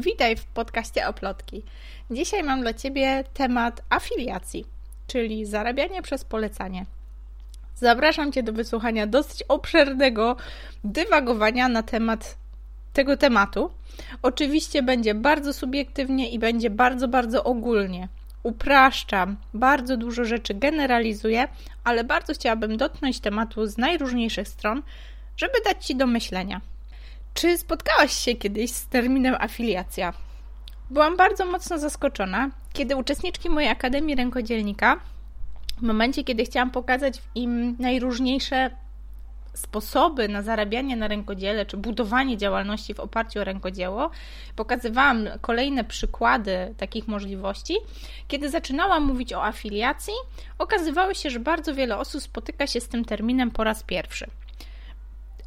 Witaj 0.00 0.36
w 0.36 0.44
podcaście 0.44 1.08
Oplotki. 1.08 1.62
Dzisiaj 2.10 2.42
mam 2.42 2.60
dla 2.60 2.74
Ciebie 2.74 3.24
temat 3.34 3.82
afiliacji, 3.88 4.64
czyli 5.06 5.46
zarabianie 5.46 6.02
przez 6.02 6.24
polecanie. 6.24 6.86
Zapraszam 7.76 8.32
Cię 8.32 8.42
do 8.42 8.52
wysłuchania 8.52 9.06
dosyć 9.06 9.42
obszernego 9.42 10.36
dywagowania 10.84 11.68
na 11.68 11.82
temat 11.82 12.36
tego 12.92 13.16
tematu. 13.16 13.70
Oczywiście 14.22 14.82
będzie 14.82 15.14
bardzo 15.14 15.52
subiektywnie 15.52 16.30
i 16.30 16.38
będzie 16.38 16.70
bardzo, 16.70 17.08
bardzo 17.08 17.44
ogólnie. 17.44 18.08
Upraszczam, 18.42 19.36
bardzo 19.54 19.96
dużo 19.96 20.24
rzeczy 20.24 20.54
generalizuję, 20.54 21.48
ale 21.84 22.04
bardzo 22.04 22.34
chciałabym 22.34 22.76
dotknąć 22.76 23.20
tematu 23.20 23.66
z 23.66 23.78
najróżniejszych 23.78 24.48
stron, 24.48 24.82
żeby 25.36 25.54
dać 25.64 25.86
Ci 25.86 25.96
do 25.96 26.06
myślenia. 26.06 26.60
Czy 27.34 27.58
spotkałaś 27.58 28.12
się 28.12 28.34
kiedyś 28.34 28.70
z 28.70 28.86
terminem 28.86 29.36
afiliacja? 29.38 30.12
Byłam 30.90 31.16
bardzo 31.16 31.46
mocno 31.46 31.78
zaskoczona, 31.78 32.50
kiedy 32.72 32.96
uczestniczki 32.96 33.50
mojej 33.50 33.70
Akademii 33.70 34.16
Rękodzielnika, 34.16 35.00
w 35.78 35.82
momencie, 35.82 36.24
kiedy 36.24 36.44
chciałam 36.44 36.70
pokazać 36.70 37.22
im 37.34 37.76
najróżniejsze 37.78 38.70
sposoby 39.54 40.28
na 40.28 40.42
zarabianie 40.42 40.96
na 40.96 41.08
rękodziele, 41.08 41.66
czy 41.66 41.76
budowanie 41.76 42.36
działalności 42.36 42.94
w 42.94 43.00
oparciu 43.00 43.40
o 43.40 43.44
rękodzieło, 43.44 44.10
pokazywałam 44.56 45.28
kolejne 45.40 45.84
przykłady 45.84 46.74
takich 46.76 47.08
możliwości. 47.08 47.76
Kiedy 48.28 48.50
zaczynałam 48.50 49.04
mówić 49.04 49.32
o 49.32 49.44
afiliacji, 49.44 50.14
okazywało 50.58 51.14
się, 51.14 51.30
że 51.30 51.40
bardzo 51.40 51.74
wiele 51.74 51.98
osób 51.98 52.22
spotyka 52.22 52.66
się 52.66 52.80
z 52.80 52.88
tym 52.88 53.04
terminem 53.04 53.50
po 53.50 53.64
raz 53.64 53.82
pierwszy. 53.82 54.26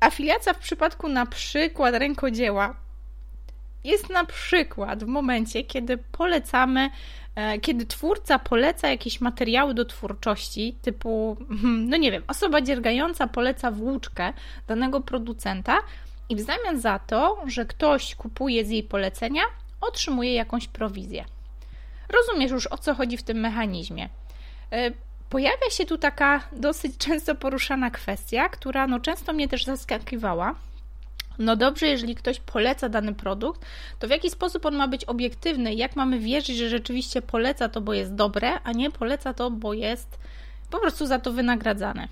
Afiliacja 0.03 0.53
w 0.53 0.59
przypadku 0.59 1.07
na 1.07 1.25
przykład 1.25 1.95
rękodzieła 1.95 2.75
jest 3.83 4.09
na 4.09 4.25
przykład 4.25 5.03
w 5.03 5.07
momencie, 5.07 5.63
kiedy 5.63 5.97
polecamy, 5.97 6.89
e, 7.35 7.59
kiedy 7.59 7.85
twórca 7.85 8.39
poleca 8.39 8.87
jakieś 8.89 9.21
materiały 9.21 9.73
do 9.73 9.85
twórczości, 9.85 10.77
typu, 10.81 11.37
hmm, 11.49 11.89
no 11.89 11.97
nie 11.97 12.11
wiem, 12.11 12.23
osoba 12.27 12.61
dziergająca 12.61 13.27
poleca 13.27 13.71
włóczkę 13.71 14.33
danego 14.67 15.01
producenta 15.01 15.79
i 16.29 16.35
w 16.35 16.41
zamian 16.41 16.79
za 16.79 16.99
to, 16.99 17.43
że 17.47 17.65
ktoś 17.65 18.15
kupuje 18.15 18.65
z 18.65 18.69
jej 18.69 18.83
polecenia, 18.83 19.41
otrzymuje 19.81 20.33
jakąś 20.33 20.67
prowizję. 20.67 21.25
Rozumiesz 22.09 22.51
już 22.51 22.67
o 22.67 22.77
co 22.77 22.95
chodzi 22.95 23.17
w 23.17 23.23
tym 23.23 23.37
mechanizmie. 23.37 24.09
Pojawia 25.33 25.69
się 25.69 25.85
tu 25.85 25.97
taka 25.97 26.41
dosyć 26.51 26.97
często 26.97 27.35
poruszana 27.35 27.91
kwestia, 27.91 28.49
która 28.49 28.87
no 28.87 28.99
często 28.99 29.33
mnie 29.33 29.47
też 29.47 29.65
zaskakiwała. 29.65 30.55
No 31.39 31.55
dobrze, 31.55 31.87
jeżeli 31.87 32.15
ktoś 32.15 32.39
poleca 32.39 32.89
dany 32.89 33.13
produkt, 33.13 33.65
to 33.99 34.07
w 34.07 34.09
jaki 34.09 34.29
sposób 34.29 34.65
on 34.65 34.75
ma 34.75 34.87
być 34.87 35.05
obiektywny? 35.05 35.73
Jak 35.73 35.95
mamy 35.95 36.19
wierzyć, 36.19 36.57
że 36.57 36.69
rzeczywiście 36.69 37.21
poleca 37.21 37.69
to, 37.69 37.81
bo 37.81 37.93
jest 37.93 38.15
dobre, 38.15 38.59
a 38.63 38.71
nie 38.71 38.91
poleca 38.91 39.33
to, 39.33 39.51
bo 39.51 39.73
jest 39.73 40.19
po 40.69 40.79
prostu 40.79 41.05
za 41.05 41.19
to 41.19 41.31
wynagradzane? 41.31 42.07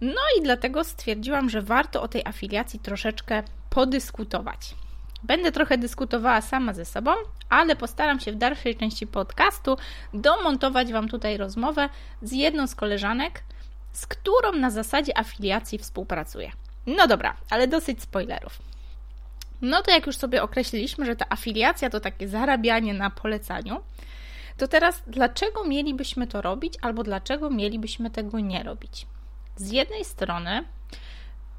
No 0.00 0.22
i 0.38 0.42
dlatego 0.42 0.84
stwierdziłam, 0.84 1.50
że 1.50 1.62
warto 1.62 2.02
o 2.02 2.08
tej 2.08 2.22
afiliacji 2.24 2.80
troszeczkę 2.80 3.42
podyskutować. 3.70 4.74
Będę 5.22 5.52
trochę 5.52 5.78
dyskutowała 5.78 6.40
sama 6.40 6.72
ze 6.72 6.84
sobą, 6.84 7.12
ale 7.48 7.76
postaram 7.76 8.20
się 8.20 8.32
w 8.32 8.36
dalszej 8.36 8.76
części 8.76 9.06
podcastu 9.06 9.76
domontować 10.14 10.92
Wam 10.92 11.08
tutaj 11.08 11.36
rozmowę 11.36 11.88
z 12.22 12.32
jedną 12.32 12.66
z 12.66 12.74
koleżanek, 12.74 13.42
z 13.92 14.06
którą 14.06 14.52
na 14.52 14.70
zasadzie 14.70 15.18
afiliacji 15.18 15.78
współpracuję. 15.78 16.52
No 16.86 17.06
dobra, 17.06 17.36
ale 17.50 17.68
dosyć 17.68 18.02
spoilerów. 18.02 18.58
No 19.62 19.82
to 19.82 19.90
jak 19.90 20.06
już 20.06 20.16
sobie 20.16 20.42
określiliśmy, 20.42 21.06
że 21.06 21.16
ta 21.16 21.26
afiliacja 21.28 21.90
to 21.90 22.00
takie 22.00 22.28
zarabianie 22.28 22.94
na 22.94 23.10
polecaniu, 23.10 23.80
to 24.56 24.68
teraz 24.68 25.02
dlaczego 25.06 25.64
mielibyśmy 25.64 26.26
to 26.26 26.42
robić 26.42 26.74
albo 26.80 27.02
dlaczego 27.02 27.50
mielibyśmy 27.50 28.10
tego 28.10 28.40
nie 28.40 28.62
robić? 28.62 29.06
Z 29.56 29.70
jednej 29.70 30.04
strony 30.04 30.64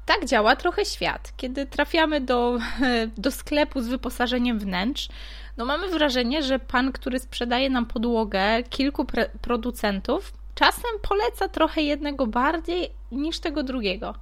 tak 0.06 0.24
działa 0.24 0.56
trochę 0.56 0.84
świat. 0.84 1.32
Kiedy 1.36 1.66
trafiamy 1.66 2.20
do, 2.20 2.58
do 3.18 3.30
sklepu 3.30 3.80
z 3.80 3.88
wyposażeniem 3.88 4.58
wnętrz, 4.58 5.08
no 5.56 5.64
mamy 5.64 5.88
wrażenie, 5.88 6.42
że 6.42 6.58
pan, 6.58 6.92
który 6.92 7.18
sprzedaje 7.18 7.70
nam 7.70 7.86
podłogę, 7.86 8.62
kilku 8.70 9.06
producentów, 9.42 10.32
czasem 10.54 10.90
poleca 11.02 11.48
trochę 11.48 11.82
jednego 11.82 12.26
bardziej 12.26 12.90
niż 13.12 13.40
tego 13.40 13.62
drugiego. 13.62 14.14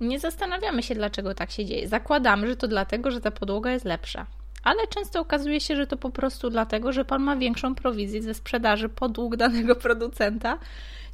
Nie 0.00 0.20
zastanawiamy 0.20 0.82
się, 0.82 0.94
dlaczego 0.94 1.34
tak 1.34 1.50
się 1.50 1.64
dzieje. 1.64 1.88
Zakładamy, 1.88 2.46
że 2.46 2.56
to 2.56 2.68
dlatego, 2.68 3.10
że 3.10 3.20
ta 3.20 3.30
podłoga 3.30 3.70
jest 3.70 3.84
lepsza. 3.84 4.26
Ale 4.64 4.86
często 4.86 5.20
okazuje 5.20 5.60
się, 5.60 5.76
że 5.76 5.86
to 5.86 5.96
po 5.96 6.10
prostu 6.10 6.50
dlatego, 6.50 6.92
że 6.92 7.04
pan 7.04 7.22
ma 7.22 7.36
większą 7.36 7.74
prowizję 7.74 8.22
ze 8.22 8.34
sprzedaży 8.34 8.88
podłóg 8.88 9.36
danego 9.36 9.76
producenta 9.86 10.58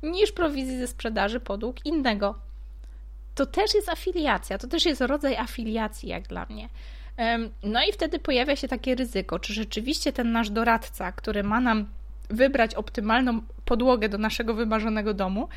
niż 0.03 0.33
prowizji 0.33 0.79
ze 0.79 0.87
sprzedaży 0.87 1.41
podłóg 1.41 1.87
innego 1.87 2.35
to 3.35 3.47
też 3.47 3.75
jest 3.75 3.89
afiliacja, 3.89 4.59
to 4.59 4.67
też 4.67 4.85
jest 4.85 5.01
rodzaj 5.01 5.37
afiliacji, 5.37 6.09
jak 6.09 6.29
dla 6.29 6.47
mnie. 6.51 6.69
No 7.63 7.85
i 7.89 7.93
wtedy 7.93 8.19
pojawia 8.19 8.57
się 8.57 8.69
takie 8.69 8.95
ryzyko, 8.95 9.39
czy 9.39 9.55
rzeczywiście 9.55 10.13
ten 10.13 10.33
nasz 10.33 10.51
doradca, 10.51 11.13
który 11.13 11.43
ma 11.43 11.61
nam 11.61 11.87
wybrać 12.31 12.75
optymalną 12.75 13.41
podłogę 13.65 14.09
do 14.09 14.19
naszego 14.19 14.55
wymarzonego 14.55 15.15
domu, 15.15 15.49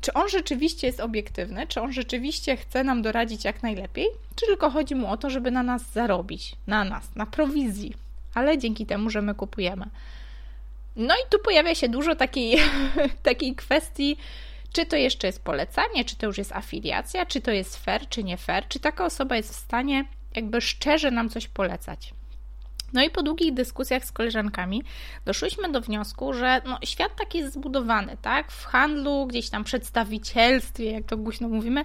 czy 0.00 0.12
on 0.12 0.28
rzeczywiście 0.28 0.86
jest 0.86 1.00
obiektywny, 1.00 1.66
czy 1.66 1.80
on 1.80 1.92
rzeczywiście 1.92 2.56
chce 2.56 2.84
nam 2.84 3.02
doradzić 3.02 3.44
jak 3.44 3.62
najlepiej, 3.62 4.06
czy 4.36 4.46
tylko 4.46 4.70
chodzi 4.70 4.94
mu 4.94 5.10
o 5.10 5.16
to, 5.16 5.30
żeby 5.30 5.50
na 5.50 5.62
nas 5.62 5.92
zarobić, 5.92 6.56
na 6.66 6.84
nas, 6.84 7.14
na 7.16 7.26
prowizji, 7.26 7.94
ale 8.34 8.58
dzięki 8.58 8.86
temu, 8.86 9.10
że 9.10 9.22
my 9.22 9.34
kupujemy. 9.34 9.86
No 10.96 11.14
i 11.14 11.30
tu 11.30 11.38
pojawia 11.38 11.74
się 11.74 11.88
dużo 11.88 12.16
takiej, 12.16 12.58
takiej 13.22 13.54
kwestii, 13.54 14.16
czy 14.72 14.86
to 14.86 14.96
jeszcze 14.96 15.26
jest 15.26 15.44
polecanie, 15.44 16.04
czy 16.04 16.16
to 16.16 16.26
już 16.26 16.38
jest 16.38 16.52
afiliacja, 16.52 17.26
czy 17.26 17.40
to 17.40 17.50
jest 17.50 17.84
fair, 17.84 18.08
czy 18.08 18.24
nie 18.24 18.36
fair, 18.36 18.68
czy 18.68 18.80
taka 18.80 19.04
osoba 19.04 19.36
jest 19.36 19.52
w 19.52 19.56
stanie 19.56 20.04
jakby 20.34 20.60
szczerze 20.60 21.10
nam 21.10 21.28
coś 21.28 21.48
polecać. 21.48 22.14
No 22.92 23.02
i 23.02 23.10
po 23.10 23.22
długich 23.22 23.54
dyskusjach 23.54 24.04
z 24.04 24.12
koleżankami 24.12 24.82
doszłyśmy 25.24 25.72
do 25.72 25.80
wniosku, 25.80 26.32
że 26.32 26.62
no, 26.64 26.78
świat 26.84 27.16
taki 27.16 27.38
jest 27.38 27.54
zbudowany, 27.54 28.16
tak? 28.22 28.52
W 28.52 28.64
handlu, 28.64 29.26
gdzieś 29.26 29.50
tam 29.50 29.64
przedstawicielstwie, 29.64 30.90
jak 30.90 31.06
to 31.06 31.16
głośno 31.16 31.48
mówimy, 31.48 31.84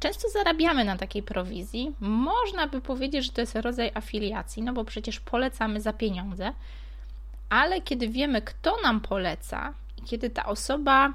często 0.00 0.28
zarabiamy 0.28 0.84
na 0.84 0.96
takiej 0.96 1.22
prowizji. 1.22 1.94
Można 2.00 2.66
by 2.66 2.80
powiedzieć, 2.80 3.24
że 3.24 3.32
to 3.32 3.40
jest 3.40 3.56
rodzaj 3.56 3.90
afiliacji, 3.94 4.62
no 4.62 4.72
bo 4.72 4.84
przecież 4.84 5.20
polecamy 5.20 5.80
za 5.80 5.92
pieniądze, 5.92 6.52
ale 7.48 7.80
kiedy 7.80 8.08
wiemy, 8.08 8.42
kto 8.42 8.76
nam 8.82 9.00
poleca 9.00 9.74
i 9.96 10.02
kiedy 10.02 10.30
ta 10.30 10.46
osoba 10.46 11.14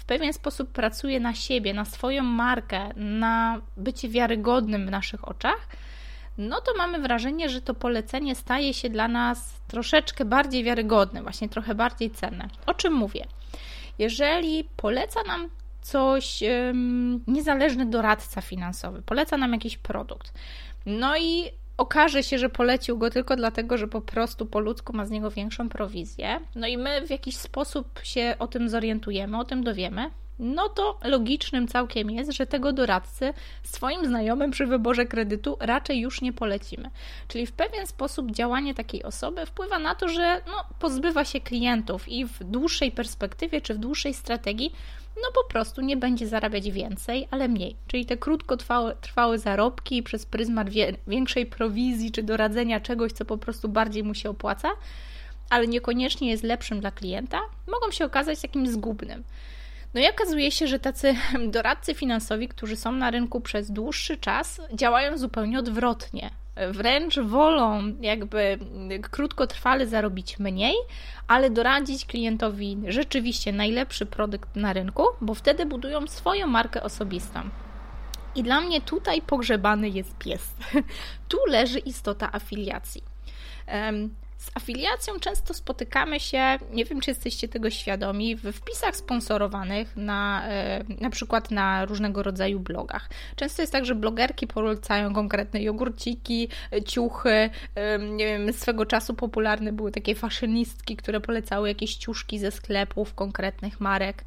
w 0.00 0.04
pewien 0.04 0.32
sposób 0.32 0.70
pracuje 0.72 1.20
na 1.20 1.34
siebie, 1.34 1.74
na 1.74 1.84
swoją 1.84 2.22
markę, 2.22 2.88
na 2.96 3.60
bycie 3.76 4.08
wiarygodnym 4.08 4.86
w 4.86 4.90
naszych 4.90 5.28
oczach, 5.28 5.68
no 6.38 6.60
to 6.60 6.72
mamy 6.78 6.98
wrażenie, 6.98 7.48
że 7.48 7.60
to 7.60 7.74
polecenie 7.74 8.34
staje 8.34 8.74
się 8.74 8.90
dla 8.90 9.08
nas 9.08 9.60
troszeczkę 9.68 10.24
bardziej 10.24 10.64
wiarygodne, 10.64 11.22
właśnie 11.22 11.48
trochę 11.48 11.74
bardziej 11.74 12.10
cenne. 12.10 12.48
O 12.66 12.74
czym 12.74 12.92
mówię? 12.92 13.26
Jeżeli 13.98 14.64
poleca 14.76 15.22
nam 15.26 15.48
coś 15.80 16.40
niezależny 17.26 17.86
doradca 17.86 18.40
finansowy, 18.40 19.02
poleca 19.02 19.36
nam 19.36 19.52
jakiś 19.52 19.78
produkt, 19.78 20.32
no 20.86 21.16
i 21.18 21.50
okaże 21.80 22.22
się, 22.22 22.38
że 22.38 22.48
polecił 22.48 22.98
go 22.98 23.10
tylko 23.10 23.36
dlatego, 23.36 23.78
że 23.78 23.88
po 23.88 24.00
prostu 24.00 24.46
po 24.46 24.60
ludzku 24.60 24.92
ma 24.92 25.06
z 25.06 25.10
niego 25.10 25.30
większą 25.30 25.68
prowizję, 25.68 26.40
no 26.54 26.66
i 26.66 26.78
my 26.78 27.06
w 27.06 27.10
jakiś 27.10 27.36
sposób 27.36 28.00
się 28.02 28.34
o 28.38 28.46
tym 28.46 28.68
zorientujemy, 28.68 29.38
o 29.38 29.44
tym 29.44 29.64
dowiemy, 29.64 30.10
no 30.40 30.68
to 30.68 30.98
logicznym 31.04 31.68
całkiem 31.68 32.10
jest, 32.10 32.32
że 32.32 32.46
tego 32.46 32.72
doradcy 32.72 33.34
swoim 33.62 34.06
znajomym 34.06 34.50
przy 34.50 34.66
wyborze 34.66 35.06
kredytu 35.06 35.56
raczej 35.60 36.00
już 36.00 36.20
nie 36.20 36.32
polecimy. 36.32 36.90
Czyli 37.28 37.46
w 37.46 37.52
pewien 37.52 37.86
sposób 37.86 38.30
działanie 38.30 38.74
takiej 38.74 39.02
osoby 39.02 39.46
wpływa 39.46 39.78
na 39.78 39.94
to, 39.94 40.08
że 40.08 40.42
no, 40.46 40.64
pozbywa 40.78 41.24
się 41.24 41.40
klientów 41.40 42.08
i 42.08 42.26
w 42.26 42.44
dłuższej 42.44 42.92
perspektywie 42.92 43.60
czy 43.60 43.74
w 43.74 43.78
dłuższej 43.78 44.14
strategii 44.14 44.72
no 45.16 45.32
po 45.34 45.44
prostu 45.44 45.80
nie 45.80 45.96
będzie 45.96 46.28
zarabiać 46.28 46.70
więcej, 46.70 47.28
ale 47.30 47.48
mniej. 47.48 47.76
Czyli 47.86 48.06
te 48.06 48.16
krótkotrwałe 48.16 48.96
trwałe 49.00 49.38
zarobki 49.38 50.02
przez 50.02 50.26
pryzmat 50.26 50.70
wie, 50.70 50.96
większej 51.06 51.46
prowizji 51.46 52.12
czy 52.12 52.22
doradzenia 52.22 52.80
czegoś, 52.80 53.12
co 53.12 53.24
po 53.24 53.38
prostu 53.38 53.68
bardziej 53.68 54.04
mu 54.04 54.14
się 54.14 54.30
opłaca, 54.30 54.68
ale 55.50 55.66
niekoniecznie 55.66 56.30
jest 56.30 56.42
lepszym 56.42 56.80
dla 56.80 56.90
klienta, 56.90 57.40
mogą 57.66 57.90
się 57.90 58.04
okazać 58.04 58.40
takim 58.40 58.66
zgubnym. 58.66 59.24
No 59.94 60.00
i 60.00 60.10
okazuje 60.10 60.50
się, 60.50 60.66
że 60.66 60.78
tacy 60.78 61.14
doradcy 61.56 61.94
finansowi, 61.94 62.48
którzy 62.48 62.76
są 62.76 62.92
na 62.92 63.10
rynku 63.10 63.40
przez 63.40 63.70
dłuższy 63.70 64.16
czas, 64.16 64.60
działają 64.74 65.18
zupełnie 65.18 65.58
odwrotnie. 65.58 66.30
Wręcz 66.70 67.18
wolą 67.18 67.82
jakby 68.00 68.58
krótkotrwale 69.10 69.86
zarobić 69.86 70.38
mniej, 70.38 70.74
ale 71.28 71.50
doradzić 71.50 72.06
klientowi 72.06 72.78
rzeczywiście 72.86 73.52
najlepszy 73.52 74.06
produkt 74.06 74.56
na 74.56 74.72
rynku, 74.72 75.04
bo 75.20 75.34
wtedy 75.34 75.66
budują 75.66 76.06
swoją 76.06 76.46
markę 76.46 76.82
osobistą. 76.82 77.40
I 78.34 78.42
dla 78.42 78.60
mnie 78.60 78.80
tutaj 78.80 79.22
pogrzebany 79.22 79.88
jest 79.88 80.18
pies. 80.18 80.54
tu 81.28 81.38
leży 81.48 81.78
istota 81.78 82.32
afiliacji. 82.32 83.02
Z 84.40 84.50
afiliacją 84.54 85.20
często 85.20 85.54
spotykamy 85.54 86.20
się, 86.20 86.58
nie 86.72 86.84
wiem 86.84 87.00
czy 87.00 87.10
jesteście 87.10 87.48
tego 87.48 87.70
świadomi, 87.70 88.36
w 88.36 88.52
wpisach 88.52 88.96
sponsorowanych 88.96 89.96
na, 89.96 90.48
e, 90.48 90.84
na 91.00 91.10
przykład 91.10 91.50
na 91.50 91.84
różnego 91.84 92.22
rodzaju 92.22 92.60
blogach. 92.60 93.10
Często 93.36 93.62
jest 93.62 93.72
tak, 93.72 93.84
że 93.84 93.94
blogerki 93.94 94.46
polecają 94.46 95.14
konkretne 95.14 95.62
jogurciki, 95.62 96.48
ciuchy. 96.86 97.50
Nie 97.98 98.26
wiem, 98.26 98.52
swego 98.52 98.86
czasu 98.86 99.14
popularne 99.14 99.72
były 99.72 99.92
takie 99.92 100.14
fashionistki, 100.14 100.96
które 100.96 101.20
polecały 101.20 101.68
jakieś 101.68 101.94
ciuszki 101.96 102.38
ze 102.38 102.50
sklepów 102.50 103.14
konkretnych 103.14 103.80
marek 103.80 104.24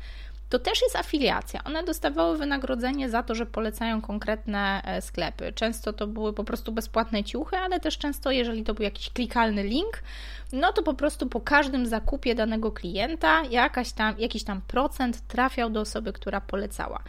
to 0.53 0.59
też 0.59 0.81
jest 0.81 0.95
afiliacja. 0.95 1.63
One 1.63 1.83
dostawały 1.83 2.37
wynagrodzenie 2.37 3.09
za 3.09 3.23
to, 3.23 3.35
że 3.35 3.45
polecają 3.45 4.01
konkretne 4.01 4.81
e, 4.85 5.01
sklepy. 5.01 5.53
Często 5.53 5.93
to 5.93 6.07
były 6.07 6.33
po 6.33 6.43
prostu 6.43 6.71
bezpłatne 6.71 7.23
ciuchy, 7.23 7.57
ale 7.57 7.79
też 7.79 7.97
często, 7.97 8.31
jeżeli 8.31 8.63
to 8.63 8.73
był 8.73 8.83
jakiś 8.83 9.09
klikalny 9.09 9.63
link, 9.63 10.03
no 10.51 10.73
to 10.73 10.83
po 10.83 10.93
prostu 10.93 11.27
po 11.29 11.41
każdym 11.41 11.85
zakupie 11.85 12.35
danego 12.35 12.71
klienta 12.71 13.43
jakaś 13.49 13.91
tam, 13.91 14.15
jakiś 14.19 14.43
tam 14.43 14.61
procent 14.61 15.27
trafiał 15.27 15.69
do 15.69 15.81
osoby, 15.81 16.13
która 16.13 16.41
polecała. 16.41 17.03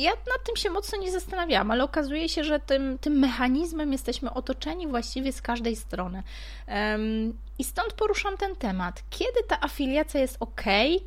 Ja 0.00 0.10
nad 0.10 0.44
tym 0.46 0.56
się 0.56 0.70
mocno 0.70 0.98
nie 0.98 1.12
zastanawiałam, 1.12 1.70
ale 1.70 1.84
okazuje 1.84 2.28
się, 2.28 2.44
że 2.44 2.60
tym, 2.60 2.98
tym 2.98 3.18
mechanizmem 3.18 3.92
jesteśmy 3.92 4.34
otoczeni 4.34 4.86
właściwie 4.86 5.32
z 5.32 5.42
każdej 5.42 5.76
strony. 5.76 6.22
Um, 6.68 7.38
I 7.58 7.64
stąd 7.64 7.92
poruszam 7.92 8.36
ten 8.36 8.56
temat. 8.56 9.02
Kiedy 9.10 9.42
ta 9.48 9.60
afiliacja 9.60 10.20
jest 10.20 10.36
ok, 10.40 10.62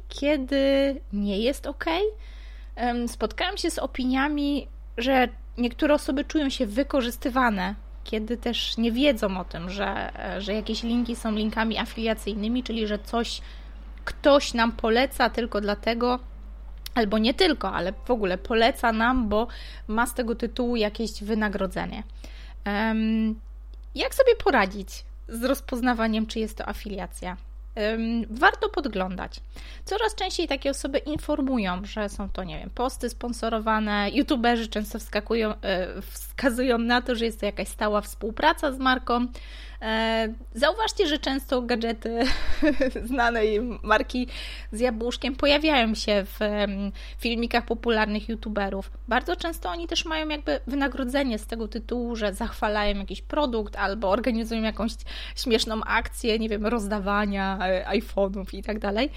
kiedy 0.09 0.95
nie 1.13 1.39
jest 1.39 1.67
ok? 1.67 1.85
Um, 2.77 3.07
spotkałam 3.07 3.57
się 3.57 3.71
z 3.71 3.79
opiniami, 3.79 4.67
że 4.97 5.27
niektóre 5.57 5.93
osoby 5.93 6.25
czują 6.25 6.49
się 6.49 6.65
wykorzystywane 6.65 7.75
kiedy 8.03 8.37
też 8.37 8.77
nie 8.77 8.91
wiedzą 8.91 9.39
o 9.39 9.43
tym, 9.43 9.69
że, 9.69 10.11
że 10.39 10.53
jakieś 10.53 10.83
linki 10.83 11.15
są 11.15 11.31
linkami 11.31 11.77
afiliacyjnymi, 11.77 12.63
czyli 12.63 12.87
że 12.87 12.99
coś 12.99 13.41
ktoś 14.05 14.53
nam 14.53 14.71
poleca 14.71 15.29
tylko 15.29 15.61
dlatego, 15.61 16.19
albo 16.95 17.17
nie 17.17 17.33
tylko, 17.33 17.71
ale 17.71 17.93
w 18.05 18.11
ogóle 18.11 18.37
poleca 18.37 18.91
nam, 18.91 19.29
bo 19.29 19.47
ma 19.87 20.07
z 20.07 20.13
tego 20.13 20.35
tytułu 20.35 20.75
jakieś 20.75 21.23
wynagrodzenie. 21.23 22.03
Jak 23.95 24.15
sobie 24.15 24.35
poradzić 24.43 24.89
z 25.27 25.43
rozpoznawaniem, 25.43 26.27
czy 26.27 26.39
jest 26.39 26.57
to 26.57 26.69
afiliacja? 26.69 27.37
warto 28.29 28.69
podglądać. 28.69 29.39
Coraz 29.85 30.15
częściej 30.15 30.47
takie 30.47 30.69
osoby 30.69 30.97
informują, 30.97 31.85
że 31.85 32.09
są 32.09 32.29
to, 32.29 32.43
nie 32.43 32.59
wiem, 32.59 32.69
posty 32.69 33.09
sponsorowane. 33.09 34.09
YouTuberzy 34.13 34.67
często 34.67 34.99
wskakują, 34.99 35.53
e, 35.61 36.01
wskazują 36.01 36.77
na 36.77 37.01
to, 37.01 37.15
że 37.15 37.25
jest 37.25 37.39
to 37.39 37.45
jakaś 37.45 37.67
stała 37.67 38.01
współpraca 38.01 38.71
z 38.71 38.77
marką. 38.77 39.27
E, 39.83 40.33
zauważcie, 40.53 41.07
że 41.07 41.19
często 41.19 41.61
gadżety 41.61 42.19
znanej 43.05 43.59
marki 43.83 44.27
z 44.71 44.79
jabłuszkiem 44.79 45.35
pojawiają 45.35 45.95
się 45.95 46.25
w 46.25 46.39
filmikach 47.17 47.65
popularnych 47.65 48.29
YouTuberów. 48.29 48.91
Bardzo 49.07 49.35
często 49.35 49.69
oni 49.69 49.87
też 49.87 50.05
mają 50.05 50.29
jakby 50.29 50.59
wynagrodzenie 50.67 51.39
z 51.39 51.45
tego 51.45 51.67
tytułu, 51.67 52.15
że 52.15 52.33
zachwalają 52.33 52.95
jakiś 52.97 53.21
produkt 53.21 53.75
albo 53.75 54.09
organizują 54.09 54.61
jakąś 54.61 54.91
śmieszną 55.35 55.81
akcję, 55.83 56.39
nie 56.39 56.49
wiem, 56.49 56.65
rozdawania 56.65 57.59
e, 57.61 57.85
iPhone'ów 57.99 58.53
i 58.53 58.63
tak 58.63 58.79
dalej. 58.79 59.09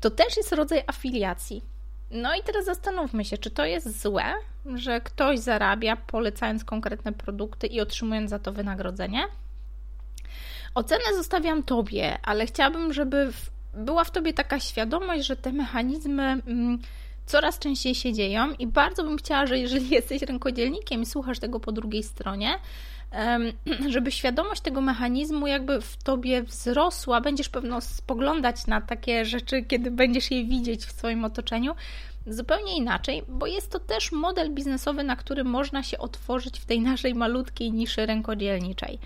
To 0.00 0.10
też 0.10 0.36
jest 0.36 0.52
rodzaj 0.52 0.82
afiliacji. 0.86 1.62
No 2.10 2.34
i 2.34 2.42
teraz 2.42 2.64
zastanówmy 2.64 3.24
się, 3.24 3.38
czy 3.38 3.50
to 3.50 3.64
jest 3.64 4.02
złe, 4.02 4.24
że 4.74 5.00
ktoś 5.00 5.38
zarabia 5.38 5.96
polecając 5.96 6.64
konkretne 6.64 7.12
produkty 7.12 7.66
i 7.66 7.80
otrzymując 7.80 8.30
za 8.30 8.38
to 8.38 8.52
wynagrodzenie? 8.52 9.24
Ocenę 10.76 11.04
zostawiam 11.16 11.62
Tobie, 11.62 12.18
ale 12.22 12.46
chciałabym, 12.46 12.92
żeby 12.92 13.32
była 13.74 14.04
w 14.04 14.10
Tobie 14.10 14.32
taka 14.32 14.60
świadomość, 14.60 15.26
że 15.26 15.36
te 15.36 15.52
mechanizmy 15.52 16.22
mm, 16.22 16.78
coraz 17.26 17.58
częściej 17.58 17.94
się 17.94 18.12
dzieją 18.12 18.52
i 18.52 18.66
bardzo 18.66 19.04
bym 19.04 19.16
chciała, 19.16 19.46
że 19.46 19.58
jeżeli 19.58 19.90
jesteś 20.00 20.22
rękodzielnikiem 20.22 21.02
i 21.02 21.06
słuchasz 21.06 21.38
tego 21.38 21.60
po 21.60 21.72
drugiej 21.72 22.02
stronie, 22.02 22.54
żeby 23.94 24.12
świadomość 24.12 24.60
tego 24.60 24.80
mechanizmu 24.80 25.46
jakby 25.46 25.80
w 25.80 25.96
tobie 25.96 26.42
wzrosła, 26.42 27.20
będziesz 27.20 27.48
pewno 27.48 27.80
spoglądać 27.80 28.66
na 28.66 28.80
takie 28.80 29.24
rzeczy, 29.24 29.62
kiedy 29.62 29.90
będziesz 29.90 30.30
je 30.30 30.44
widzieć 30.44 30.86
w 30.86 30.92
swoim 30.92 31.24
otoczeniu 31.24 31.74
zupełnie 32.26 32.76
inaczej, 32.76 33.22
bo 33.28 33.46
jest 33.46 33.70
to 33.70 33.78
też 33.78 34.12
model 34.12 34.54
biznesowy, 34.54 35.04
na 35.04 35.16
który 35.16 35.44
można 35.44 35.82
się 35.82 35.98
otworzyć 35.98 36.60
w 36.60 36.66
tej 36.66 36.80
naszej 36.80 37.14
malutkiej 37.14 37.72
niszy 37.72 38.06
rękodzielniczej 38.06 38.98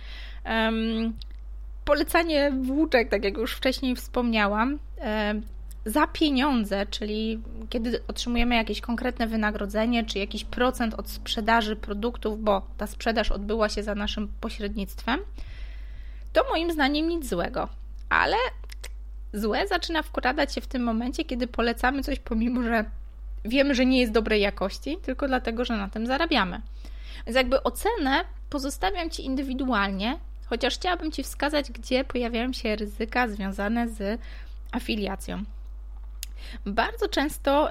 polecanie 1.90 2.52
włóczek, 2.62 3.08
tak 3.08 3.24
jak 3.24 3.36
już 3.36 3.52
wcześniej 3.52 3.96
wspomniałam, 3.96 4.78
e, 5.00 5.40
za 5.84 6.06
pieniądze, 6.06 6.86
czyli 6.86 7.42
kiedy 7.70 8.06
otrzymujemy 8.08 8.54
jakieś 8.54 8.80
konkretne 8.80 9.26
wynagrodzenie, 9.26 10.04
czy 10.04 10.18
jakiś 10.18 10.44
procent 10.44 10.94
od 10.94 11.08
sprzedaży 11.08 11.76
produktów, 11.76 12.42
bo 12.44 12.62
ta 12.76 12.86
sprzedaż 12.86 13.30
odbyła 13.30 13.68
się 13.68 13.82
za 13.82 13.94
naszym 13.94 14.28
pośrednictwem, 14.40 15.20
to 16.32 16.44
moim 16.50 16.72
zdaniem 16.72 17.08
nic 17.08 17.28
złego. 17.28 17.68
Ale 18.08 18.36
złe 19.32 19.66
zaczyna 19.68 20.02
wkładać 20.02 20.54
się 20.54 20.60
w 20.60 20.66
tym 20.66 20.82
momencie, 20.82 21.24
kiedy 21.24 21.46
polecamy 21.46 22.02
coś, 22.02 22.18
pomimo 22.18 22.62
że 22.62 22.84
wiemy, 23.44 23.74
że 23.74 23.86
nie 23.86 24.00
jest 24.00 24.12
dobrej 24.12 24.40
jakości, 24.40 24.96
tylko 25.02 25.28
dlatego, 25.28 25.64
że 25.64 25.76
na 25.76 25.88
tym 25.88 26.06
zarabiamy. 26.06 26.60
Więc 27.26 27.36
jakby 27.36 27.62
ocenę 27.62 28.24
pozostawiam 28.50 29.10
Ci 29.10 29.24
indywidualnie, 29.24 30.18
chociaż 30.50 30.74
chciałabym 30.74 31.12
Ci 31.12 31.22
wskazać, 31.22 31.72
gdzie 31.72 32.04
pojawiają 32.04 32.52
się 32.52 32.76
ryzyka 32.76 33.28
związane 33.28 33.88
z 33.88 34.20
afiliacją. 34.72 35.44
Bardzo 36.66 37.08
często, 37.08 37.70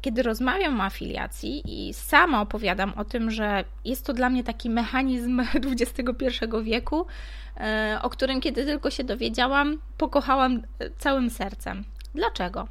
kiedy 0.00 0.22
rozmawiam 0.22 0.80
o 0.80 0.84
afiliacji 0.84 1.62
i 1.64 1.94
sama 1.94 2.40
opowiadam 2.40 2.92
o 2.96 3.04
tym, 3.04 3.30
że 3.30 3.64
jest 3.84 4.06
to 4.06 4.12
dla 4.12 4.30
mnie 4.30 4.44
taki 4.44 4.70
mechanizm 4.70 5.40
XXI 5.70 6.26
wieku, 6.62 7.06
e, 7.56 7.98
o 8.02 8.10
którym 8.10 8.40
kiedy 8.40 8.64
tylko 8.64 8.90
się 8.90 9.04
dowiedziałam, 9.04 9.78
pokochałam 9.98 10.62
e, 10.78 10.90
całym 10.90 11.30
sercem. 11.30 11.84
Dlaczego? 12.14 12.68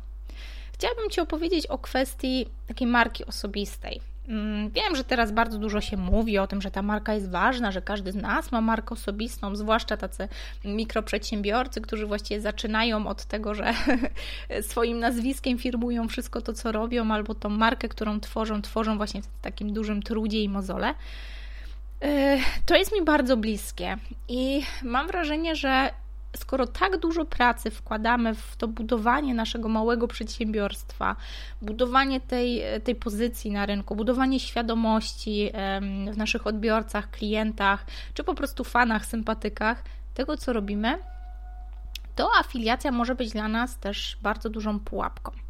Chciałabym 0.74 1.10
Ci 1.10 1.22
opowiedzieć 1.22 1.68
o 1.68 1.78
kwestii 1.78 2.46
takiej 2.68 2.88
marki 2.88 3.26
osobistej. 3.26 4.02
Mm, 4.30 4.72
wiem, 4.72 4.96
że 4.96 5.04
teraz 5.04 5.32
bardzo 5.32 5.58
dużo 5.58 5.82
się 5.82 5.98
mówi 5.98 6.38
o 6.38 6.48
tym, 6.48 6.62
że 6.62 6.72
ta 6.72 6.82
marka 6.82 7.14
jest 7.14 7.30
ważna, 7.30 7.72
że 7.72 7.82
każdy 7.82 8.12
z 8.12 8.16
nas 8.16 8.52
ma 8.52 8.62
markę 8.62 8.94
osobistą, 8.94 9.56
zwłaszcza 9.56 9.98
tacy 9.98 10.28
mikroprzedsiębiorcy, 10.66 11.82
którzy 11.82 12.06
właściwie 12.06 12.42
zaczynają 12.42 13.08
od 13.08 13.26
tego, 13.26 13.56
że 13.56 13.74
swoim 14.70 15.00
nazwiskiem 15.00 15.58
firmują 15.58 16.08
wszystko 16.08 16.42
to, 16.42 16.54
co 16.54 16.72
robią, 16.72 17.12
albo 17.12 17.36
tą 17.36 17.50
markę, 17.50 17.90
którą 17.90 18.20
tworzą, 18.20 18.62
tworzą 18.62 18.98
właśnie 18.98 19.22
w 19.22 19.28
takim 19.42 19.74
dużym 19.74 20.04
trudzie 20.04 20.44
i 20.44 20.50
mozole. 20.50 20.94
E, 22.02 22.38
to 22.66 22.76
jest 22.76 22.94
mi 22.94 23.02
bardzo 23.02 23.38
bliskie 23.38 23.98
i 24.28 24.62
mam 24.84 25.08
wrażenie, 25.08 25.56
że 25.56 25.90
skoro 26.36 26.68
tak 26.68 26.98
dużo 26.98 27.26
pracy 27.26 27.72
wkładamy 27.72 28.36
w 28.36 28.56
to 28.56 28.68
budowanie 28.68 29.34
naszego 29.34 29.70
małego 29.70 30.08
przedsiębiorstwa, 30.08 31.16
budowanie 31.62 32.22
tej, 32.22 32.62
tej 32.84 32.96
pozycji 32.96 33.52
na 33.52 33.66
rynku, 33.66 33.96
budowanie 33.96 34.40
świadomości 34.40 35.52
w 36.12 36.18
naszych 36.18 36.48
odbiorcach, 36.48 37.12
klientach, 37.12 37.86
czy 38.14 38.24
po 38.24 38.34
prostu 38.34 38.64
fanach, 38.64 39.06
sympatykach 39.06 39.84
tego, 40.14 40.38
co 40.38 40.54
robimy, 40.54 40.98
to 42.16 42.30
afiliacja 42.40 42.92
może 42.92 43.16
być 43.16 43.32
dla 43.32 43.48
nas 43.48 43.78
też 43.78 44.18
bardzo 44.22 44.50
dużą 44.50 44.80
pułapką. 44.80 45.49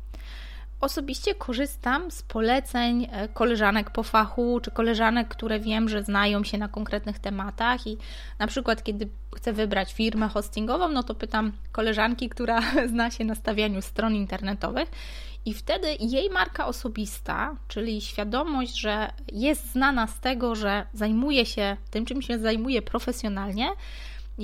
Osobiście 0.81 1.35
korzystam 1.35 2.11
z 2.11 2.23
poleceń 2.23 3.07
e, 3.11 3.27
koleżanek 3.27 3.89
po 3.89 4.03
fachu, 4.03 4.59
czy 4.63 4.71
koleżanek, 4.71 5.27
które 5.27 5.59
wiem, 5.59 5.89
że 5.89 6.03
znają 6.03 6.43
się 6.43 6.57
na 6.57 6.67
konkretnych 6.67 7.19
tematach. 7.19 7.87
I 7.87 7.97
na 8.39 8.47
przykład 8.47 8.83
kiedy 8.83 9.09
chcę 9.35 9.53
wybrać 9.53 9.93
firmę 9.93 10.27
hostingową, 10.27 10.89
no 10.89 11.03
to 11.03 11.15
pytam 11.15 11.51
koleżanki, 11.71 12.29
która 12.29 12.61
zna 12.91 13.11
się 13.11 13.25
na 13.25 13.35
stawianiu 13.35 13.81
stron 13.81 14.15
internetowych. 14.15 14.89
I 15.45 15.53
wtedy 15.53 15.87
jej 15.99 16.29
marka 16.29 16.67
osobista, 16.67 17.55
czyli 17.67 18.01
świadomość, 18.01 18.79
że 18.79 19.11
jest 19.31 19.71
znana 19.71 20.07
z 20.07 20.19
tego, 20.19 20.55
że 20.55 20.85
zajmuje 20.93 21.45
się 21.45 21.77
tym, 21.91 22.05
czym 22.05 22.21
się 22.21 22.39
zajmuje 22.39 22.81
profesjonalnie, 22.81 23.69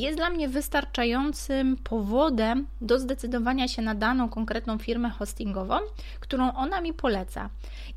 jest 0.01 0.17
dla 0.17 0.29
mnie 0.29 0.49
wystarczającym 0.49 1.77
powodem 1.77 2.67
do 2.81 2.99
zdecydowania 2.99 3.67
się 3.67 3.81
na 3.81 3.95
daną 3.95 4.29
konkretną 4.29 4.77
firmę 4.77 5.09
hostingową, 5.09 5.79
którą 6.19 6.53
ona 6.53 6.81
mi 6.81 6.93
poleca. 6.93 7.49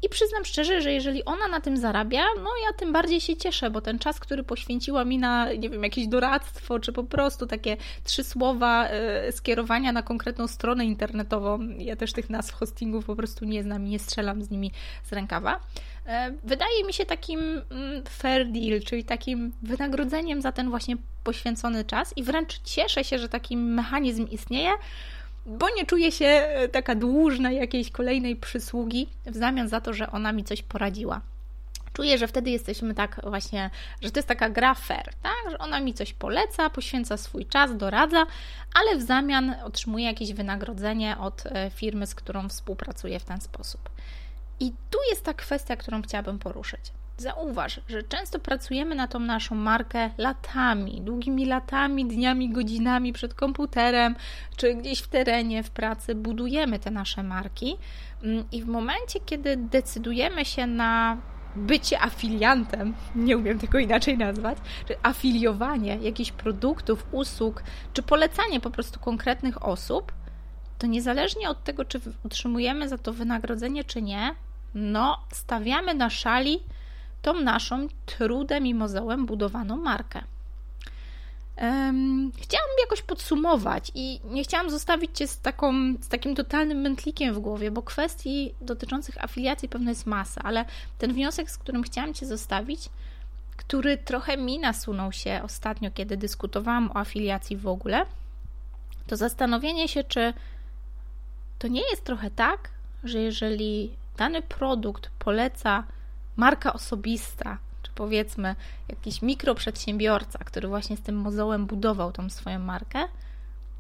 I 0.03 0.09
przyznam 0.09 0.45
szczerze, 0.45 0.83
że 0.83 0.93
jeżeli 0.93 1.25
ona 1.25 1.49
na 1.49 1.61
tym 1.61 1.77
zarabia, 1.77 2.25
no 2.37 2.51
ja 2.67 2.73
tym 2.79 2.93
bardziej 2.93 3.21
się 3.21 3.37
cieszę, 3.37 3.71
bo 3.71 3.81
ten 3.81 3.99
czas, 3.99 4.21
który 4.21 4.43
poświęciła 4.43 5.05
mi 5.05 5.19
na, 5.19 5.53
nie 5.53 5.71
wiem, 5.71 5.85
jakieś 5.85 6.07
doradztwo, 6.07 6.81
czy 6.81 6.93
po 6.93 7.05
prostu 7.05 7.47
takie 7.47 7.77
trzy 8.05 8.25
słowa 8.25 8.89
y, 9.29 9.33
skierowania 9.33 9.93
na 9.93 10.03
konkretną 10.03 10.47
stronę 10.47 10.85
internetową, 10.85 11.59
ja 11.79 11.97
też 11.97 12.13
tych 12.13 12.31
nazw 12.31 12.55
hostingów 12.55 13.05
po 13.05 13.17
prostu 13.17 13.45
nie 13.45 13.63
znam 13.63 13.87
i 13.87 13.91
nie 13.91 13.99
strzelam 13.99 14.43
z 14.43 14.51
nimi 14.51 14.73
z 15.05 15.13
rękawa, 15.13 15.55
e, 15.55 15.61
wydaje 16.45 16.85
mi 16.85 16.93
się 16.93 17.07
takim 17.07 17.41
mm, 17.41 18.05
fair 18.09 18.47
deal, 18.47 18.81
czyli 18.81 19.05
takim 19.05 19.53
wynagrodzeniem 19.63 20.43
za 20.43 20.53
ten 20.53 20.71
właśnie 20.71 20.97
poświęcony 21.25 21.85
czas 21.85 22.17
i 22.17 22.23
wręcz 22.23 22.59
cieszę 22.59 23.05
się, 23.05 23.19
że 23.19 23.29
taki 23.29 23.57
mechanizm 23.57 24.27
istnieje, 24.27 24.71
bo 25.47 25.67
nie 25.77 25.87
czuję 25.87 26.13
się 26.13 26.27
e, 26.27 26.69
taka 26.69 26.95
dłużna 26.95 27.51
jakiejś 27.51 27.91
kolejnej 27.91 28.37
przysługi 28.37 29.09
w 29.27 29.37
zamian 29.37 29.69
za 29.69 29.81
to, 29.81 29.93
że 29.93 30.11
ona 30.11 30.33
mi 30.33 30.45
coś 30.45 30.63
poradziła. 30.63 31.21
Czuję, 31.93 32.19
że 32.19 32.29
wtedy 32.29 32.51
jesteśmy 32.51 32.95
tak 32.95 33.21
właśnie, 33.25 33.71
że 34.03 34.11
to 34.11 34.19
jest 34.19 34.29
taka 34.29 34.51
gra 34.51 34.75
fair, 34.75 35.15
tak? 35.23 35.51
że 35.51 35.59
ona 35.59 35.81
mi 35.81 35.95
coś 35.95 36.13
poleca, 36.13 36.71
poświęca 36.71 37.17
swój 37.17 37.47
czas, 37.47 37.77
doradza, 37.77 38.27
ale 38.75 38.97
w 38.97 39.03
zamian 39.03 39.55
otrzymuje 39.65 40.05
jakieś 40.05 40.33
wynagrodzenie 40.33 41.19
od 41.19 41.47
e, 41.47 41.71
firmy, 41.71 42.07
z 42.07 42.15
którą 42.15 42.49
współpracuję 42.49 43.21
w 43.21 43.25
ten 43.25 43.41
sposób. 43.41 43.91
I 44.61 44.73
tu 44.91 44.99
jest 45.11 45.25
ta 45.25 45.35
kwestia, 45.35 45.77
którą 45.77 46.03
chciałabym 46.03 46.39
poruszyć. 46.39 46.93
Zauważ, 47.17 47.81
że 47.89 48.03
często 48.03 48.39
pracujemy 48.39 48.95
na 48.95 49.09
tą 49.09 49.19
naszą 49.19 49.55
markę 49.55 50.11
latami, 50.19 51.01
długimi 51.01 51.47
latami, 51.47 52.07
dniami, 52.07 52.51
godzinami 52.51 53.13
przed 53.13 53.35
komputerem, 53.35 54.17
czy 54.57 54.75
gdzieś 54.75 55.01
w 55.01 55.09
terenie, 55.09 55.63
w 55.63 55.71
pracy, 55.71 56.15
budujemy 56.15 56.79
te 56.79 56.91
nasze 56.91 57.23
marki. 57.23 57.77
Mm, 58.23 58.45
I 58.53 58.63
w 58.63 58.67
momencie, 58.67 59.21
kiedy 59.21 59.57
decydujemy 59.57 60.45
się 60.45 60.67
na 60.67 61.17
bycie 61.57 62.03
afiliantem, 62.03 62.95
nie 63.15 63.37
umiem 63.37 63.59
tego 63.59 63.79
inaczej 63.79 64.19
nazwać, 64.19 64.59
czy 64.89 64.95
afiliowanie 65.03 65.99
jakichś 66.01 66.33
produktów, 66.33 67.07
usług, 67.13 67.63
czy 67.93 68.03
polecanie 68.03 68.61
po 68.61 68.71
prostu 68.71 69.01
konkretnych 69.01 69.67
osób, 69.67 70.13
to 70.79 70.87
niezależnie 70.87 71.51
od 71.51 71.65
tego, 71.65 71.85
czy 71.85 72.01
otrzymujemy 72.25 72.89
za 72.89 72.99
to 72.99 73.13
wynagrodzenie, 73.13 73.85
czy 73.85 74.03
nie, 74.03 74.35
no, 74.75 75.19
stawiamy 75.33 75.95
na 75.95 76.11
szali 76.11 76.61
tą 77.23 77.41
naszą 77.41 77.89
trudem 78.07 78.67
i 78.67 78.75
mozołem 78.75 79.27
budowaną 79.27 79.77
markę. 79.77 80.25
Um, 81.57 82.33
chciałam 82.37 82.69
jakoś 82.81 83.03
podsumować 83.03 83.93
i 83.95 84.21
nie 84.25 84.45
chciałam 84.45 84.71
zostawić 84.71 85.19
Cię 85.19 85.29
z, 85.29 85.41
taką, 85.41 85.73
z 86.01 86.09
takim 86.09 86.35
totalnym 86.35 86.79
mętlikiem 86.79 87.35
w 87.35 87.39
głowie, 87.39 87.71
bo 87.71 87.83
kwestii 87.83 88.55
dotyczących 88.61 89.25
afiliacji 89.25 89.69
pewno 89.69 89.91
jest 89.91 90.07
masa, 90.07 90.41
ale 90.45 90.65
ten 90.99 91.13
wniosek, 91.13 91.51
z 91.51 91.59
którym 91.59 91.83
chciałam 91.83 92.15
Cię 92.15 92.27
zostawić, 92.27 92.89
który 93.57 93.97
trochę 93.97 94.37
mi 94.37 94.59
nasunął 94.59 95.13
się 95.13 95.41
ostatnio, 95.45 95.91
kiedy 95.91 96.17
dyskutowałam 96.17 96.91
o 96.91 96.97
afiliacji 96.97 97.57
w 97.57 97.67
ogóle, 97.67 98.07
to 99.07 99.17
zastanowienie 99.17 99.89
się, 99.89 100.05
czy 100.05 100.35
to 101.59 101.69
nie 101.69 101.83
jest 101.91 102.05
trochę 102.05 102.31
tak, 102.31 102.71
że 103.05 103.19
jeżeli 103.19 103.97
dany 104.19 104.43
produkt 104.43 105.11
poleca 105.19 105.85
marka 106.37 106.73
osobista, 106.73 107.59
czy 107.83 107.91
powiedzmy 107.95 108.57
jakiś 108.89 109.23
mikroprzedsiębiorca, 109.23 110.39
który 110.39 110.69
właśnie 110.69 110.97
z 110.97 111.01
tym 111.01 111.17
mozołem 111.17 111.67
budował 111.67 112.13
tą 112.13 112.31
swoją 112.31 112.59
markę, 112.59 112.99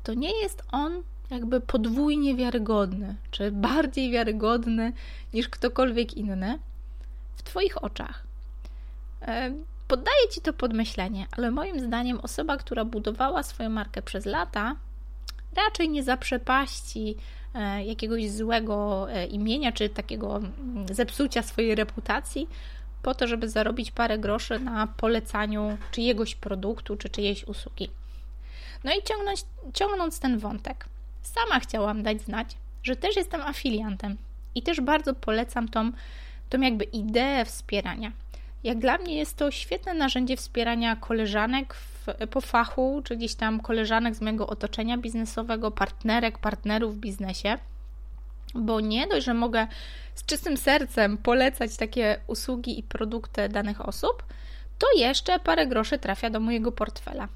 to 0.02 0.14
nie 0.14 0.42
jest 0.42 0.62
on 0.72 1.02
jakby 1.30 1.60
podwójnie 1.60 2.36
wiarygodny, 2.36 3.16
czy 3.30 3.52
bardziej 3.52 4.10
wiarygodny 4.10 4.92
niż 5.34 5.48
ktokolwiek 5.48 6.14
inny 6.14 6.58
w 7.36 7.42
Twoich 7.42 7.84
oczach. 7.84 8.24
E, 9.22 9.52
poddaję 9.88 10.28
Ci 10.30 10.40
to 10.40 10.52
podmyślenie, 10.52 11.26
ale 11.36 11.50
moim 11.50 11.80
zdaniem 11.80 12.20
osoba, 12.20 12.56
która 12.56 12.84
budowała 12.84 13.42
swoją 13.42 13.70
markę 13.70 14.02
przez 14.02 14.26
lata, 14.26 14.76
raczej 15.56 15.88
nie 15.88 16.02
zaprzepaści 16.02 17.16
E, 17.54 17.84
jakiegoś 17.84 18.30
złego 18.30 19.06
e, 19.10 19.26
imienia, 19.26 19.72
czy 19.72 19.88
takiego 19.88 20.36
mm, 20.36 20.86
zepsucia 20.90 21.42
swojej 21.42 21.74
reputacji, 21.74 22.48
po 23.02 23.14
to, 23.14 23.26
żeby 23.26 23.48
zarobić 23.48 23.90
parę 23.90 24.18
groszy 24.18 24.58
na 24.58 24.86
polecaniu 24.86 25.78
czyjegoś 25.90 26.34
produktu, 26.34 26.96
czy 26.96 27.08
czyjejś 27.08 27.44
usługi. 27.44 27.90
No 28.84 28.92
i 28.92 29.02
ciągnąć, 29.02 29.40
ciągnąc 29.74 30.20
ten 30.20 30.38
wątek, 30.38 30.86
sama 31.22 31.60
chciałam 31.60 32.02
dać 32.02 32.22
znać, 32.22 32.56
że 32.82 32.96
też 32.96 33.16
jestem 33.16 33.40
afiliantem 33.40 34.16
i 34.54 34.62
też 34.62 34.80
bardzo 34.80 35.14
polecam 35.14 35.68
tą, 35.68 35.92
tą 36.48 36.60
jakby 36.60 36.84
ideę 36.84 37.44
wspierania. 37.44 38.12
Jak 38.64 38.78
dla 38.78 38.98
mnie 38.98 39.16
jest 39.16 39.36
to 39.36 39.50
świetne 39.50 39.94
narzędzie 39.94 40.36
wspierania 40.36 40.96
koleżanek 40.96 41.74
w, 41.74 41.97
po 42.30 42.40
fachu, 42.40 43.02
czy 43.04 43.16
gdzieś 43.16 43.34
tam 43.34 43.60
koleżanek 43.60 44.14
z 44.14 44.20
mojego 44.20 44.46
otoczenia 44.46 44.98
biznesowego, 44.98 45.70
partnerek, 45.70 46.38
partnerów 46.38 46.96
w 46.96 47.00
biznesie, 47.00 47.58
bo 48.54 48.80
nie 48.80 49.06
dość, 49.06 49.26
że 49.26 49.34
mogę 49.34 49.66
z 50.14 50.24
czystym 50.26 50.56
sercem 50.56 51.18
polecać 51.18 51.76
takie 51.76 52.20
usługi 52.26 52.78
i 52.78 52.82
produkty 52.82 53.48
danych 53.48 53.88
osób, 53.88 54.22
to 54.78 54.86
jeszcze 54.96 55.38
parę 55.38 55.66
groszy 55.66 55.98
trafia 55.98 56.30
do 56.30 56.40
mojego 56.40 56.72
portfela. 56.72 57.28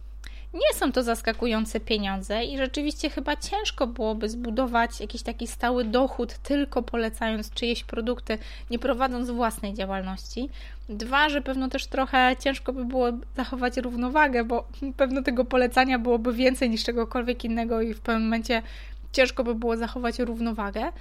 Nie 0.54 0.78
są 0.78 0.92
to 0.92 1.02
zaskakujące 1.02 1.80
pieniądze 1.80 2.44
i 2.44 2.58
rzeczywiście 2.58 3.10
chyba 3.10 3.36
ciężko 3.36 3.86
byłoby 3.86 4.28
zbudować 4.28 5.00
jakiś 5.00 5.22
taki 5.22 5.46
stały 5.46 5.84
dochód 5.84 6.38
tylko 6.42 6.82
polecając 6.82 7.50
czyjeś 7.50 7.84
produkty, 7.84 8.38
nie 8.70 8.78
prowadząc 8.78 9.30
własnej 9.30 9.74
działalności. 9.74 10.48
Dwa, 10.88 11.28
że 11.28 11.42
pewno 11.42 11.68
też 11.68 11.86
trochę 11.86 12.36
ciężko 12.40 12.72
by 12.72 12.84
było 12.84 13.06
zachować 13.36 13.76
równowagę, 13.76 14.44
bo 14.44 14.68
pewno 14.96 15.22
tego 15.22 15.44
polecania 15.44 15.98
byłoby 15.98 16.32
więcej 16.32 16.70
niż 16.70 16.84
czegokolwiek 16.84 17.44
innego 17.44 17.82
i 17.82 17.94
w 17.94 18.00
pewnym 18.00 18.22
momencie 18.22 18.62
ciężko 19.12 19.44
by 19.44 19.54
było 19.54 19.76
zachować 19.76 20.18
równowagę. 20.18 20.92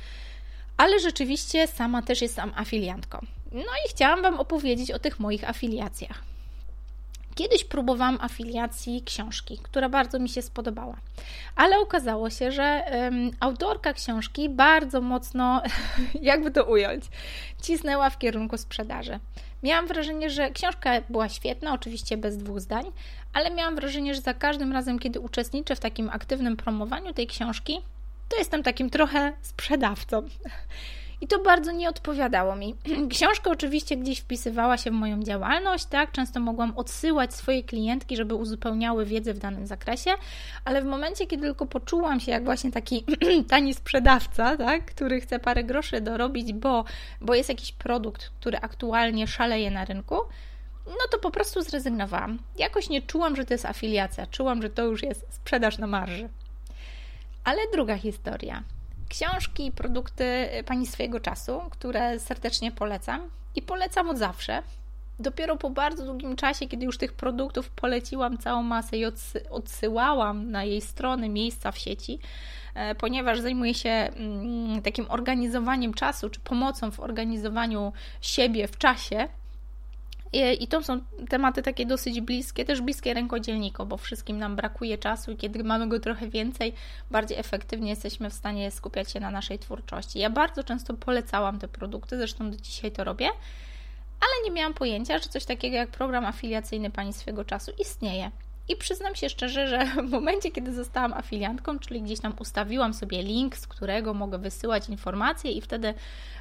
Ale 0.78 1.00
rzeczywiście 1.00 1.68
sama 1.68 2.02
też 2.02 2.22
jestem 2.22 2.52
afiliantką. 2.56 3.26
No 3.52 3.72
i 3.86 3.90
chciałam 3.90 4.22
Wam 4.22 4.40
opowiedzieć 4.40 4.92
o 4.92 5.00
tych 5.00 5.20
moich 5.20 5.50
afiliacjach. 5.50 6.31
Kiedyś 7.36 7.64
próbowałam 7.64 8.18
afiliacji 8.22 9.04
książki, 9.06 9.60
która 9.64 9.90
bardzo 9.90 10.20
mi 10.20 10.30
się 10.30 10.42
spodobała, 10.42 10.98
ale 11.56 11.80
okazało 11.80 12.30
się, 12.30 12.52
że 12.52 12.84
um, 12.92 13.32
autorka 13.40 13.94
książki 13.94 14.50
bardzo 14.50 15.02
mocno, 15.02 15.62
jakby 16.22 16.52
to 16.52 16.66
ująć, 16.66 17.06
cisnęła 17.62 18.10
w 18.10 18.18
kierunku 18.18 18.58
sprzedaży. 18.58 19.20
Miałam 19.64 19.88
wrażenie, 19.88 20.30
że 20.30 20.52
książka 20.52 21.02
była 21.10 21.30
świetna, 21.30 21.74
oczywiście 21.74 22.18
bez 22.18 22.38
dwóch 22.38 22.60
zdań, 22.60 22.86
ale 23.34 23.52
miałam 23.52 23.76
wrażenie, 23.76 24.16
że 24.16 24.22
za 24.22 24.34
każdym 24.34 24.74
razem, 24.74 25.00
kiedy 25.00 25.20
uczestniczę 25.20 25.76
w 25.76 25.80
takim 25.80 26.10
aktywnym 26.10 26.58
promowaniu 26.58 27.14
tej 27.14 27.28
książki, 27.28 27.82
to 28.30 28.38
jestem 28.38 28.64
takim 28.64 28.90
trochę 28.90 29.34
sprzedawcą. 29.42 30.28
I 31.22 31.28
to 31.28 31.40
bardzo 31.40 31.72
nie 31.72 31.90
odpowiadało 31.90 32.56
mi. 32.56 32.76
Książka 33.14 33.52
oczywiście 33.52 33.98
gdzieś 33.98 34.20
wpisywała 34.20 34.78
się 34.78 34.92
w 34.92 34.94
moją 34.94 35.24
działalność, 35.24 35.86
tak? 35.86 36.12
Często 36.12 36.40
mogłam 36.40 36.78
odsyłać 36.78 37.34
swoje 37.34 37.64
klientki, 37.64 38.18
żeby 38.18 38.36
uzupełniały 38.36 39.06
wiedzę 39.06 39.34
w 39.34 39.40
danym 39.40 39.68
zakresie, 39.68 40.12
ale 40.66 40.82
w 40.82 40.86
momencie, 40.86 41.28
kiedy 41.28 41.44
tylko 41.44 41.66
poczułam 41.66 42.20
się 42.20 42.32
jak 42.32 42.46
właśnie 42.46 42.72
taki 42.72 43.06
tani 43.50 43.74
sprzedawca, 43.74 44.58
tak? 44.58 44.86
Który 44.86 45.22
chce 45.22 45.40
parę 45.40 45.64
groszy 45.64 46.02
dorobić, 46.02 46.54
bo, 46.54 46.86
bo 47.22 47.36
jest 47.36 47.50
jakiś 47.50 47.72
produkt, 47.72 48.32
który 48.40 48.58
aktualnie 48.58 49.28
szaleje 49.28 49.72
na 49.72 49.86
rynku, 49.86 50.16
no 50.88 51.08
to 51.12 51.18
po 51.18 51.32
prostu 51.32 51.62
zrezygnowałam. 51.62 52.40
Jakoś 52.58 52.90
nie 52.90 53.02
czułam, 53.02 53.36
że 53.36 53.46
to 53.46 53.54
jest 53.54 53.66
afiliacja, 53.66 54.28
czułam, 54.28 54.62
że 54.62 54.70
to 54.70 54.84
już 54.84 55.04
jest 55.04 55.34
sprzedaż 55.34 55.78
na 55.78 55.88
marży. 55.88 56.30
Ale 57.44 57.62
druga 57.74 57.98
historia 57.98 58.64
książki 59.12 59.66
i 59.66 59.72
produkty 59.72 60.50
pani 60.66 60.88
swojego 60.88 61.20
czasu, 61.20 61.62
które 61.70 62.20
serdecznie 62.20 62.72
polecam 62.72 63.30
i 63.56 63.62
polecam 63.62 64.10
od 64.10 64.18
zawsze. 64.18 64.64
Dopiero 65.20 65.58
po 65.58 65.70
bardzo 65.70 66.06
długim 66.06 66.36
czasie, 66.36 66.68
kiedy 66.68 66.86
już 66.86 66.98
tych 66.98 67.14
produktów 67.14 67.70
poleciłam 67.70 68.38
całą 68.38 68.64
masę 68.64 68.98
i 68.98 69.06
odsyłałam 69.50 70.52
na 70.52 70.64
jej 70.64 70.82
strony, 70.82 71.30
miejsca 71.30 71.72
w 71.72 71.78
sieci, 71.78 72.20
e, 72.76 72.96
ponieważ 72.96 73.40
zajmuję 73.40 73.74
się 73.74 73.90
mm, 73.90 74.82
takim 74.82 75.06
organizowaniem 75.10 75.94
czasu, 75.94 76.30
czy 76.30 76.40
pomocą 76.40 76.92
w 76.92 77.00
organizowaniu 77.00 77.94
siebie 78.22 78.68
w 78.68 78.78
czasie, 78.78 79.28
i 80.34 80.68
to 80.68 80.84
są 80.84 81.00
tematy 81.30 81.62
takie 81.62 81.86
dosyć 81.86 82.22
bliskie, 82.22 82.66
też 82.66 82.82
bliskie 82.82 83.14
rękodzielnikom, 83.14 83.88
bo 83.88 83.98
wszystkim 83.98 84.38
nam 84.38 84.56
brakuje 84.56 84.98
czasu 84.98 85.32
i 85.32 85.38
kiedy 85.38 85.64
mamy 85.64 85.88
go 85.88 86.00
trochę 86.00 86.30
więcej, 86.30 86.74
bardziej 87.12 87.38
efektywnie 87.38 87.90
jesteśmy 87.90 88.30
w 88.30 88.34
stanie 88.34 88.72
skupiać 88.72 89.12
się 89.12 89.20
na 89.20 89.32
naszej 89.32 89.60
twórczości. 89.60 90.20
Ja 90.20 90.30
bardzo 90.30 90.64
często 90.64 90.94
polecałam 90.94 91.60
te 91.60 91.68
produkty, 91.68 92.18
zresztą 92.18 92.52
do 92.52 92.58
dzisiaj 92.58 92.92
to 92.92 93.04
robię, 93.04 93.28
ale 94.22 94.44
nie 94.46 94.52
miałam 94.52 94.74
pojęcia, 94.74 95.20
że 95.20 95.30
coś 95.30 95.46
takiego 95.46 95.76
jak 95.76 95.90
program 95.90 96.26
afiliacyjny 96.26 96.90
Pani 96.90 97.14
swego 97.14 97.46
czasu 97.46 97.72
istnieje. 97.80 98.32
I 98.70 98.76
przyznam 98.76 99.16
się 99.16 99.30
szczerze, 99.30 99.68
że 99.68 99.86
w 100.08 100.12
momencie, 100.12 100.52
kiedy 100.52 100.74
zostałam 100.74 101.14
afiliantką, 101.14 101.80
czyli 101.80 102.02
gdzieś 102.02 102.20
tam 102.20 102.34
ustawiłam 102.40 102.94
sobie 102.94 103.24
link, 103.24 103.58
z 103.58 103.68
którego 103.68 104.14
mogę 104.14 104.38
wysyłać 104.38 104.90
informacje 104.90 105.52
i 105.52 105.62
wtedy 105.62 105.94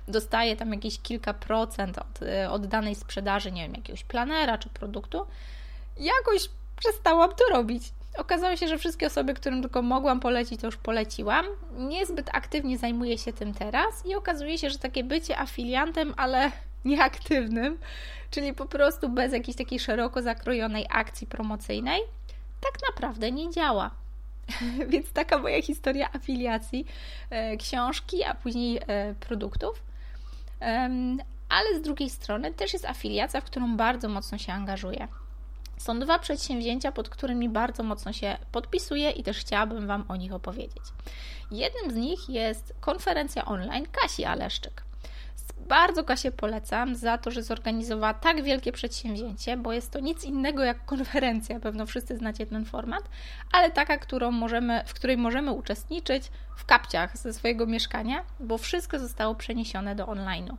dostaję 0.08 0.56
tam 0.56 0.72
jakieś 0.72 1.00
kilka 1.00 1.34
procent 1.34 1.98
od, 1.98 2.22
y, 2.22 2.50
od 2.50 2.66
danej 2.66 2.94
sprzedaży, 2.94 3.52
nie 3.52 3.62
wiem, 3.62 3.74
jakiegoś 3.74 4.04
planera 4.04 4.58
czy 4.58 4.68
produktu, 4.68 5.26
jakoś 5.96 6.48
przestałam 6.76 7.30
to 7.30 7.44
robić. 7.52 7.82
Okazało 8.18 8.56
się, 8.56 8.68
że 8.68 8.78
wszystkie 8.78 9.06
osoby, 9.06 9.34
którym 9.34 9.60
tylko 9.60 9.82
mogłam 9.82 10.20
polecić, 10.20 10.60
to 10.60 10.66
już 10.66 10.76
poleciłam. 10.76 11.46
Niezbyt 11.76 12.30
aktywnie 12.32 12.78
zajmuję 12.78 13.18
się 13.18 13.32
tym 13.32 13.54
teraz 13.54 14.06
i 14.06 14.14
okazuje 14.14 14.58
się, 14.58 14.70
że 14.70 14.78
takie 14.78 15.04
bycie 15.04 15.38
afiliantem, 15.38 16.14
ale 16.16 16.52
nieaktywnym, 16.84 17.78
czyli 18.30 18.54
po 18.54 18.66
prostu 18.66 19.08
bez 19.08 19.32
jakiejś 19.32 19.56
takiej 19.56 19.80
szeroko 19.80 20.22
zakrojonej 20.22 20.86
akcji 20.90 21.26
promocyjnej, 21.26 22.00
tak 22.60 22.90
naprawdę 22.90 23.32
nie 23.32 23.50
działa. 23.50 23.90
Więc 24.90 25.12
taka 25.12 25.38
moja 25.38 25.62
historia 25.62 26.12
afiliacji 26.12 26.86
e, 27.30 27.56
książki, 27.56 28.24
a 28.24 28.34
później 28.34 28.80
e, 28.86 29.14
produktów. 29.14 29.82
Ale 31.48 31.78
z 31.78 31.82
drugiej 31.82 32.10
strony 32.10 32.54
też 32.54 32.72
jest 32.72 32.84
afiliacja, 32.84 33.40
w 33.40 33.44
którą 33.44 33.76
bardzo 33.76 34.08
mocno 34.08 34.38
się 34.38 34.52
angażuję. 34.52 35.08
Są 35.76 36.00
dwa 36.00 36.18
przedsięwzięcia, 36.18 36.92
pod 36.92 37.08
którymi 37.08 37.48
bardzo 37.48 37.82
mocno 37.82 38.12
się 38.12 38.36
podpisuję 38.52 39.10
i 39.10 39.22
też 39.22 39.38
chciałabym 39.38 39.86
Wam 39.86 40.04
o 40.08 40.16
nich 40.16 40.32
opowiedzieć. 40.32 40.82
Jednym 41.50 41.90
z 41.90 41.94
nich 41.94 42.28
jest 42.28 42.74
konferencja 42.80 43.44
online 43.44 43.86
Kasi 43.92 44.24
Aleszczyk. 44.24 44.89
Bardzo 45.56 46.04
Kasię 46.04 46.32
polecam 46.32 46.94
za 46.94 47.18
to, 47.18 47.30
że 47.30 47.42
zorganizowała 47.42 48.14
tak 48.14 48.42
wielkie 48.42 48.72
przedsięwzięcie, 48.72 49.56
bo 49.56 49.72
jest 49.72 49.90
to 49.90 50.00
nic 50.00 50.24
innego 50.24 50.64
jak 50.64 50.84
konferencja, 50.84 51.60
pewno 51.60 51.86
wszyscy 51.86 52.16
znacie 52.16 52.46
ten 52.46 52.64
format, 52.64 53.02
ale 53.52 53.70
taka, 53.70 53.98
którą 53.98 54.30
możemy, 54.30 54.82
w 54.86 54.94
której 54.94 55.16
możemy 55.16 55.52
uczestniczyć 55.52 56.30
w 56.56 56.64
kapciach 56.64 57.16
ze 57.16 57.32
swojego 57.32 57.66
mieszkania, 57.66 58.22
bo 58.40 58.58
wszystko 58.58 58.98
zostało 58.98 59.34
przeniesione 59.34 59.94
do 59.94 60.04
online'u. 60.06 60.54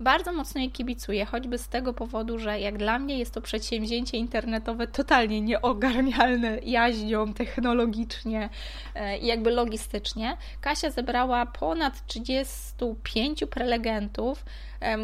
Bardzo 0.00 0.32
mocno 0.32 0.60
jej 0.60 0.70
kibicuję, 0.70 1.24
choćby 1.24 1.58
z 1.58 1.68
tego 1.68 1.94
powodu, 1.94 2.38
że 2.38 2.60
jak 2.60 2.78
dla 2.78 2.98
mnie 2.98 3.18
jest 3.18 3.34
to 3.34 3.40
przedsięwzięcie 3.40 4.18
internetowe 4.18 4.86
totalnie 4.86 5.40
nieogarnialne 5.40 6.58
jaźnią 6.58 7.34
technologicznie 7.34 8.48
e, 8.94 9.18
i 9.18 9.26
jakby 9.26 9.50
logistycznie. 9.50 10.36
Kasia 10.60 10.90
zebrała 10.90 11.46
ponad 11.46 12.06
35 12.06 13.44
prelegentów 13.50 14.44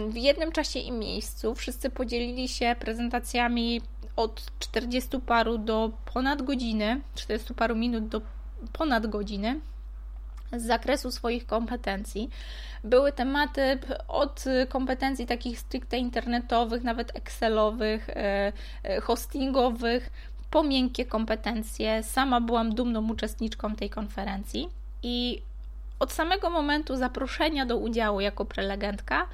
w 0.09 0.17
jednym 0.17 0.53
czasie 0.53 0.79
i 0.79 0.93
miejscu. 0.93 1.55
Wszyscy 1.55 1.91
podzielili 1.91 2.49
się 2.49 2.77
prezentacjami 2.81 3.81
od 4.17 4.43
40 4.59 5.21
paru 5.27 5.59
do 5.59 5.91
ponad 6.15 6.43
godziny, 6.43 7.01
40 7.15 7.55
paru 7.55 7.77
minut 7.77 8.09
do 8.09 8.21
ponad 8.73 9.07
godziny 9.07 9.61
z 10.53 10.63
zakresu 10.63 11.11
swoich 11.11 11.47
kompetencji. 11.47 12.31
Były 12.85 13.13
tematy 13.13 13.79
od 14.09 14.45
kompetencji 14.69 15.27
takich 15.27 15.59
stricte 15.59 15.99
internetowych, 15.99 16.83
nawet 16.83 17.17
Excelowych, 17.17 18.11
e, 18.11 18.53
e, 18.83 19.01
hostingowych, 19.01 20.11
po 20.51 20.63
miękkie 20.63 21.07
kompetencje. 21.07 22.03
Sama 22.03 22.41
byłam 22.41 22.75
dumną 22.75 23.11
uczestniczką 23.11 23.77
tej 23.77 23.91
konferencji 23.91 24.69
i 25.03 25.43
od 25.99 26.13
samego 26.13 26.51
momentu 26.51 26.97
zaproszenia 26.97 27.67
do 27.67 27.77
udziału 27.77 28.21
jako 28.21 28.45
prelegentka 28.45 29.27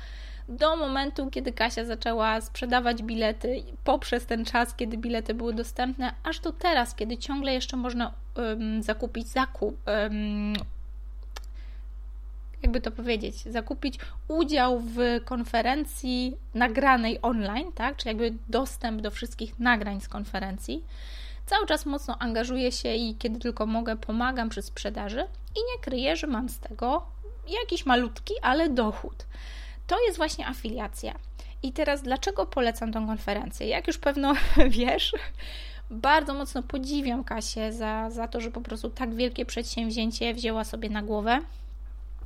do 0.48 0.76
momentu, 0.76 1.30
kiedy 1.30 1.52
Kasia 1.52 1.84
zaczęła 1.84 2.40
sprzedawać 2.40 3.02
bilety, 3.02 3.62
poprzez 3.84 4.26
ten 4.26 4.44
czas, 4.44 4.74
kiedy 4.74 4.98
bilety 4.98 5.34
były 5.34 5.54
dostępne, 5.54 6.14
aż 6.24 6.40
do 6.40 6.52
teraz, 6.52 6.94
kiedy 6.94 7.16
ciągle 7.16 7.54
jeszcze 7.54 7.76
można 7.76 8.12
um, 8.36 8.82
zakupić 8.82 9.28
zakup, 9.28 9.76
um, 9.86 10.54
jakby 12.62 12.80
to 12.80 12.90
powiedzieć, 12.90 13.36
zakupić 13.36 13.98
udział 14.28 14.80
w 14.80 14.98
konferencji 15.24 16.36
nagranej 16.54 17.18
online, 17.22 17.72
tak? 17.74 17.96
Czyli 17.96 18.08
jakby 18.08 18.38
dostęp 18.48 19.00
do 19.00 19.10
wszystkich 19.10 19.58
nagrań 19.58 20.00
z 20.00 20.08
konferencji. 20.08 20.84
Cały 21.46 21.66
czas 21.66 21.86
mocno 21.86 22.18
angażuję 22.18 22.72
się 22.72 22.94
i 22.94 23.14
kiedy 23.14 23.40
tylko 23.40 23.66
mogę, 23.66 23.96
pomagam 23.96 24.48
przy 24.48 24.62
sprzedaży 24.62 25.26
i 25.56 25.58
nie 25.58 25.82
kryję, 25.82 26.16
że 26.16 26.26
mam 26.26 26.48
z 26.48 26.58
tego 26.58 27.06
jakiś 27.60 27.86
malutki, 27.86 28.34
ale 28.42 28.68
dochód. 28.68 29.26
To 29.86 30.04
jest 30.06 30.16
właśnie 30.16 30.46
afiliacja. 30.46 31.14
I 31.62 31.72
teraz 31.72 32.02
dlaczego 32.02 32.46
polecam 32.46 32.92
tą 32.92 33.06
konferencję? 33.06 33.66
Jak 33.66 33.86
już 33.86 33.98
pewno 33.98 34.34
wiesz, 34.78 35.12
bardzo 35.90 36.34
mocno 36.34 36.62
podziwiam 36.62 37.24
Kasię 37.24 37.72
za, 37.72 38.10
za 38.10 38.28
to, 38.28 38.40
że 38.40 38.50
po 38.50 38.60
prostu 38.60 38.90
tak 38.90 39.14
wielkie 39.14 39.46
przedsięwzięcie 39.46 40.34
wzięła 40.34 40.64
sobie 40.64 40.90
na 40.90 41.02
głowę 41.02 41.38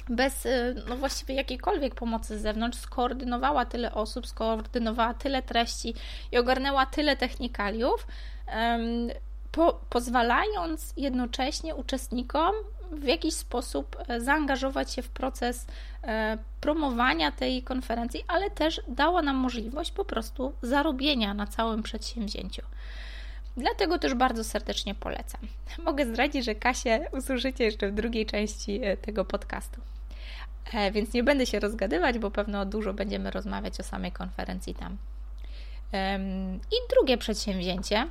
bez 0.09 0.47
y, 0.47 0.83
no 0.88 0.97
właściwie 0.97 1.35
jakiejkolwiek 1.35 1.95
pomocy 1.95 2.38
z 2.38 2.42
zewnątrz 2.42 2.79
skoordynowała 2.79 3.64
tyle 3.64 3.95
osób, 3.95 4.27
skoordynowała 4.27 5.14
tyle 5.14 5.42
treści 5.42 5.95
i 6.33 6.38
ogarnęła 6.38 6.87
tyle 6.87 7.16
technikaliów, 7.16 8.07
po, 9.53 9.81
pozwalając 9.90 10.92
jednocześnie 10.97 11.75
uczestnikom 11.75 12.55
w 12.92 13.05
jakiś 13.05 13.35
sposób 13.35 13.97
e, 14.09 14.21
zaangażować 14.21 14.92
się 14.92 15.03
w 15.03 15.09
proces 15.09 15.66
e, 16.03 16.38
promowania 16.61 17.33
tej 17.33 17.62
konferencji, 17.62 18.25
ale 18.29 18.51
też 18.51 18.81
dała 18.88 19.23
nam 19.23 19.37
możliwość 19.37 19.92
po 19.92 20.05
prostu 20.05 20.53
zarobienia 20.62 21.35
na 21.35 21.47
całym 21.47 21.83
przedsięwzięciu. 21.83 22.62
Dlatego 23.57 23.99
też 23.99 24.14
bardzo 24.14 24.45
serdecznie 24.45 24.95
polecam. 24.95 25.40
Mogę 25.85 26.07
zdradzić, 26.07 26.45
że 26.45 26.55
Kasię 26.55 27.09
usłyszycie 27.12 27.64
jeszcze 27.64 27.88
w 27.88 27.95
drugiej 27.95 28.27
części 28.27 28.81
e, 28.85 28.97
tego 28.97 29.25
podcastu. 29.25 29.81
E, 30.74 30.90
więc 30.92 31.12
nie 31.12 31.22
będę 31.22 31.46
się 31.46 31.61
rozgadywać, 31.61 32.18
bo 32.18 32.31
pewno 32.31 32.64
dużo 32.64 32.94
będziemy 32.94 33.31
rozmawiać 33.31 33.81
o 33.81 33.83
samej 33.83 34.12
konferencji 34.12 34.74
tam. 34.74 34.96
I 36.72 36.76
drugie 36.90 37.18
przedsięwzięcie. 37.18 38.07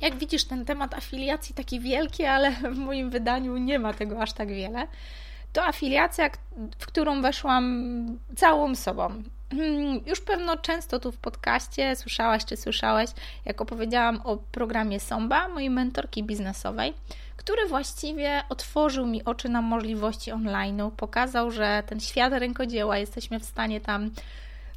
Jak 0.00 0.16
widzisz, 0.16 0.44
ten 0.44 0.64
temat 0.64 0.94
afiliacji 0.94 1.54
taki 1.54 1.80
wielki, 1.80 2.24
ale 2.24 2.50
w 2.50 2.76
moim 2.76 3.10
wydaniu 3.10 3.56
nie 3.56 3.78
ma 3.78 3.94
tego 3.94 4.22
aż 4.22 4.32
tak 4.32 4.48
wiele. 4.48 4.86
To 5.52 5.64
afiliacja, 5.64 6.30
w 6.78 6.86
którą 6.86 7.22
weszłam 7.22 8.18
całą 8.36 8.74
sobą. 8.74 9.22
Hmm, 9.52 10.00
już 10.06 10.20
pewno 10.20 10.56
często 10.56 10.98
tu 10.98 11.12
w 11.12 11.18
podcaście 11.18 11.96
słyszałaś 11.96 12.44
czy 12.44 12.56
słyszałeś, 12.56 13.10
jak 13.44 13.60
opowiedziałam 13.60 14.20
o 14.24 14.36
programie 14.36 15.00
Somba, 15.00 15.48
mojej 15.48 15.70
mentorki 15.70 16.22
biznesowej 16.22 16.94
który 17.40 17.66
właściwie 17.66 18.42
otworzył 18.48 19.06
mi 19.06 19.24
oczy 19.24 19.48
na 19.48 19.62
możliwości 19.62 20.32
online'u, 20.32 20.90
pokazał, 20.90 21.50
że 21.50 21.82
ten 21.86 22.00
świat 22.00 22.32
rękodzieła 22.32 22.98
jesteśmy 22.98 23.40
w 23.40 23.44
stanie 23.44 23.80
tam 23.80 24.10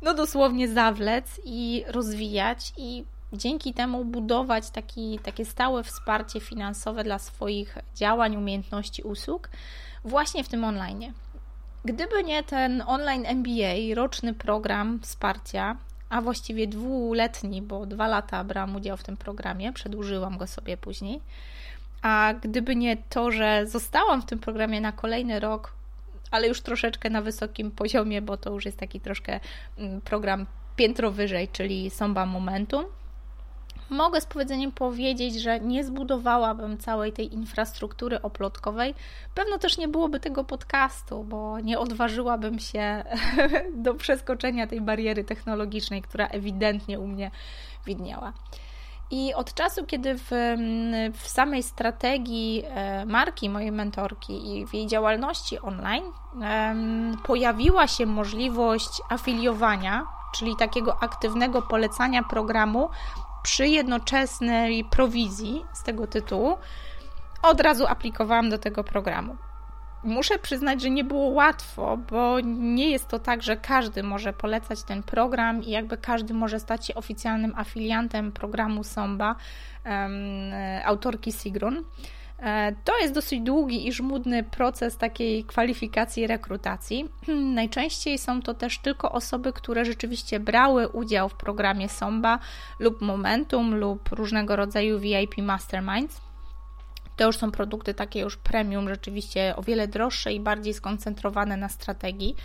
no 0.02 0.14
dosłownie 0.14 0.68
zawlec 0.68 1.42
i 1.46 1.84
rozwijać 1.88 2.74
i 2.78 3.04
dzięki 3.34 3.74
temu 3.74 4.06
budować 4.06 4.70
taki, 4.70 5.20
takie 5.24 5.46
stałe 5.46 5.84
wsparcie 5.84 6.40
finansowe 6.40 7.04
dla 7.04 7.20
swoich 7.20 7.78
działań, 7.96 8.38
umiejętności, 8.38 9.04
usług 9.04 9.50
właśnie 10.06 10.44
w 10.44 10.50
tym 10.50 10.64
online. 10.64 11.14
Gdyby 11.86 12.24
nie 12.24 12.44
ten 12.44 12.84
online 12.88 13.26
MBA, 13.26 13.96
roczny 13.96 14.34
program 14.34 15.00
wsparcia, 15.00 15.78
a 16.10 16.22
właściwie 16.22 16.68
dwuletni, 16.68 17.62
bo 17.62 17.86
dwa 17.86 18.08
lata 18.08 18.44
brałam 18.44 18.76
udział 18.76 18.98
w 18.98 19.04
tym 19.04 19.18
programie, 19.18 19.74
przedłużyłam 19.74 20.38
go 20.38 20.48
sobie 20.48 20.78
później, 20.78 21.22
a 22.04 22.34
gdyby 22.42 22.76
nie 22.76 22.98
to, 22.98 23.32
że 23.32 23.68
zostałam 23.68 24.22
w 24.22 24.26
tym 24.26 24.40
programie 24.40 24.82
na 24.82 24.92
kolejny 24.92 25.40
rok, 25.40 25.74
ale 26.32 26.48
już 26.48 26.62
troszeczkę 26.62 27.10
na 27.10 27.22
wysokim 27.22 27.72
poziomie, 27.72 28.22
bo 28.22 28.38
to 28.38 28.52
już 28.52 28.66
jest 28.66 28.78
taki 28.78 29.00
troszkę 29.00 29.40
mm, 29.78 30.02
program 30.02 30.46
piętro 30.76 31.12
wyżej, 31.12 31.48
czyli 31.48 31.90
Somba 31.90 32.26
Momentum, 32.26 32.86
mogę 33.90 34.22
z 34.22 34.26
powiedzeniem 34.26 34.72
powiedzieć, 34.72 35.42
że 35.42 35.60
nie 35.60 35.84
zbudowałabym 35.84 36.78
całej 36.78 37.14
tej 37.14 37.34
infrastruktury 37.34 38.22
oplotkowej. 38.22 38.96
Pewno 39.36 39.58
też 39.58 39.78
nie 39.78 39.88
byłoby 39.88 40.20
tego 40.20 40.44
podcastu, 40.44 41.24
bo 41.24 41.60
nie 41.60 41.80
odważyłabym 41.80 42.60
się 42.60 43.04
do 43.86 43.94
przeskoczenia 43.94 44.68
tej 44.68 44.82
bariery 44.82 45.24
technologicznej, 45.24 46.02
która 46.02 46.28
ewidentnie 46.28 47.00
u 47.00 47.08
mnie 47.08 47.32
widniała. 47.86 48.34
I 49.14 49.34
od 49.34 49.54
czasu, 49.54 49.86
kiedy 49.86 50.18
w, 50.18 50.32
w 51.14 51.28
samej 51.28 51.64
strategii 51.64 52.64
e, 52.66 53.06
marki 53.06 53.50
mojej 53.50 53.72
mentorki 53.72 54.58
i 54.58 54.68
w 54.68 54.74
jej 54.74 54.88
działalności 54.88 55.60
online 55.60 56.04
pojawiła 57.24 57.88
się 57.88 58.06
możliwość 58.06 59.02
afiliowania, 59.10 60.06
czyli 60.36 60.56
takiego 60.56 61.04
aktywnego 61.04 61.62
polecania 61.62 62.24
programu 62.24 62.90
przy 63.44 63.68
jednoczesnej 63.68 64.84
prowizji 64.84 65.66
z 65.74 65.84
tego 65.84 66.08
tytułu, 66.08 66.58
od 67.44 67.62
razu 67.62 67.88
aplikowałam 67.88 68.50
do 68.50 68.58
tego 68.58 68.84
programu 68.84 69.38
muszę 70.04 70.40
przyznać, 70.40 70.82
że 70.82 70.90
nie 70.90 71.04
było 71.04 71.28
łatwo, 71.28 71.98
bo 71.98 72.40
nie 72.44 72.90
jest 72.90 73.08
to 73.08 73.20
tak, 73.20 73.44
że 73.44 73.58
każdy 73.58 74.04
może 74.04 74.34
polecać 74.34 74.84
ten 74.84 75.04
program 75.04 75.64
i 75.64 75.70
jakby 75.70 75.98
każdy 75.98 76.34
może 76.34 76.60
stać 76.60 76.88
się 76.88 76.96
oficjalnym 76.96 77.54
afiliantem 77.56 78.32
programu 78.32 78.84
Somba 78.84 79.36
autorki 80.86 81.32
Sigrun. 81.32 81.84
E, 82.44 82.76
to 82.84 83.00
jest 83.00 83.14
dosyć 83.14 83.42
długi 83.42 83.88
i 83.88 83.92
żmudny 83.92 84.44
proces 84.44 84.98
takiej 84.98 85.44
kwalifikacji 85.44 86.24
i 86.24 86.28
rekrutacji. 86.28 87.10
Najczęściej 87.56 88.18
są 88.18 88.42
to 88.42 88.54
też 88.54 88.80
tylko 88.80 89.12
osoby, 89.12 89.54
które 89.54 89.86
rzeczywiście 89.86 90.40
brały 90.40 90.88
udział 90.88 91.30
w 91.30 91.36
programie 91.36 91.90
Somba 91.90 92.40
lub 92.80 93.02
Momentum 93.02 93.76
lub 93.76 94.10
różnego 94.12 94.56
rodzaju 94.56 95.00
VIP 95.00 95.38
Masterminds. 95.38 96.33
To 97.18 97.26
już 97.26 97.38
są 97.38 97.52
produkty 97.52 97.94
takie 97.94 98.20
już 98.20 98.38
premium, 98.38 98.90
rzeczywiście 98.90 99.54
o 99.56 99.62
wiele 99.62 99.88
droższe 99.88 100.34
i 100.34 100.40
bardziej 100.40 100.74
skoncentrowane 100.74 101.58
na 101.58 101.70
strategii. 101.70 102.36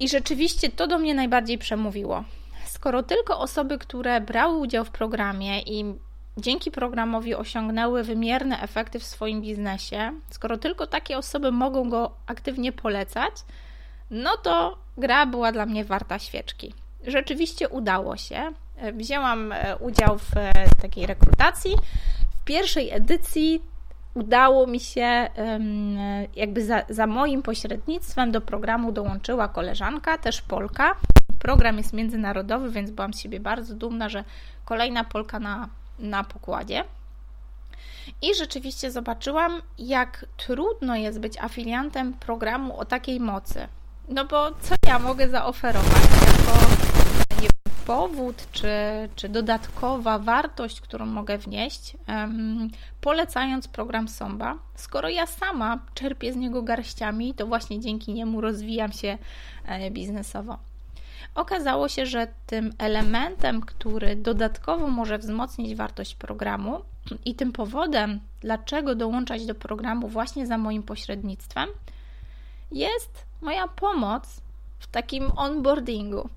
I 0.00 0.08
rzeczywiście 0.08 0.70
to 0.70 0.86
do 0.86 0.98
mnie 0.98 1.14
najbardziej 1.14 1.58
przemówiło. 1.58 2.24
Skoro 2.66 3.02
tylko 3.02 3.38
osoby, 3.38 3.78
które 3.78 4.20
brały 4.20 4.58
udział 4.58 4.84
w 4.84 4.90
programie 4.90 5.62
i 5.62 5.94
dzięki 6.36 6.70
programowi 6.70 7.34
osiągnęły 7.34 8.02
wymierne 8.02 8.60
efekty 8.60 8.98
w 8.98 9.04
swoim 9.04 9.40
biznesie, 9.40 10.12
skoro 10.30 10.58
tylko 10.58 10.86
takie 10.86 11.18
osoby 11.18 11.52
mogą 11.52 11.90
go 11.90 12.10
aktywnie 12.26 12.72
polecać, 12.72 13.32
no 14.10 14.36
to 14.36 14.78
gra 14.98 15.26
była 15.26 15.52
dla 15.52 15.66
mnie 15.66 15.84
warta 15.84 16.18
świeczki. 16.18 16.74
Rzeczywiście 17.06 17.68
udało 17.68 18.16
się. 18.16 18.52
Wzięłam 18.94 19.52
e, 19.52 19.76
udział 19.76 20.18
w 20.18 20.36
e, 20.36 20.52
takiej 20.82 21.06
rekrutacji. 21.06 21.76
Pierwszej 22.50 22.90
edycji 22.90 23.62
udało 24.14 24.66
mi 24.66 24.80
się, 24.80 25.28
jakby 26.36 26.64
za, 26.64 26.82
za 26.88 27.06
moim 27.06 27.42
pośrednictwem 27.42 28.32
do 28.32 28.40
programu 28.40 28.92
dołączyła 28.92 29.48
koleżanka, 29.48 30.18
też 30.18 30.42
Polka. 30.42 30.94
Program 31.38 31.78
jest 31.78 31.92
międzynarodowy, 31.92 32.70
więc 32.70 32.90
byłam 32.90 33.14
z 33.14 33.20
siebie 33.20 33.40
bardzo 33.40 33.74
dumna, 33.74 34.08
że 34.08 34.24
kolejna 34.64 35.04
Polka 35.04 35.40
na, 35.40 35.68
na 35.98 36.24
pokładzie. 36.24 36.84
I 38.22 38.34
rzeczywiście 38.34 38.90
zobaczyłam, 38.90 39.62
jak 39.78 40.26
trudno 40.36 40.96
jest 40.96 41.20
być 41.20 41.38
afiliantem 41.38 42.12
programu 42.12 42.78
o 42.78 42.84
takiej 42.84 43.20
mocy. 43.20 43.68
No 44.08 44.24
bo 44.24 44.50
co 44.50 44.74
ja 44.86 44.98
mogę 44.98 45.28
zaoferować 45.28 46.02
jako 46.26 46.89
powód 47.86 48.46
czy, 48.52 48.68
czy 49.16 49.28
dodatkowa 49.28 50.18
wartość, 50.18 50.80
którą 50.80 51.06
mogę 51.06 51.38
wnieść, 51.38 51.96
polecając 53.00 53.68
program 53.68 54.08
Somba, 54.08 54.58
skoro 54.74 55.08
ja 55.08 55.26
sama 55.26 55.78
czerpię 55.94 56.32
z 56.32 56.36
niego 56.36 56.62
garściami, 56.62 57.34
to 57.34 57.46
właśnie 57.46 57.80
dzięki 57.80 58.12
niemu 58.12 58.40
rozwijam 58.40 58.92
się 58.92 59.18
e, 59.66 59.90
biznesowo. 59.90 60.58
Okazało 61.34 61.88
się, 61.88 62.06
że 62.06 62.26
tym 62.46 62.72
elementem, 62.78 63.60
który 63.60 64.16
dodatkowo 64.16 64.86
może 64.86 65.18
wzmocnić 65.18 65.74
wartość 65.74 66.14
programu 66.14 66.80
i 67.24 67.34
tym 67.34 67.52
powodem, 67.52 68.20
dlaczego 68.40 68.94
dołączać 68.94 69.46
do 69.46 69.54
programu 69.54 70.08
właśnie 70.08 70.46
za 70.46 70.58
moim 70.58 70.82
pośrednictwem, 70.82 71.68
jest 72.72 73.24
moja 73.42 73.68
pomoc 73.68 74.40
w 74.78 74.86
takim 74.86 75.32
onboardingu. 75.36 76.28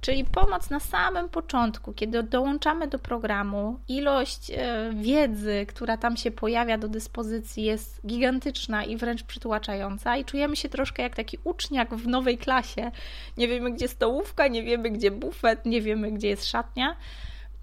Czyli 0.00 0.24
pomoc 0.24 0.70
na 0.70 0.80
samym 0.80 1.28
początku, 1.28 1.92
kiedy 1.92 2.22
dołączamy 2.22 2.88
do 2.88 2.98
programu, 2.98 3.80
ilość 3.88 4.50
e, 4.50 4.90
wiedzy, 4.94 5.66
która 5.68 5.96
tam 5.96 6.16
się 6.16 6.30
pojawia 6.30 6.78
do 6.78 6.88
dyspozycji, 6.88 7.64
jest 7.64 8.06
gigantyczna 8.06 8.84
i 8.84 8.96
wręcz 8.96 9.22
przytłaczająca, 9.22 10.16
i 10.16 10.24
czujemy 10.24 10.56
się 10.56 10.68
troszkę 10.68 11.02
jak 11.02 11.16
taki 11.16 11.38
uczniak 11.44 11.94
w 11.94 12.06
nowej 12.06 12.38
klasie. 12.38 12.90
Nie 13.36 13.48
wiemy, 13.48 13.70
gdzie 13.70 13.88
stołówka, 13.88 14.48
nie 14.48 14.62
wiemy, 14.62 14.90
gdzie 14.90 15.10
bufet, 15.10 15.66
nie 15.66 15.82
wiemy, 15.82 16.12
gdzie 16.12 16.28
jest 16.28 16.46
szatnia. 16.46 16.96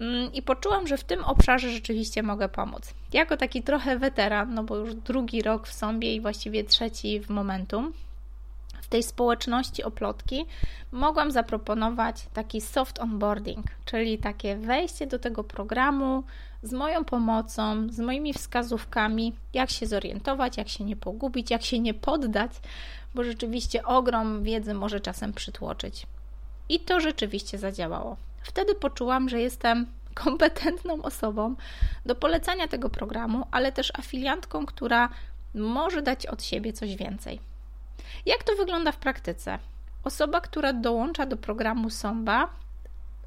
Mm, 0.00 0.32
I 0.32 0.42
poczułam, 0.42 0.86
że 0.86 0.96
w 0.96 1.04
tym 1.04 1.24
obszarze 1.24 1.70
rzeczywiście 1.70 2.22
mogę 2.22 2.48
pomóc. 2.48 2.94
Jako 3.12 3.36
taki 3.36 3.62
trochę 3.62 3.98
weteran, 3.98 4.54
no 4.54 4.64
bo 4.64 4.76
już 4.76 4.94
drugi 4.94 5.42
rok 5.42 5.66
w 5.66 5.72
sobie 5.72 6.14
i 6.14 6.20
właściwie 6.20 6.64
trzeci 6.64 7.20
w 7.20 7.30
momentum, 7.30 7.92
w 8.86 8.88
tej 8.88 9.02
społeczności 9.02 9.84
oplotki 9.84 10.46
mogłam 10.92 11.30
zaproponować 11.30 12.26
taki 12.32 12.60
soft 12.60 12.98
onboarding, 12.98 13.66
czyli 13.84 14.18
takie 14.18 14.56
wejście 14.56 15.06
do 15.06 15.18
tego 15.18 15.44
programu 15.44 16.24
z 16.62 16.72
moją 16.72 17.04
pomocą, 17.04 17.88
z 17.90 17.98
moimi 17.98 18.32
wskazówkami, 18.32 19.32
jak 19.54 19.70
się 19.70 19.86
zorientować, 19.86 20.56
jak 20.56 20.68
się 20.68 20.84
nie 20.84 20.96
pogubić, 20.96 21.50
jak 21.50 21.62
się 21.62 21.78
nie 21.78 21.94
poddać, 21.94 22.50
bo 23.14 23.24
rzeczywiście 23.24 23.84
ogrom 23.84 24.42
wiedzy 24.42 24.74
może 24.74 25.00
czasem 25.00 25.32
przytłoczyć. 25.32 26.06
I 26.68 26.80
to 26.80 27.00
rzeczywiście 27.00 27.58
zadziałało. 27.58 28.16
Wtedy 28.42 28.74
poczułam, 28.74 29.28
że 29.28 29.40
jestem 29.40 29.86
kompetentną 30.24 31.02
osobą 31.02 31.54
do 32.04 32.14
polecania 32.14 32.68
tego 32.68 32.90
programu, 32.90 33.46
ale 33.50 33.72
też 33.72 33.92
afiliantką, 33.98 34.66
która 34.66 35.08
może 35.54 36.02
dać 36.02 36.26
od 36.26 36.42
siebie 36.42 36.72
coś 36.72 36.96
więcej. 36.96 37.40
Jak 38.26 38.44
to 38.44 38.56
wygląda 38.56 38.92
w 38.92 38.96
praktyce? 38.96 39.58
Osoba, 40.04 40.40
która 40.40 40.72
dołącza 40.72 41.26
do 41.26 41.36
programu 41.36 41.90
Somba, 41.90 42.48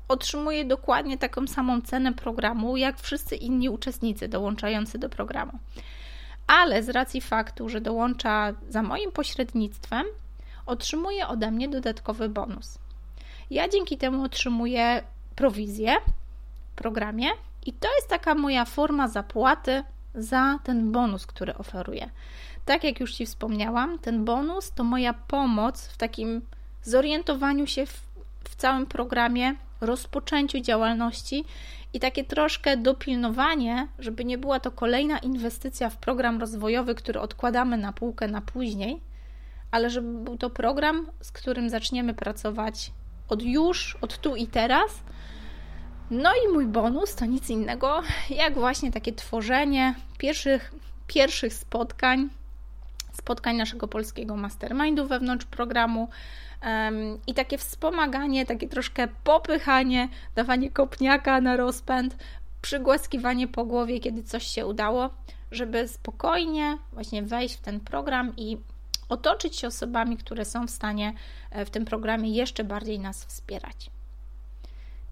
otrzymuje 0.07 0.65
dokładnie 0.65 1.17
taką 1.17 1.47
samą 1.47 1.81
cenę 1.81 2.13
programu, 2.13 2.77
jak 2.77 2.99
wszyscy 2.99 3.35
inni 3.35 3.69
uczestnicy 3.69 4.27
dołączający 4.27 4.99
do 4.99 5.09
programu. 5.09 5.59
Ale 6.47 6.83
z 6.83 6.89
racji 6.89 7.21
faktu, 7.21 7.69
że 7.69 7.81
dołącza 7.81 8.53
za 8.69 8.83
moim 8.83 9.11
pośrednictwem, 9.11 10.05
otrzymuje 10.65 11.27
ode 11.27 11.51
mnie 11.51 11.69
dodatkowy 11.69 12.29
bonus. 12.29 12.79
Ja 13.49 13.69
dzięki 13.69 13.97
temu 13.97 14.23
otrzymuję 14.23 15.03
prowizję 15.35 15.95
w 16.71 16.75
programie 16.75 17.29
i 17.65 17.73
to 17.73 17.87
jest 17.95 18.09
taka 18.09 18.35
moja 18.35 18.65
forma 18.65 19.07
zapłaty 19.07 19.83
za 20.15 20.59
ten 20.63 20.91
bonus, 20.91 21.25
który 21.25 21.55
oferuję. 21.55 22.09
Tak 22.65 22.83
jak 22.83 22.99
już 22.99 23.13
Ci 23.13 23.25
wspomniałam, 23.25 23.99
ten 23.99 24.25
bonus 24.25 24.71
to 24.71 24.83
moja 24.83 25.13
pomoc 25.13 25.87
w 25.87 25.97
takim 25.97 26.41
zorientowaniu 26.83 27.67
się 27.67 27.85
w, 27.85 28.03
w 28.43 28.55
całym 28.55 28.85
programie, 28.85 29.55
rozpoczęciu 29.81 30.59
działalności 30.59 31.45
i 31.93 31.99
takie 31.99 32.23
troszkę 32.23 32.77
dopilnowanie, 32.77 33.87
żeby 33.99 34.25
nie 34.25 34.37
była 34.37 34.59
to 34.59 34.71
kolejna 34.71 35.17
inwestycja 35.17 35.89
w 35.89 35.97
program 35.97 36.39
rozwojowy, 36.39 36.95
który 36.95 37.19
odkładamy 37.19 37.77
na 37.77 37.93
półkę 37.93 38.27
na 38.27 38.41
później, 38.41 38.99
ale 39.71 39.89
żeby 39.89 40.23
był 40.23 40.37
to 40.37 40.49
program, 40.49 41.07
z 41.21 41.31
którym 41.31 41.69
zaczniemy 41.69 42.13
pracować 42.13 42.91
od 43.29 43.43
już, 43.43 43.97
od 44.01 44.17
tu 44.17 44.35
i 44.35 44.47
teraz. 44.47 44.91
No 46.11 46.29
i 46.45 46.53
mój 46.53 46.65
bonus 46.65 47.15
to 47.15 47.25
nic 47.25 47.49
innego, 47.49 48.01
jak 48.29 48.53
właśnie 48.53 48.91
takie 48.91 49.13
tworzenie 49.13 49.95
pierwszych, 50.17 50.73
pierwszych 51.07 51.53
spotkań 51.53 52.29
spotkań 53.19 53.55
naszego 53.55 53.87
polskiego 53.87 54.35
mastermindu 54.35 55.07
wewnątrz 55.07 55.45
programu. 55.45 56.09
I 57.27 57.33
takie 57.33 57.57
wspomaganie, 57.57 58.45
takie 58.45 58.67
troszkę 58.67 59.07
popychanie, 59.23 60.09
dawanie 60.35 60.71
kopniaka 60.71 61.41
na 61.41 61.57
rozpęd, 61.57 62.17
przygłaskiwanie 62.61 63.47
po 63.47 63.65
głowie, 63.65 63.99
kiedy 63.99 64.23
coś 64.23 64.43
się 64.47 64.65
udało, 64.65 65.09
żeby 65.51 65.87
spokojnie 65.87 66.77
właśnie 66.93 67.23
wejść 67.23 67.55
w 67.55 67.61
ten 67.61 67.79
program 67.79 68.33
i 68.37 68.57
otoczyć 69.09 69.55
się 69.55 69.67
osobami, 69.67 70.17
które 70.17 70.45
są 70.45 70.67
w 70.67 70.71
stanie 70.71 71.13
e, 71.51 71.65
w 71.65 71.69
tym 71.69 71.85
programie 71.85 72.31
jeszcze 72.31 72.63
bardziej 72.63 72.99
nas 72.99 73.25
wspierać. 73.25 73.89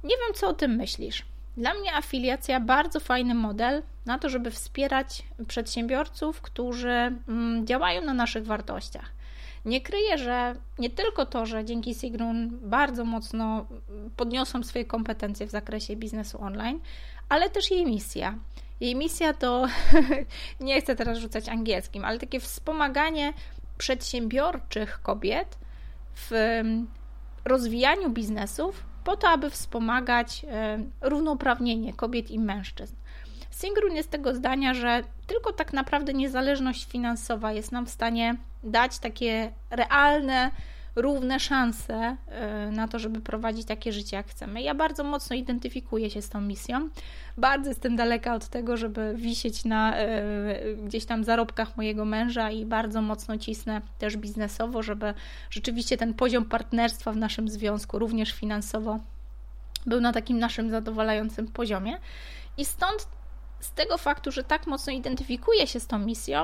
Nie 0.04 0.16
wiem, 0.18 0.34
co 0.36 0.48
o 0.48 0.54
tym 0.54 0.76
myślisz. 0.76 1.26
Dla 1.58 1.74
mnie 1.74 1.96
afiliacja 1.96 2.60
bardzo 2.60 3.00
fajny 3.00 3.34
model 3.34 3.84
na 4.06 4.20
to, 4.20 4.30
żeby 4.30 4.52
wspierać 4.52 5.24
przedsiębiorców, 5.48 6.42
którzy 6.42 6.90
mm, 7.28 7.68
działają 7.68 8.02
na 8.02 8.14
naszych 8.14 8.46
wartościach. 8.46 9.12
Nie 9.66 9.82
kryję, 9.82 10.18
że 10.18 10.56
nie 10.80 10.90
tylko 10.90 11.26
to, 11.26 11.46
że 11.46 11.66
dzięki 11.66 11.96
Sigrun 11.96 12.60
bardzo 12.62 13.06
mocno 13.06 13.66
podniosłam 14.16 14.64
swoje 14.64 14.86
kompetencje 14.86 15.48
w 15.48 15.52
zakresie 15.52 15.96
biznesu 15.96 16.42
online, 16.42 16.80
ale 17.30 17.50
też 17.50 17.72
jej 17.72 17.86
misja. 17.86 18.36
Jej 18.80 18.96
misja 18.96 19.34
to, 19.34 19.68
nie 20.60 20.82
chcę 20.82 20.96
teraz 20.96 21.18
rzucać 21.18 21.50
angielskim, 21.50 22.06
ale 22.06 22.20
takie 22.20 22.40
wspomaganie 22.40 23.34
przedsiębiorczych 23.78 25.02
kobiet 25.02 25.58
w 26.16 26.32
mm, 26.32 26.88
rozwijaniu 27.46 28.10
biznesów 28.10 28.84
po 29.08 29.18
to, 29.18 29.30
aby 29.30 29.50
wspomagać 29.50 30.46
e, 30.50 30.80
równouprawnienie 31.02 31.94
kobiet 31.94 32.32
i 32.32 32.40
mężczyzn. 32.40 32.96
Singrun 33.52 33.96
jest 33.96 34.10
tego 34.12 34.36
zdania, 34.36 34.74
że 34.74 35.04
tylko 35.28 35.54
tak 35.54 35.74
naprawdę 35.74 36.14
niezależność 36.14 36.86
finansowa 36.86 37.54
jest 37.54 37.72
nam 37.72 37.86
w 37.86 37.90
stanie 37.90 38.36
dać 38.64 39.00
takie 39.00 39.52
realne, 39.70 40.52
równe 40.98 41.40
szanse 41.40 42.18
e, 42.28 42.72
na 42.72 42.88
to, 42.88 43.00
żeby 43.00 43.22
prowadzić 43.22 43.68
takie 43.68 43.94
życie, 43.94 44.18
jak 44.18 44.28
chcemy. 44.28 44.62
Ja 44.62 44.76
bardzo 44.76 45.04
mocno 45.04 45.36
identyfikuję 45.36 46.10
się 46.10 46.22
z 46.22 46.30
tą 46.30 46.42
misją. 46.42 46.90
Bardzo 47.38 47.70
jestem 47.70 47.96
daleka 47.96 48.34
od 48.34 48.48
tego, 48.48 48.78
żeby 48.78 49.14
wisieć 49.16 49.66
na 49.66 49.98
e, 49.98 50.16
gdzieś 50.76 51.06
tam 51.06 51.24
zarobkach 51.24 51.78
mojego 51.78 52.06
męża 52.06 52.52
i 52.52 52.66
bardzo 52.66 53.02
mocno 53.02 53.38
cisnę 53.38 53.82
też 54.00 54.18
biznesowo, 54.18 54.84
żeby 54.84 55.14
rzeczywiście 55.50 55.98
ten 55.98 56.14
poziom 56.14 56.46
partnerstwa 56.46 57.12
w 57.12 57.18
naszym 57.18 57.50
związku, 57.50 58.00
również 58.00 58.32
finansowo, 58.32 59.00
był 59.86 60.02
na 60.02 60.14
takim 60.14 60.40
naszym 60.40 60.70
zadowalającym 60.70 61.48
poziomie. 61.48 61.98
I 62.58 62.66
stąd 62.66 63.08
z 63.60 63.72
tego 63.72 63.98
faktu, 63.98 64.32
że 64.32 64.44
tak 64.44 64.68
mocno 64.68 64.94
identyfikuję 64.94 65.68
się 65.68 65.80
z 65.80 65.88
tą 65.88 66.00
misją, 66.00 66.44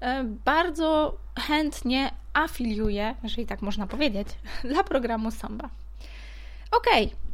e, 0.00 0.24
bardzo 0.24 1.16
chętnie 1.38 2.10
afiliuję, 2.34 3.14
jeżeli 3.22 3.46
tak 3.46 3.62
można 3.62 3.86
powiedzieć, 3.86 4.28
dla 4.70 4.84
programu 4.84 5.30
Samba. 5.30 5.68
Ok, 6.70 6.86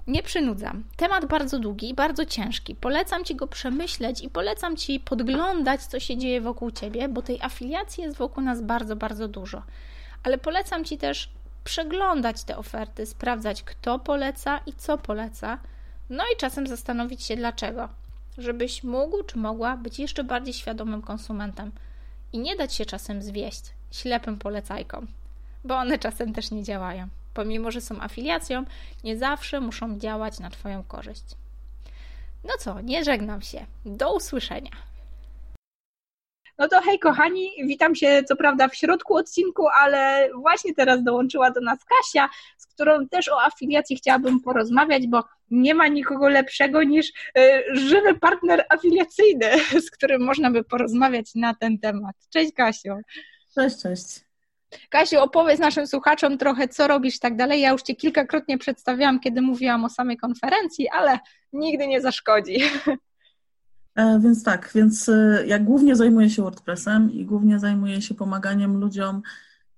nie 0.06 0.22
przynudzam. 0.22 0.84
Temat 0.96 1.26
bardzo 1.26 1.58
długi 1.58 1.88
i 1.88 1.94
bardzo 1.94 2.26
ciężki. 2.26 2.74
Polecam 2.74 3.24
Ci 3.24 3.36
go 3.36 3.46
przemyśleć 3.46 4.22
i 4.22 4.30
polecam 4.30 4.76
Ci 4.76 5.00
podglądać, 5.00 5.82
co 5.82 6.00
się 6.00 6.16
dzieje 6.16 6.40
wokół 6.40 6.70
Ciebie, 6.70 7.08
bo 7.08 7.22
tej 7.22 7.42
afiliacji 7.42 8.04
jest 8.04 8.16
wokół 8.16 8.44
nas 8.44 8.62
bardzo, 8.62 8.96
bardzo 8.96 9.28
dużo. 9.28 9.62
Ale 10.22 10.38
polecam 10.38 10.84
Ci 10.84 10.98
też 10.98 11.28
przeglądać 11.64 12.44
te 12.44 12.56
oferty, 12.56 13.06
sprawdzać, 13.06 13.62
kto 13.62 13.98
poleca 13.98 14.60
i 14.66 14.72
co 14.72 14.98
poleca, 14.98 15.58
no 16.10 16.24
i 16.34 16.36
czasem 16.36 16.66
zastanowić 16.66 17.22
się 17.22 17.36
dlaczego, 17.36 17.88
żebyś 18.38 18.84
mógł 18.84 19.22
czy 19.22 19.38
mogła 19.38 19.76
być 19.76 19.98
jeszcze 19.98 20.24
bardziej 20.24 20.54
świadomym 20.54 21.02
konsumentem 21.02 21.72
i 22.32 22.38
nie 22.38 22.56
dać 22.56 22.74
się 22.74 22.86
czasem 22.86 23.22
zwieść 23.22 23.62
ślepym 23.92 24.38
polecajkom, 24.38 25.06
bo 25.64 25.76
one 25.76 25.98
czasem 25.98 26.32
też 26.32 26.50
nie 26.50 26.62
działają. 26.62 27.08
Pomimo, 27.34 27.70
że 27.70 27.80
są 27.80 28.00
afiliacją, 28.00 28.64
nie 29.04 29.18
zawsze 29.18 29.60
muszą 29.60 29.98
działać 29.98 30.40
na 30.40 30.50
Twoją 30.50 30.82
korzyść. 30.82 31.24
No 32.44 32.50
co, 32.58 32.80
nie 32.80 33.04
żegnam 33.04 33.42
się. 33.42 33.66
Do 33.84 34.14
usłyszenia. 34.14 34.70
No 36.58 36.68
to 36.68 36.80
hej 36.80 36.98
kochani, 36.98 37.50
witam 37.64 37.94
się 37.94 38.22
co 38.28 38.36
prawda 38.36 38.68
w 38.68 38.76
środku 38.76 39.14
odcinku, 39.14 39.68
ale 39.68 40.28
właśnie 40.34 40.74
teraz 40.74 41.02
dołączyła 41.02 41.50
do 41.50 41.60
nas 41.60 41.78
Kasia, 41.84 42.28
z 42.56 42.66
którą 42.66 43.08
też 43.08 43.28
o 43.28 43.42
afiliacji 43.42 43.96
chciałabym 43.96 44.40
porozmawiać, 44.40 45.06
bo 45.06 45.24
nie 45.50 45.74
ma 45.74 45.88
nikogo 45.88 46.28
lepszego 46.28 46.82
niż 46.82 47.08
y, 47.08 47.12
żywy 47.72 48.14
partner 48.14 48.64
afiliacyjny, 48.68 49.50
z 49.86 49.90
którym 49.90 50.22
można 50.22 50.50
by 50.50 50.64
porozmawiać 50.64 51.34
na 51.34 51.54
ten 51.54 51.78
temat. 51.78 52.16
Cześć 52.30 52.52
Kasiu. 52.52 52.96
Cześć, 53.54 53.82
cześć. 53.82 54.24
Kasiu, 54.90 55.18
opowiedz 55.20 55.60
naszym 55.60 55.86
słuchaczom 55.86 56.38
trochę, 56.38 56.68
co 56.68 56.88
robisz 56.88 57.16
i 57.16 57.18
tak 57.18 57.36
dalej. 57.36 57.60
Ja 57.60 57.70
już 57.70 57.82
Cię 57.82 57.96
kilkakrotnie 57.96 58.58
przedstawiałam, 58.58 59.20
kiedy 59.20 59.42
mówiłam 59.42 59.84
o 59.84 59.88
samej 59.88 60.16
konferencji, 60.16 60.88
ale 60.88 61.18
nigdy 61.52 61.86
nie 61.86 62.00
zaszkodzi. 62.00 62.58
E, 63.94 64.20
więc 64.20 64.44
tak, 64.44 64.70
więc 64.74 65.08
e, 65.08 65.44
ja 65.46 65.58
głównie 65.58 65.96
zajmuję 65.96 66.30
się 66.30 66.42
WordPressem 66.42 67.12
i 67.12 67.24
głównie 67.24 67.58
zajmuję 67.58 68.02
się 68.02 68.14
pomaganiem 68.14 68.76
ludziom. 68.76 69.22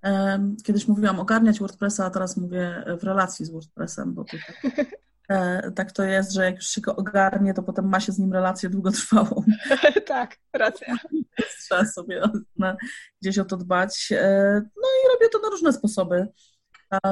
E, 0.04 0.38
kiedyś 0.64 0.88
mówiłam 0.88 1.20
ogarniać 1.20 1.58
WordPressa, 1.58 2.06
a 2.06 2.10
teraz 2.10 2.36
mówię 2.36 2.84
w 3.00 3.04
relacji 3.04 3.46
z 3.46 3.50
WordPressem, 3.50 4.14
bo 4.14 4.24
to 4.24 4.36
tak, 5.28 5.74
tak 5.74 5.92
to 5.92 6.02
jest, 6.02 6.32
że 6.32 6.44
jak 6.44 6.54
już 6.54 6.66
się 6.66 6.80
go 6.80 6.96
ogarnie, 6.96 7.54
to 7.54 7.62
potem 7.62 7.88
ma 7.88 8.00
się 8.00 8.12
z 8.12 8.18
nim 8.18 8.32
relację 8.32 8.68
długotrwałą. 8.68 9.44
tak, 10.06 10.36
racja. 10.52 10.96
Trzeba 11.58 11.84
sobie 11.84 12.22
na, 12.56 12.76
gdzieś 13.22 13.38
o 13.38 13.44
to 13.44 13.56
dbać. 13.56 14.08
No 14.76 14.88
i 14.88 15.08
robię 15.12 15.28
to 15.32 15.38
na 15.38 15.48
różne 15.48 15.72
sposoby. 15.72 16.28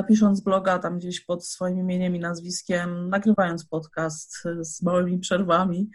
Pisząc 0.09 0.41
bloga 0.41 0.79
tam 0.79 0.99
gdzieś 0.99 1.21
pod 1.21 1.47
swoim 1.47 1.79
imieniem 1.79 2.17
i 2.17 2.21
nazwiskiem, 2.21 3.09
nagrywając 3.09 3.67
podcast 3.67 4.43
z 4.61 4.83
małymi 4.83 5.19
przerwami, 5.19 5.91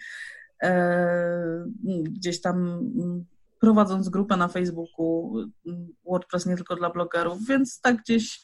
E, 0.63 1.65
gdzieś 2.03 2.41
tam 2.41 2.67
mm, 2.97 3.25
prowadząc 3.59 4.09
grupę 4.09 4.37
na 4.37 4.47
Facebooku, 4.47 5.37
mm, 5.67 5.87
WordPress 6.05 6.45
nie 6.45 6.55
tylko 6.55 6.75
dla 6.75 6.89
blogerów, 6.89 7.47
więc 7.47 7.81
tak 7.81 7.97
gdzieś, 7.97 8.41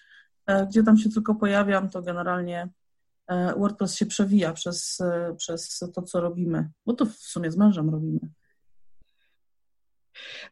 e, 0.48 0.68
gdzie 0.68 0.84
tam 0.84 0.98
się 0.98 1.10
tylko 1.10 1.36
pojawiam, 1.36 1.90
to 1.90 2.02
generalnie 2.02 2.62
e, 2.62 2.70
WordPress 3.58 3.96
się 3.96 4.06
przewija 4.06 4.54
przez, 4.54 4.98
przez 5.38 5.80
to, 5.96 6.02
co 6.02 6.22
robimy, 6.22 6.70
bo 6.86 6.94
to 6.94 7.06
w 7.06 7.13
sumie 7.13 7.52
z 7.52 7.58
mężem 7.58 7.89
robimy. 7.89 8.20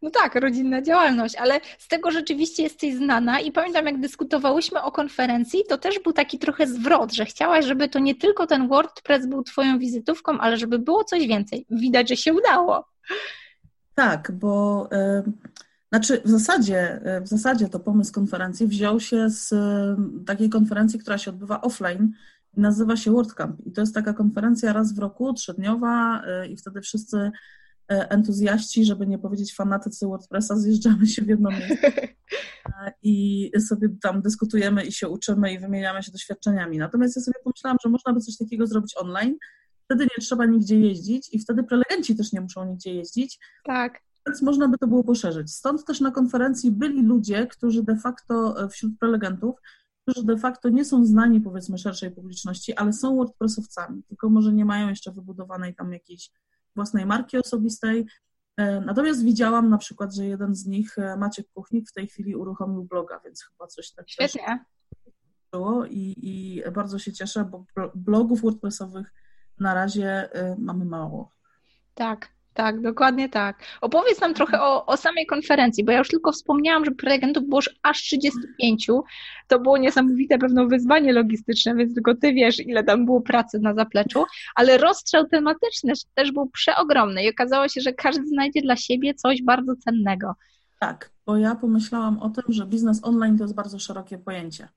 No 0.02 0.10
tak, 0.10 0.36
rodzinna 0.36 0.82
działalność, 0.82 1.36
ale 1.36 1.62
z 1.80 1.88
tego 1.88 2.12
rzeczywiście 2.12 2.64
jesteś 2.64 2.96
znana 2.96 3.40
i 3.40 3.52
pamiętam, 3.52 3.86
jak 3.86 4.00
dyskutowałyśmy 4.00 4.82
o 4.82 4.92
konferencji, 4.92 5.64
to 5.70 5.78
też 5.78 6.00
był 6.00 6.14
taki 6.14 6.40
trochę 6.40 6.68
zwrot, 6.68 7.14
że 7.14 7.26
chciałaś, 7.26 7.66
żeby 7.66 7.90
to 7.90 8.00
nie 8.00 8.16
tylko 8.16 8.48
ten 8.48 8.68
WordPress 8.68 9.28
był 9.28 9.44
Twoją 9.44 9.80
wizytówką, 9.80 10.40
ale 10.40 10.58
żeby 10.58 10.80
było 10.80 11.04
coś 11.04 11.28
więcej. 11.28 11.66
Widać, 11.70 12.10
że 12.10 12.18
się 12.18 12.34
udało. 12.34 12.86
Tak, 13.96 14.32
bo 14.32 14.88
y, 14.94 15.24
znaczy 15.90 16.22
w 16.26 16.30
zasadzie, 16.30 17.02
w 17.22 17.28
zasadzie 17.28 17.70
to 17.70 17.80
pomysł 17.80 18.14
konferencji 18.14 18.68
wziął 18.68 19.00
się 19.00 19.30
z 19.30 19.52
y, 19.52 20.26
takiej 20.26 20.50
konferencji, 20.50 21.00
która 21.00 21.18
się 21.18 21.32
odbywa 21.32 21.62
offline 21.62 22.12
nazywa 22.58 22.98
się 22.98 23.12
WordCamp. 23.12 23.66
I 23.66 23.72
to 23.72 23.82
jest 23.82 23.94
taka 23.94 24.14
konferencja 24.14 24.74
raz 24.74 24.94
w 24.96 25.00
roku, 25.00 25.34
trzydniowa 25.34 26.24
i 26.50 26.58
wtedy 26.58 26.82
wszyscy 26.82 27.32
E, 27.92 28.10
entuzjaści, 28.12 28.86
żeby 28.86 29.08
nie 29.08 29.20
powiedzieć 29.20 29.56
fanatycy 29.56 30.08
WordPressa, 30.08 30.56
zjeżdżamy 30.56 31.08
się 31.08 31.22
w 31.22 31.28
jedno 31.28 31.50
miejsce 31.50 31.92
i 33.04 33.52
sobie 33.68 33.90
tam 34.02 34.22
dyskutujemy 34.22 34.86
i 34.86 34.92
się 34.92 35.10
uczymy 35.10 35.54
i 35.54 35.60
wymieniamy 35.60 36.04
się 36.04 36.12
doświadczeniami. 36.12 36.78
Natomiast 36.78 37.16
ja 37.16 37.22
sobie 37.22 37.40
pomyślałam, 37.44 37.78
że 37.84 37.90
można 37.90 38.14
by 38.14 38.20
coś 38.20 38.38
takiego 38.38 38.68
zrobić 38.68 38.98
online, 38.98 39.36
wtedy 39.86 40.04
nie 40.04 40.26
trzeba 40.26 40.46
nigdzie 40.46 40.80
jeździć 40.80 41.34
i 41.34 41.40
wtedy 41.40 41.64
prelegenci 41.64 42.16
też 42.16 42.34
nie 42.34 42.42
muszą 42.42 42.66
nigdzie 42.66 42.94
jeździć. 42.94 43.40
Tak. 43.64 44.00
Więc 44.28 44.42
można 44.42 44.68
by 44.68 44.78
to 44.78 44.88
było 44.88 45.04
poszerzyć. 45.04 45.52
Stąd 45.52 45.86
też 45.86 46.00
na 46.02 46.12
konferencji 46.12 46.72
byli 46.72 47.04
ludzie, 47.04 47.48
którzy 47.48 47.84
de 47.84 47.96
facto 47.96 48.64
e, 48.64 48.70
wśród 48.70 49.00
prelegentów, 49.00 49.56
którzy 50.02 50.26
de 50.26 50.38
facto 50.38 50.70
nie 50.70 50.86
są 50.86 51.06
znani 51.06 51.42
powiedzmy 51.42 51.78
szerszej 51.78 52.12
publiczności, 52.12 52.74
ale 52.74 52.94
są 52.94 53.16
WordPressowcami, 53.16 54.04
tylko 54.04 54.30
może 54.30 54.54
nie 54.54 54.66
mają 54.66 54.90
jeszcze 54.90 55.12
wybudowanej 55.12 55.76
tam 55.76 55.94
jakiejś 55.94 56.32
własnej 56.76 57.06
marki 57.06 57.38
osobistej. 57.38 58.08
E, 58.58 58.82
natomiast 58.82 59.24
widziałam 59.24 59.70
na 59.70 59.78
przykład, 59.78 60.16
że 60.16 60.26
jeden 60.26 60.56
z 60.56 60.66
nich, 60.66 60.98
e, 60.98 61.18
Maciek 61.18 61.48
Kuchnik, 61.54 61.90
w 61.90 61.94
tej 61.94 62.08
chwili 62.08 62.36
uruchomił 62.36 62.84
bloga, 62.84 63.20
więc 63.26 63.44
chyba 63.44 63.68
coś 63.68 63.92
tak 63.92 64.10
Świetnie. 64.10 64.66
było 65.52 65.86
i, 65.86 66.16
i 66.18 66.64
bardzo 66.72 67.00
się 67.00 67.14
cieszę, 67.14 67.46
bo 67.46 67.66
blogów 67.96 68.42
WordPressowych 68.42 69.14
na 69.60 69.74
razie 69.74 70.34
e, 70.34 70.56
mamy 70.60 70.86
mało. 70.86 71.32
Tak, 71.94 72.30
tak, 72.54 72.82
dokładnie 72.82 73.30
tak. 73.30 73.58
Opowiedz 73.82 74.22
nam 74.22 74.34
trochę 74.34 74.62
o, 74.62 74.86
o 74.86 74.98
samej 74.98 75.26
konferencji, 75.26 75.84
bo 75.84 75.92
ja 75.92 75.98
już 75.98 76.08
tylko 76.08 76.32
wspomniałam, 76.32 76.86
że 76.86 76.92
prelegentów 76.92 77.44
było 77.44 77.58
już 77.58 77.70
aż 77.84 78.02
35. 78.02 78.88
To 79.48 79.60
było 79.60 79.78
niesamowite 79.78 80.38
pewno 80.38 80.68
wyzwanie 80.68 81.14
logistyczne, 81.14 81.76
więc 81.76 81.94
tylko 81.94 82.16
ty 82.16 82.34
wiesz, 82.34 82.60
ile 82.60 82.84
tam 82.84 83.06
było 83.06 83.22
pracy 83.22 83.60
na 83.60 83.74
zapleczu, 83.74 84.24
ale 84.56 84.78
rozstrzał 84.78 85.28
tematyczny 85.28 85.94
też 86.16 86.32
był 86.32 86.50
przeogromny 86.50 87.24
i 87.24 87.30
okazało 87.30 87.68
się, 87.68 87.82
że 87.82 87.94
każdy 87.94 88.28
znajdzie 88.28 88.62
dla 88.62 88.76
siebie 88.76 89.14
coś 89.14 89.44
bardzo 89.44 89.76
cennego. 89.76 90.34
Tak, 90.80 91.12
bo 91.26 91.38
ja 91.38 91.56
pomyślałam 91.56 92.20
o 92.20 92.30
tym, 92.30 92.44
że 92.48 92.66
biznes 92.66 93.00
online 93.04 93.38
to 93.38 93.44
jest 93.44 93.56
bardzo 93.56 93.80
szerokie 93.80 94.18
pojęcie. 94.18 94.68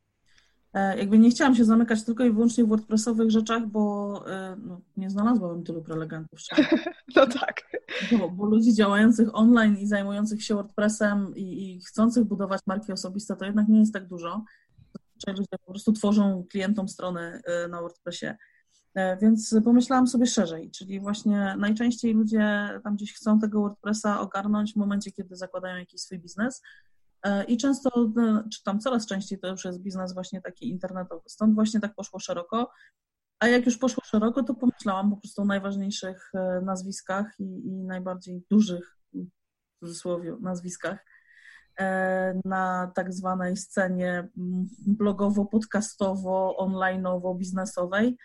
E, 0.74 0.98
jakby 0.98 1.18
nie 1.18 1.30
chciałam 1.30 1.54
się 1.54 1.64
zamykać 1.64 2.04
tylko 2.04 2.24
i 2.24 2.32
wyłącznie 2.32 2.64
w 2.64 2.68
WordPressowych 2.68 3.30
rzeczach, 3.30 3.66
bo 3.66 4.24
e, 4.30 4.56
no, 4.56 4.80
nie 4.96 5.11
znalazłabym 5.11 5.64
tylu 5.64 5.82
prelegentów. 5.82 6.38
No 7.16 7.26
tak. 7.26 7.62
Bo, 8.18 8.30
bo, 8.30 8.46
ludzi 8.46 8.74
działających 8.74 9.28
online 9.32 9.76
i 9.76 9.87
zajmujących 9.87 10.44
się 10.44 10.54
WordPressem 10.54 11.37
i, 11.37 11.76
i, 11.76 11.80
chcących 11.80 12.24
budować 12.24 12.61
marki 12.66 12.92
osobiste 12.92 13.37
to 13.37 13.44
jednak 13.44 13.68
nie 13.68 13.80
jest 13.80 13.92
tak 13.92 14.08
dużo. 14.08 14.44
Ludzie 15.26 15.58
po 15.66 15.72
prostu 15.72 15.92
tworzą 15.92 16.46
klientom 16.50 16.88
strony 16.88 17.20
e, 17.20 17.68
na 17.68 17.80
WordPressie. 17.80 18.26
Więc 19.22 19.56
pomyślałam 19.64 20.06
sobie 20.06 20.26
szerzej, 20.26 20.70
czyli 20.70 21.00
właśnie 21.00 21.54
najczęściej 21.58 22.14
ludzie 22.14 22.68
tam 22.85 22.96
gdzieś 22.96 23.14
chcą 23.14 23.38
tego 23.38 23.61
WordPressa 23.61 24.20
ogarnąć 24.20 24.72
w 24.72 24.76
momencie, 24.76 25.12
kiedy 25.12 25.37
zakładają 25.37 25.76
jakiś 25.76 26.00
swój 26.00 26.18
biznes, 26.18 26.62
I 27.48 27.56
często, 27.56 27.90
e, 28.18 28.48
czy 28.52 28.62
tam 28.62 28.80
coraz 28.80 29.06
częściej 29.06 29.38
to 29.38 29.48
już 29.48 29.64
jest 29.64 29.82
biznes 29.82 30.14
właśnie 30.14 30.40
taki 30.40 30.68
internetowy. 30.70 31.22
Stąd 31.26 31.54
właśnie 31.54 31.80
tak 31.80 31.94
poszło 31.94 32.18
szeroko. 32.18 32.70
A 33.38 33.46
jak 33.48 33.66
już 33.66 33.78
poszło 33.78 34.04
szeroko, 34.04 34.42
to 34.42 34.54
pomyślałam 34.54 35.11
po 35.11 35.16
prostu 35.16 35.42
o 35.42 35.44
najważniejszych 35.44 36.30
e, 36.35 36.61
nazwiskach 36.64 37.26
i, 37.38 37.44
i 37.44 37.85
najbardziej 37.85 38.44
dużych, 38.50 38.96
w 39.12 39.80
cudzysłowie, 39.80 40.37
nazwiskach 40.40 41.04
na 42.44 42.92
tak 42.94 43.12
zwanej 43.12 43.56
scenie 43.56 44.28
blogowo, 44.87 45.44
podcastowo, 45.44 46.56
onlineowo, 46.56 47.35
biznesowej. 47.35 48.16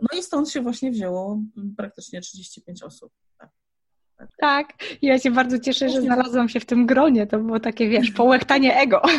No 0.00 0.18
i 0.18 0.22
stąd 0.22 0.50
się 0.50 0.60
właśnie 0.60 0.90
wzięło 0.90 1.42
praktycznie 1.76 2.20
35 2.20 2.82
osób. 2.82 3.12
Tak. 4.18 4.28
Tak. 4.40 4.66
tak, 4.66 4.88
ja 5.02 5.18
się 5.18 5.30
bardzo 5.30 5.58
cieszę, 5.58 5.88
że 5.88 6.02
znalazłam 6.02 6.48
się 6.48 6.60
w 6.60 6.66
tym 6.66 6.86
gronie. 6.86 7.26
To 7.26 7.38
było 7.38 7.60
takie, 7.60 7.88
wiesz, 7.88 8.10
połechtanie 8.10 8.76
ego. 8.76 9.02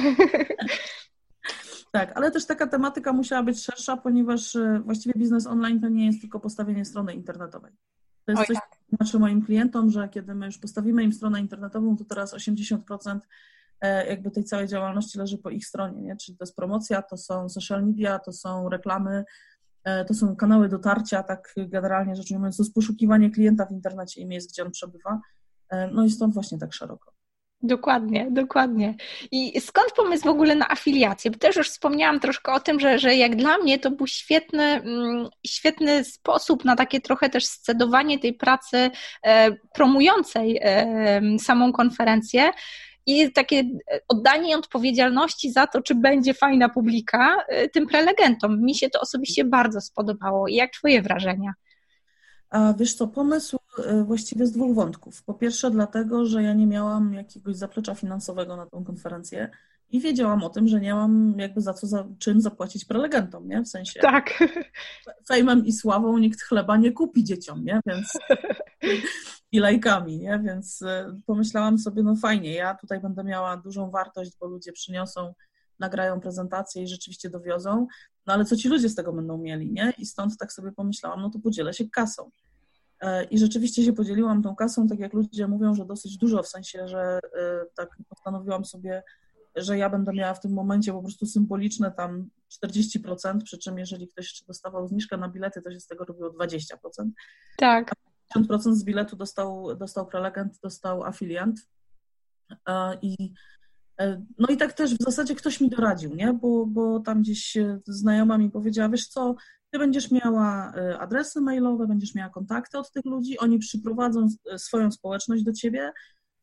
Tak, 1.92 2.18
ale 2.18 2.32
też 2.32 2.46
taka 2.46 2.68
tematyka 2.68 3.14
musiała 3.14 3.44
być 3.44 3.64
szersza, 3.64 3.98
ponieważ 3.98 4.56
e, 4.56 4.82
właściwie 4.86 5.14
biznes 5.20 5.48
online 5.48 5.82
to 5.82 5.90
nie 5.90 6.06
jest 6.06 6.22
tylko 6.22 6.40
postawienie 6.40 6.86
strony 6.86 7.14
internetowej. 7.14 7.72
To 8.26 8.32
jest 8.32 8.42
Oj, 8.42 8.48
coś, 8.48 8.56
tak. 8.56 8.70
co 8.90 8.96
znaczy 8.96 9.20
moim 9.20 9.46
klientom, 9.46 9.90
że 9.90 10.10
kiedy 10.10 10.36
my 10.36 10.46
już 10.46 10.58
postawimy 10.58 11.04
im 11.04 11.14
stronę 11.14 11.40
internetową, 11.40 11.98
to 11.98 12.06
teraz 12.06 12.34
80% 12.34 13.20
e, 13.82 14.08
jakby 14.08 14.32
tej 14.32 14.44
całej 14.44 14.68
działalności 14.68 15.18
leży 15.18 15.38
po 15.38 15.50
ich 15.50 15.66
stronie, 15.66 16.02
nie? 16.02 16.18
czyli 16.18 16.38
to 16.38 16.44
jest 16.44 16.56
promocja, 16.56 17.02
to 17.02 17.18
są 17.18 17.50
social 17.50 17.86
media, 17.86 18.20
to 18.20 18.32
są 18.32 18.70
reklamy, 18.70 19.26
to 20.08 20.14
są 20.14 20.36
kanały 20.36 20.70
dotarcia, 20.70 21.24
tak 21.24 21.54
generalnie 21.58 22.16
rzecz 22.16 22.32
ujmując, 22.32 22.58
to 22.58 22.64
jest 22.64 22.74
poszukiwanie 22.74 23.30
klienta 23.30 23.66
w 23.66 23.72
internecie 23.72 24.22
i 24.22 24.26
miejsc, 24.26 24.52
gdzie 24.52 24.64
on 24.64 24.72
przebywa. 24.72 25.20
E, 25.70 25.88
no 25.88 26.06
i 26.06 26.10
stąd 26.10 26.34
właśnie 26.34 26.58
tak 26.58 26.74
szeroko. 26.74 27.12
Dokładnie, 27.62 28.28
dokładnie. 28.32 28.96
I 29.32 29.62
skąd 29.62 29.92
pomysł 29.92 30.24
w 30.24 30.28
ogóle 30.28 30.56
na 30.56 30.70
afiliację? 30.70 31.32
Bo 31.32 31.38
też 31.38 31.56
już 31.56 31.70
wspomniałam 31.70 32.20
troszkę 32.20 32.54
o 32.54 32.60
tym, 32.60 32.80
że, 32.80 33.00
że 33.00 33.16
jak 33.16 33.36
dla 33.36 33.58
mnie 33.58 33.80
to 33.80 33.92
był 33.92 34.08
świetny, 34.08 34.64
mm, 34.64 35.30
świetny 35.48 36.04
sposób 36.04 36.66
na 36.66 36.76
takie 36.76 37.02
trochę 37.02 37.30
też 37.30 37.46
scedowanie 37.46 38.20
tej 38.20 38.34
pracy 38.34 38.92
e, 39.24 39.52
promującej 39.52 40.62
samą 41.40 41.72
konferencję 41.72 42.52
i 43.10 43.32
takie 43.32 43.64
oddanie 44.08 44.58
odpowiedzialności 44.58 45.52
za 45.52 45.68
to, 45.68 45.82
czy 45.82 45.96
będzie 45.96 46.34
fajna 46.34 46.70
publika 46.70 47.38
tym 47.74 47.88
prelegentom. 47.88 48.62
Mi 48.62 48.76
się 48.76 48.90
to 48.90 49.00
osobiście 49.00 49.44
bardzo 49.46 49.82
spodobało. 49.82 50.48
I 50.48 50.56
jak 50.56 50.72
Twoje 50.72 51.02
wrażenia? 51.02 51.54
A 52.50 52.74
wiesz 52.74 52.94
co, 52.94 53.08
pomysł 53.08 53.58
e, 53.86 54.04
właściwie 54.04 54.46
z 54.46 54.52
dwóch 54.52 54.76
wątków. 54.76 55.24
Po 55.24 55.34
pierwsze, 55.34 55.72
dlatego, 55.72 56.26
że 56.26 56.44
ja 56.44 56.54
nie 56.54 56.68
miałam 56.68 57.14
jakiegoś 57.14 57.56
zaplecza 57.56 57.96
finansowego 57.96 58.56
na 58.56 58.66
tą 58.66 58.84
konferencję 58.84 59.50
i 59.92 60.00
wiedziałam 60.00 60.44
o 60.44 60.50
tym, 60.50 60.68
że 60.68 60.80
nie 60.80 60.94
mam 60.94 61.36
jakby 61.38 61.62
za 61.62 61.74
co, 61.74 61.88
za 61.88 62.08
czym 62.20 62.42
zapłacić 62.42 62.86
prelegentom, 62.86 63.48
nie? 63.48 63.62
W 63.62 63.68
sensie 63.68 64.00
tak. 64.00 64.44
fejmem 65.28 65.66
i 65.66 65.74
sławą 65.74 66.18
nikt 66.18 66.42
chleba 66.42 66.78
nie 66.78 66.92
kupi 66.92 67.24
dzieciom, 67.24 67.66
nie? 67.66 67.80
Więc 67.86 68.14
i 69.52 69.60
lajkami, 69.60 70.20
nie? 70.20 70.40
Więc 70.44 70.82
e, 70.82 71.18
pomyślałam 71.26 71.78
sobie, 71.78 72.04
no 72.04 72.16
fajnie, 72.16 72.54
ja 72.54 72.76
tutaj 72.76 73.00
będę 73.00 73.24
miała 73.24 73.58
dużą 73.58 73.92
wartość, 73.92 74.32
bo 74.40 74.48
ludzie 74.48 74.72
przyniosą, 74.72 75.34
nagrają 75.80 76.20
prezentację 76.20 76.84
i 76.84 76.88
rzeczywiście 76.88 77.30
dowiozą, 77.30 77.88
no 78.28 78.34
ale 78.34 78.46
co 78.46 78.56
ci 78.56 78.70
ludzie 78.70 78.90
z 78.90 78.96
tego 78.96 79.14
będą 79.14 79.38
mieli, 79.38 79.72
nie? 79.72 79.94
I 79.98 80.06
stąd 80.06 80.38
tak 80.38 80.54
sobie 80.54 80.72
pomyślałam, 80.72 81.22
no 81.22 81.30
to 81.30 81.40
podzielę 81.40 81.74
się 81.74 81.90
kasą. 81.90 82.32
E, 83.02 83.24
I 83.24 83.38
rzeczywiście 83.38 83.84
się 83.84 83.94
podzieliłam 83.94 84.44
tą 84.44 84.56
kasą, 84.56 84.88
tak 84.88 85.00
jak 85.00 85.14
ludzie 85.14 85.48
mówią, 85.48 85.76
że 85.76 85.86
dosyć 85.86 86.18
dużo, 86.18 86.44
w 86.44 86.48
sensie, 86.48 86.88
że 86.88 87.20
e, 87.40 87.66
tak 87.76 87.90
postanowiłam 88.10 88.66
sobie, 88.66 89.04
że 89.56 89.78
ja 89.78 89.90
będę 89.90 90.14
miała 90.14 90.34
w 90.34 90.40
tym 90.40 90.54
momencie 90.54 90.94
po 90.94 91.02
prostu 91.02 91.26
symboliczne 91.26 91.92
tam 91.92 92.30
40%, 92.66 93.44
przy 93.44 93.58
czym 93.58 93.78
jeżeli 93.78 94.08
ktoś 94.08 94.26
jeszcze 94.26 94.46
dostawał 94.46 94.88
zniżkę 94.88 95.18
na 95.18 95.30
bilety, 95.30 95.62
to 95.62 95.72
się 95.72 95.80
z 95.80 95.88
tego 95.88 96.06
robiło 96.06 96.30
20%. 96.30 96.76
Tak. 97.58 97.92
50% 98.38 98.74
z 98.74 98.84
biletu 98.84 99.16
dostał, 99.16 99.76
dostał 99.76 100.08
prelegent, 100.08 100.60
dostał 100.64 101.04
afiliant. 101.04 101.60
E, 102.68 102.98
I 103.02 103.34
E, 104.00 104.26
no 104.38 104.48
i 104.48 104.58
tak 104.58 104.74
też 104.74 104.96
w 104.96 105.04
zasadzie 105.04 105.36
ktoś 105.36 105.62
mi 105.62 105.70
doradził, 105.70 106.16
nie? 106.16 106.34
Bo, 106.34 106.66
bo 106.66 107.00
tam 107.00 107.22
gdzieś 107.22 107.58
znajoma 107.86 108.38
mi 108.38 108.52
powiedziała, 108.52 108.90
wiesz 108.90 109.08
co, 109.08 109.36
ty 109.72 109.80
będziesz 109.80 110.12
miała 110.12 110.74
e, 110.76 111.00
adresy 111.00 111.42
mailowe, 111.42 111.88
będziesz 111.88 112.16
miała 112.16 112.30
kontakty 112.30 112.78
od 112.78 112.92
tych 112.92 113.06
ludzi, 113.06 113.40
oni 113.40 113.60
przyprowadzą 113.60 114.28
swoją 114.58 114.92
społeczność 114.92 115.44
do 115.44 115.54
ciebie, 115.54 115.92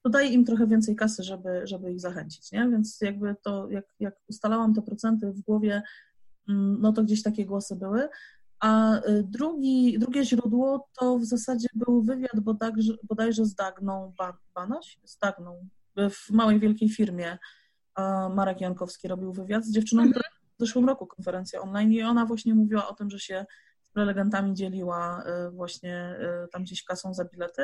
to 0.02 0.10
daj 0.10 0.32
im 0.32 0.44
trochę 0.44 0.66
więcej 0.66 0.96
kasy, 0.96 1.22
żeby, 1.22 1.60
żeby 1.64 1.92
ich 1.92 2.00
zachęcić, 2.00 2.52
nie? 2.52 2.68
Więc 2.70 3.00
jakby 3.00 3.36
to, 3.42 3.70
jak, 3.70 3.84
jak 4.00 4.14
ustalałam 4.28 4.74
te 4.74 4.82
procenty 4.82 5.32
w 5.32 5.40
głowie, 5.40 5.82
mm, 6.48 6.76
no 6.80 6.92
to 6.92 7.04
gdzieś 7.04 7.22
takie 7.22 7.46
głosy 7.46 7.76
były. 7.76 8.08
A 8.60 9.00
drugi, 9.22 9.98
drugie 9.98 10.24
źródło 10.24 10.88
to 10.98 11.18
w 11.18 11.24
zasadzie 11.24 11.68
był 11.74 12.02
wywiad 12.02 12.40
bodajże, 12.40 12.92
bodajże 13.08 13.44
z 13.44 13.54
Dagną 13.54 14.14
Banaś, 14.54 14.98
z 15.04 15.18
Dagną 15.18 15.68
w 16.10 16.30
małej, 16.30 16.60
wielkiej 16.60 16.88
firmie 16.88 17.38
Marek 18.34 18.60
Jankowski 18.60 19.08
robił 19.08 19.32
wywiad 19.32 19.64
z 19.64 19.72
dziewczyną, 19.72 20.02
mhm. 20.02 20.12
która 20.12 20.36
w 20.56 20.60
zeszłym 20.60 20.84
roku 20.84 21.06
konferencja 21.06 21.60
online 21.60 21.92
i 21.92 22.02
ona 22.02 22.26
właśnie 22.26 22.54
mówiła 22.54 22.88
o 22.88 22.94
tym, 22.94 23.10
że 23.10 23.18
się 23.18 23.46
z 23.82 23.90
prelegentami 23.90 24.54
dzieliła 24.54 25.24
y, 25.46 25.50
właśnie 25.50 26.16
y, 26.44 26.48
tam 26.48 26.62
gdzieś 26.62 26.84
kasą 26.84 27.14
za 27.14 27.24
bilety. 27.24 27.62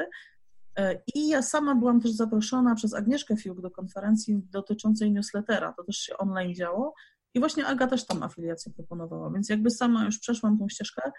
Y, 0.78 1.02
I 1.14 1.28
ja 1.28 1.42
sama 1.42 1.74
byłam 1.74 2.00
też 2.00 2.10
zaproszona 2.10 2.74
przez 2.74 2.94
Agnieszkę 2.94 3.36
Fiuk 3.36 3.60
do 3.60 3.70
konferencji 3.70 4.42
dotyczącej 4.50 5.12
newslettera. 5.12 5.72
To 5.72 5.84
też 5.84 5.96
się 5.96 6.16
online 6.16 6.54
działo. 6.54 6.94
I 7.34 7.40
właśnie 7.40 7.66
Aga 7.66 7.86
też 7.86 8.06
tam 8.06 8.22
afiliację 8.22 8.72
proponowała, 8.72 9.30
więc 9.30 9.48
jakby 9.48 9.70
sama 9.70 10.04
już 10.04 10.18
przeszłam 10.18 10.58
tą 10.58 10.68
ścieżkę, 10.68 11.12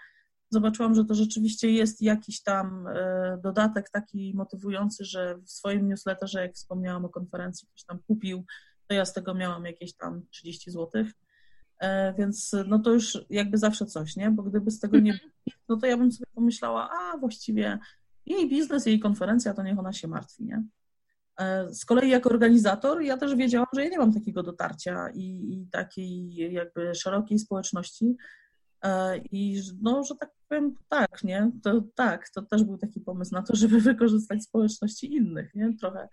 zobaczyłam, 0.50 0.94
że 0.94 1.04
to 1.04 1.14
rzeczywiście 1.14 1.70
jest 1.70 2.02
jakiś 2.02 2.42
tam 2.42 2.86
e, 2.86 3.38
dodatek 3.42 3.90
taki 3.90 4.32
motywujący, 4.36 5.04
że 5.04 5.38
w 5.38 5.50
swoim 5.50 5.88
newsletterze, 5.88 6.42
jak 6.42 6.54
wspomniałam 6.54 7.04
o 7.04 7.08
konferencji, 7.08 7.68
ktoś 7.68 7.84
tam 7.84 7.98
kupił, 8.06 8.44
to 8.88 8.94
ja 8.94 9.04
z 9.04 9.12
tego 9.12 9.34
miałam 9.34 9.64
jakieś 9.64 9.96
tam 9.96 10.22
30 10.30 10.70
zł. 10.70 11.04
E, 11.78 12.14
więc 12.14 12.56
no 12.66 12.78
to 12.78 12.92
już 12.92 13.18
jakby 13.30 13.58
zawsze 13.58 13.86
coś, 13.86 14.16
nie? 14.16 14.30
Bo 14.30 14.42
gdyby 14.42 14.70
z 14.70 14.80
tego 14.80 15.00
nie 15.00 15.12
było, 15.12 15.30
no 15.68 15.76
to 15.76 15.86
ja 15.86 15.96
bym 15.96 16.12
sobie 16.12 16.30
pomyślała, 16.34 16.90
a 16.90 17.18
właściwie 17.18 17.78
jej 18.26 18.48
biznes, 18.48 18.86
jej 18.86 19.00
konferencja, 19.00 19.54
to 19.54 19.62
niech 19.62 19.78
ona 19.78 19.92
się 19.92 20.08
martwi, 20.08 20.44
nie? 20.44 20.62
E, 21.40 21.74
z 21.74 21.84
kolei 21.84 22.10
jako 22.10 22.30
organizator 22.30 23.02
ja 23.02 23.16
też 23.16 23.34
wiedziałam, 23.34 23.68
że 23.74 23.84
ja 23.84 23.90
nie 23.90 23.98
mam 23.98 24.12
takiego 24.14 24.42
dotarcia 24.42 25.08
i, 25.14 25.52
i 25.52 25.66
takiej 25.70 26.34
jakby 26.52 26.94
szerokiej 26.94 27.38
społeczności, 27.38 28.16
E, 28.84 29.18
I 29.18 29.62
no, 29.80 30.04
że 30.04 30.14
tak 30.14 30.30
powiem, 30.48 30.74
tak, 30.88 31.24
nie? 31.24 31.50
To 31.62 31.82
tak, 31.94 32.28
to 32.28 32.42
też 32.42 32.64
był 32.64 32.78
taki 32.78 33.00
pomysł 33.00 33.34
na 33.34 33.42
to, 33.42 33.56
żeby 33.56 33.80
wykorzystać 33.80 34.42
społeczności 34.42 35.14
innych, 35.14 35.54
nie? 35.54 35.76
Trochę 35.80 36.08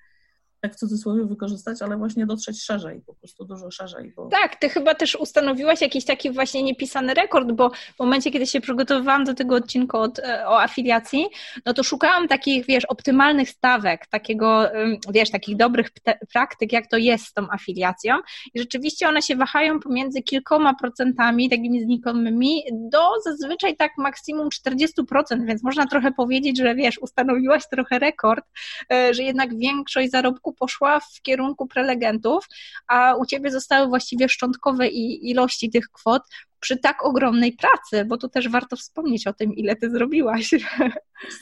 tak 0.62 0.74
w 0.74 0.76
cudzysłowie 0.76 1.26
wykorzystać, 1.26 1.82
ale 1.82 1.97
właśnie 1.97 2.26
dotrzeć 2.26 2.63
szerzej, 2.63 3.02
po 3.06 3.13
prostu 3.13 3.45
dużo 3.45 3.71
szerzej. 3.71 4.13
Bo... 4.15 4.28
Tak, 4.28 4.56
ty 4.56 4.69
chyba 4.69 4.95
też 4.95 5.15
ustanowiłaś 5.15 5.82
jakiś 5.82 6.06
taki 6.06 6.32
właśnie 6.32 6.63
niepisany 6.63 7.13
rekord, 7.13 7.52
bo 7.52 7.69
w 7.69 8.00
momencie, 8.00 8.32
kiedy 8.32 8.47
się 8.47 8.62
przygotowywałam 8.62 9.24
do 9.24 9.34
tego 9.34 9.56
odcinku 9.56 9.97
od, 9.97 10.19
e, 10.19 10.47
o 10.47 10.62
afiliacji, 10.62 11.28
no 11.65 11.74
to 11.74 11.84
szukałam 11.84 12.28
takich, 12.28 12.65
wiesz, 12.65 12.86
optymalnych 12.86 13.50
stawek, 13.50 14.08
takiego, 14.08 14.69
wiesz, 15.10 15.32
takich 15.32 15.58
dobrych 15.58 15.89
praktyk, 16.34 16.74
jak 16.74 16.88
to 16.88 16.97
jest 16.97 17.26
z 17.26 17.34
tą 17.34 17.52
afiliacją 17.52 18.15
i 18.54 18.60
rzeczywiście 18.60 19.10
one 19.10 19.21
się 19.21 19.36
wahają 19.36 19.80
pomiędzy 19.80 20.21
kilkoma 20.21 20.74
procentami, 20.74 21.50
takimi 21.50 21.84
znikomymi, 21.84 22.63
do 22.71 23.00
zazwyczaj 23.26 23.76
tak 23.78 23.91
maksimum 23.97 24.50
40%, 24.67 25.45
więc 25.45 25.63
można 25.63 25.88
trochę 25.88 26.12
powiedzieć, 26.12 26.58
że 26.58 26.76
wiesz, 26.76 27.00
ustanowiłaś 27.00 27.63
trochę 27.71 28.00
rekord, 28.00 28.45
e, 28.93 29.13
że 29.13 29.24
jednak 29.24 29.58
większość 29.58 30.12
zarobków 30.12 30.50
poszła 30.53 30.99
w 30.99 31.21
kierunku 31.21 31.67
prelegentów, 31.67 32.45
a 32.87 33.15
u 33.15 33.25
Ciebie 33.25 33.51
zostały 33.51 33.87
właściwie 33.87 34.29
szczątkowe 34.29 34.87
ilości 34.87 35.69
tych 35.69 35.89
kwot 35.89 36.23
przy 36.59 36.77
tak 36.77 37.05
ogromnej 37.05 37.53
pracy, 37.53 38.05
bo 38.05 38.17
tu 38.17 38.29
też 38.29 38.49
warto 38.49 38.75
wspomnieć 38.75 39.27
o 39.27 39.33
tym, 39.33 39.53
ile 39.55 39.75
Ty 39.75 39.89
zrobiłaś. 39.89 40.49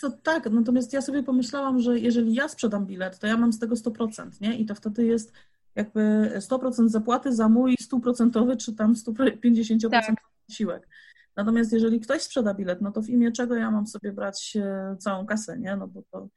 To 0.02 0.12
tak, 0.24 0.52
natomiast 0.52 0.94
ja 0.94 1.02
sobie 1.02 1.24
pomyślałam, 1.24 1.80
że 1.80 2.00
jeżeli 2.00 2.34
ja 2.34 2.48
sprzedam 2.48 2.86
bilet, 2.86 3.20
to 3.20 3.28
ja 3.28 3.38
mam 3.38 3.54
z 3.54 3.60
tego 3.60 3.76
100%, 3.76 4.42
nie? 4.42 4.56
I 4.56 4.66
to 4.66 4.76
wtedy 4.76 5.06
jest 5.06 5.34
jakby 5.76 6.32
100% 6.38 6.88
zapłaty 6.88 7.36
za 7.36 7.50
mój 7.50 7.76
100% 7.92 8.58
czy 8.58 8.76
tam 8.76 8.94
150% 8.94 9.90
tak. 9.90 10.16
siłek. 10.52 10.88
Natomiast 11.36 11.74
jeżeli 11.74 12.00
ktoś 12.00 12.22
sprzeda 12.22 12.54
bilet, 12.54 12.82
no 12.82 12.92
to 12.92 13.02
w 13.02 13.10
imię 13.10 13.32
czego 13.32 13.56
ja 13.56 13.72
mam 13.72 13.88
sobie 13.88 14.12
brać 14.12 14.58
e, 14.62 14.96
całą 15.00 15.26
kasę, 15.26 15.60
nie? 15.60 15.76
No 15.76 15.88
bo 15.88 16.02
to 16.12 16.28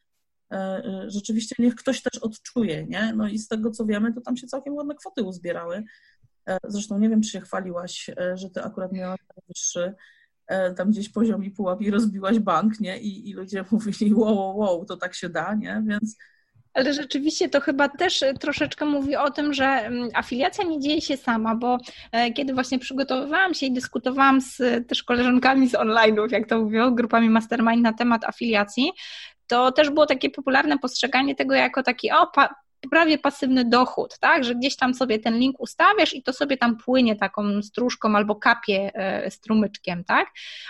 rzeczywiście 1.07 1.55
niech 1.59 1.75
ktoś 1.75 2.03
też 2.03 2.19
odczuje, 2.23 2.87
nie? 2.87 3.13
No 3.17 3.29
i 3.29 3.39
z 3.39 3.49
tego 3.49 3.71
co 3.71 3.85
wiemy, 3.85 4.13
to 4.13 4.21
tam 4.21 4.37
się 4.37 4.47
całkiem 4.47 4.75
ładne 4.75 4.95
kwoty 4.95 5.23
uzbierały. 5.23 5.85
E, 6.49 6.59
zresztą 6.69 6.99
nie 6.99 7.09
wiem, 7.09 7.23
czy 7.23 7.31
się 7.31 7.41
chwaliłaś, 7.41 8.11
że 8.35 8.51
ty 8.51 8.63
akurat 8.63 8.93
miałaś 8.93 9.21
najwyższy 9.37 9.95
tam 10.77 10.91
gdzieś 10.91 11.09
poziom 11.09 11.45
i 11.45 11.51
pułap 11.51 11.81
i 11.81 11.91
rozbiłaś 11.91 12.39
bank, 12.39 12.81
nie? 12.81 13.01
I, 13.01 13.31
i 13.31 13.33
ludzie 13.33 13.65
mówili, 13.71 14.15
wow, 14.15 14.37
wow, 14.37 14.59
wow, 14.59 14.85
to 14.85 14.97
tak 14.97 15.15
się 15.15 15.29
da, 15.29 15.55
nie? 15.55 15.83
Więc 15.87 16.17
ale 16.75 16.95
rzeczywiście 16.95 17.49
to 17.49 17.61
chyba 17.61 17.89
też 17.89 18.25
troszeczkę 18.41 18.85
mówi 18.85 19.17
o 19.17 19.31
tym, 19.31 19.55
że 19.55 19.65
mm, 19.65 20.09
afiliacja 20.15 20.65
nie 20.65 20.81
dzieje 20.81 21.01
się 21.01 21.17
sama, 21.17 21.57
bo 21.57 21.79
kiedy 22.35 22.55
właśnie 22.55 22.79
przygotowywałam 22.79 23.55
się 23.55 23.67
i 23.67 23.73
dyskutowałam 23.73 24.41
z 24.41 24.59
też 24.89 25.03
koleżankami 25.03 25.69
z 25.69 25.73
online'ów, 25.73 26.33
jak 26.33 26.49
to 26.49 26.59
mówią, 26.59 26.95
grupami 26.95 27.31
mastermind 27.31 27.83
na 27.83 27.93
temat 27.93 28.25
afiliacji, 28.25 28.93
to 29.47 29.73
też 29.73 29.91
było 29.91 30.07
takie 30.07 30.31
popularne 30.31 30.79
postrzeganie 30.79 31.35
tego 31.35 31.55
jako 31.55 31.83
taki, 31.83 32.13
o, 32.13 32.27
pa, 32.27 32.55
prawie 32.91 33.19
pasywny 33.19 33.65
dochód, 33.65 34.19
tak, 34.19 34.45
że 34.45 34.55
gdzieś 34.55 34.77
tam 34.77 34.95
sobie 34.95 35.19
ten 35.19 35.39
link 35.39 35.61
ustawiasz 35.61 36.15
i 36.15 36.23
to 36.23 36.33
sobie 36.33 36.57
tam 36.57 36.77
płynie 36.77 37.17
taką 37.17 37.63
stróżką 37.63 38.17
albo 38.17 38.37
kapie 38.37 38.91
e, 38.95 39.31
strumyczkiem, 39.31 40.05
tak, 40.05 40.29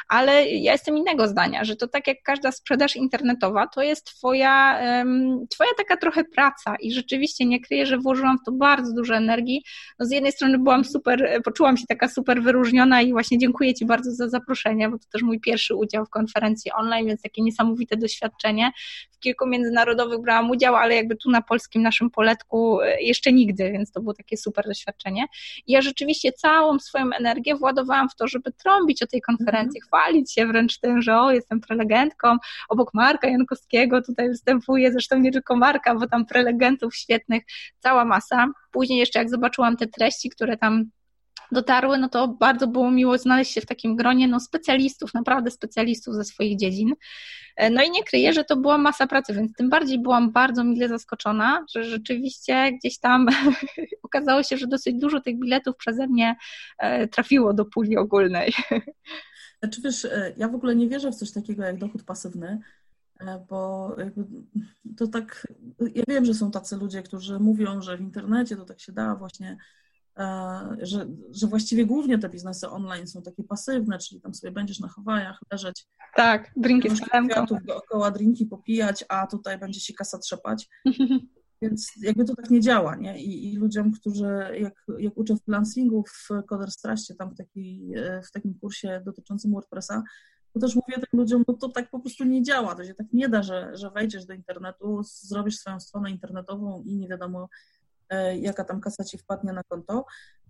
ale 0.09 0.49
ja 0.49 0.73
jestem 0.73 0.97
innego 0.97 1.29
zdania, 1.29 1.65
że 1.65 1.77
to 1.77 1.89
tak 1.89 2.07
jak 2.07 2.23
każda 2.23 2.53
sprzedaż 2.53 2.97
internetowa, 2.97 3.67
to 3.67 3.83
jest 3.83 4.07
twoja, 4.07 4.81
twoja 5.51 5.71
taka 5.77 5.97
trochę 5.97 6.25
praca 6.25 6.77
i 6.81 6.93
rzeczywiście 6.93 7.45
nie 7.45 7.61
kryję, 7.61 7.87
że 7.87 7.99
włożyłam 7.99 8.39
w 8.39 8.45
to 8.47 8.53
bardzo 8.53 8.95
dużo 8.95 9.15
energii, 9.15 9.65
no 9.99 10.07
z 10.07 10.11
jednej 10.11 10.33
strony 10.33 10.59
byłam 10.59 10.85
super, 10.85 11.25
e, 11.25 11.41
poczułam 11.41 11.77
się 11.77 11.87
taka 11.87 12.09
super 12.09 12.43
wyróżniona 12.43 13.03
i 13.03 13.13
właśnie 13.13 13.39
dziękuję 13.39 13.75
Ci 13.75 13.87
bardzo 13.87 14.13
za 14.13 14.29
zaproszenie, 14.29 14.89
bo 14.89 14.99
to 14.99 15.05
też 15.13 15.23
mój 15.23 15.41
pierwszy 15.41 15.75
udział 15.75 16.07
w 16.07 16.11
konferencji 16.11 16.73
online, 16.73 17.07
więc 17.07 17.23
takie 17.23 17.43
niesamowite 17.43 17.97
doświadczenie, 17.97 18.73
w 19.13 19.19
kilku 19.19 19.47
międzynarodowych 19.47 20.21
brałam 20.21 20.51
udział, 20.51 20.77
ale 20.77 20.95
jakby 20.95 21.17
tu 21.17 21.31
na 21.31 21.43
polskim 21.43 21.83
naszym 21.83 22.02
naszym 22.03 22.11
poletku 22.11 22.81
e, 22.81 23.03
jeszcze 23.03 23.33
nigdy, 23.33 23.73
więc 23.73 23.93
to 23.93 24.01
było 24.01 24.15
takie 24.15 24.37
super 24.37 24.65
doświadczenie. 24.65 25.25
I 25.67 25.73
ja 25.73 25.83
rzeczywiście 25.83 26.33
całą 26.33 26.79
swoją 26.79 27.05
energię 27.19 27.57
władowałam 27.57 28.09
w 28.09 28.15
to, 28.15 28.29
żeby 28.29 28.53
trąbić 28.53 29.03
o 29.03 29.07
tej 29.07 29.21
konferencji, 29.21 29.81
mhm. 29.81 29.89
chwalić 29.89 30.33
się 30.33 30.47
wręcz 30.47 30.79
tym, 30.79 31.03
że 31.03 31.21
o, 31.21 31.33
jestem 31.33 31.61
prelegentką, 31.61 32.37
obok 32.69 32.95
Marka 32.95 33.29
Jankowskiego 33.29 34.03
tutaj 34.03 34.29
występuję, 34.29 34.93
zresztą 34.93 35.19
nie 35.19 35.33
tylko 35.33 35.57
Marka, 35.57 35.95
bo 35.95 36.07
tam 36.07 36.27
prelegentów 36.27 36.97
świetnych, 36.97 37.43
cała 37.79 38.05
masa. 38.05 38.47
Później 38.73 38.99
jeszcze 38.99 39.19
jak 39.19 39.31
zobaczyłam 39.31 39.77
te 39.77 39.87
treści, 39.87 40.31
które 40.31 40.57
tam 40.57 40.91
dotarły, 41.53 41.99
no 41.99 42.09
to 42.09 42.29
bardzo 42.29 42.67
było 42.67 42.91
miło 42.91 43.19
znaleźć 43.19 43.53
się 43.53 43.61
w 43.61 43.67
takim 43.67 43.97
gronie 43.97 44.29
no, 44.29 44.41
specjalistów, 44.41 45.15
naprawdę 45.15 45.51
specjalistów 45.51 46.15
ze 46.15 46.25
swoich 46.25 46.59
dziedzin. 46.59 46.95
E, 47.57 47.71
no 47.71 47.83
i 47.83 47.91
nie 47.91 48.05
kryję, 48.05 48.33
że 48.33 48.45
to 48.45 48.57
była 48.57 48.79
masa 48.79 49.07
pracy, 49.07 49.35
więc 49.35 49.53
tym 49.55 49.71
bardziej 49.71 49.99
byłam 49.99 50.33
bardzo 50.33 50.65
mile 50.65 50.89
zaskoczona, 50.89 51.65
że 51.75 51.85
rzeczywiście 51.85 52.73
gdzieś 52.73 52.99
tam 52.99 53.27
okazało 54.03 54.43
się, 54.43 54.57
że 54.57 54.67
dosyć 54.67 54.95
dużo 54.95 55.21
tych 55.21 55.39
biletów 55.39 55.77
przeze 55.77 56.07
mnie 56.07 56.37
e, 56.79 57.09
trafiło 57.09 57.55
do 57.55 57.65
puli 57.65 57.97
ogólnej. 57.97 58.53
Znaczy 59.61 59.81
wiesz, 59.83 60.05
e, 60.05 60.33
ja 60.37 60.49
w 60.49 60.55
ogóle 60.55 60.77
nie 60.77 60.89
wierzę 60.89 61.11
w 61.13 61.15
coś 61.15 61.33
takiego 61.33 61.63
jak 61.63 61.79
dochód 61.79 62.03
pasywny, 62.03 62.59
bo 63.49 63.97
to 64.97 65.07
tak, 65.07 65.47
ja 65.95 66.03
wiem, 66.09 66.25
że 66.25 66.35
są 66.35 66.51
tacy 66.51 66.77
ludzie, 66.77 67.03
którzy 67.03 67.39
mówią, 67.39 67.83
że 67.83 67.97
w 67.97 68.01
internecie 68.01 68.57
to 68.57 68.65
tak 68.65 68.81
się 68.81 68.93
da 68.93 69.15
właśnie 69.15 69.57
że, 70.83 71.07
że 71.31 71.47
właściwie 71.47 71.87
głównie 71.87 72.19
te 72.19 72.29
biznesy 72.29 72.69
online 72.69 73.07
są 73.07 73.23
takie 73.23 73.45
pasywne, 73.45 73.99
czyli 73.99 74.21
tam 74.21 74.35
sobie 74.35 74.53
będziesz 74.53 74.81
na 74.81 74.89
Hawajach 74.89 75.41
leżeć. 75.53 75.87
Tak, 76.17 76.53
drinki 76.57 76.97
z 76.97 77.01
kwiatów 77.01 77.59
dookoła, 77.65 78.11
drinki 78.11 78.47
popijać, 78.47 79.05
a 79.09 79.27
tutaj 79.27 79.59
będzie 79.59 79.81
się 79.81 79.95
kasa 79.95 80.19
trzepać. 80.19 80.69
Więc 81.63 81.93
jakby 82.01 82.25
to 82.25 82.35
tak 82.35 82.51
nie 82.51 82.61
działa, 82.61 82.97
nie? 82.97 83.23
I, 83.23 83.53
i 83.53 83.57
ludziom, 83.57 83.93
którzy, 83.93 84.29
jak, 84.61 84.87
jak 84.99 85.17
uczę 85.17 85.35
w 85.35 85.43
freelancingu 85.43 86.05
w 86.09 86.29
Coderstraście, 86.49 87.15
tam 87.15 87.31
w, 87.31 87.37
taki, 87.37 87.93
w 88.29 88.31
takim 88.31 88.55
kursie 88.55 89.03
dotyczącym 89.05 89.53
WordPressa, 89.53 90.03
to 90.53 90.61
też 90.61 90.75
mówię 90.75 90.95
tym 90.95 91.21
ludziom, 91.21 91.45
no 91.49 91.55
to 91.55 91.69
tak 91.69 91.91
po 91.91 92.01
prostu 92.01 92.25
nie 92.25 92.43
działa, 92.43 92.75
to 92.75 92.85
się 92.85 92.95
tak 92.95 93.07
nie 93.13 93.29
da, 93.29 93.43
że, 93.43 93.77
że 93.77 93.91
wejdziesz 93.91 94.27
do 94.27 94.35
internetu, 94.35 95.03
zrobisz 95.03 95.57
swoją 95.57 95.81
stronę 95.81 96.11
internetową 96.11 96.83
i 96.83 96.97
nie 96.97 97.09
wiadomo, 97.09 97.49
E, 97.82 97.82
jaka 98.41 98.65
tam 98.65 98.81
kasa 98.81 99.05
ci 99.05 99.19
wpadnie 99.19 99.53
na 99.53 99.63
konto, 99.63 100.05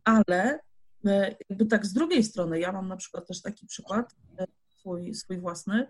ale 0.04 0.58
e, 1.06 1.36
jakby 1.48 1.66
tak 1.66 1.86
z 1.86 1.92
drugiej 1.92 2.24
strony, 2.24 2.60
ja 2.60 2.72
mam 2.72 2.88
na 2.88 2.96
przykład 2.96 3.26
też 3.26 3.42
taki 3.42 3.66
przykład, 3.66 4.14
e, 4.38 4.46
swój, 4.78 5.14
swój 5.14 5.38
własny, 5.38 5.86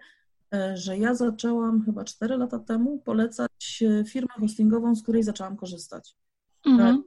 że 0.75 0.99
ja 0.99 1.15
zaczęłam 1.15 1.85
chyba 1.85 2.05
4 2.05 2.37
lata 2.37 2.59
temu 2.59 2.99
polecać 2.99 3.85
firmę 4.09 4.35
hostingową, 4.41 4.95
z 4.95 5.03
której 5.03 5.23
zaczęłam 5.23 5.57
korzystać. 5.57 6.17
Mhm. 6.67 7.05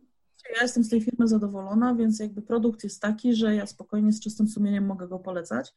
Ja 0.55 0.61
jestem 0.61 0.84
z 0.84 0.89
tej 0.89 1.01
firmy 1.01 1.28
zadowolona, 1.28 1.95
więc 1.95 2.20
jakby 2.20 2.41
produkt 2.41 2.84
jest 2.84 3.01
taki, 3.01 3.36
że 3.36 3.55
ja 3.55 3.66
spokojnie 3.66 4.11
z 4.11 4.20
czystym 4.20 4.47
sumieniem 4.47 4.86
mogę 4.86 5.07
go 5.07 5.20
polecać. 5.20 5.74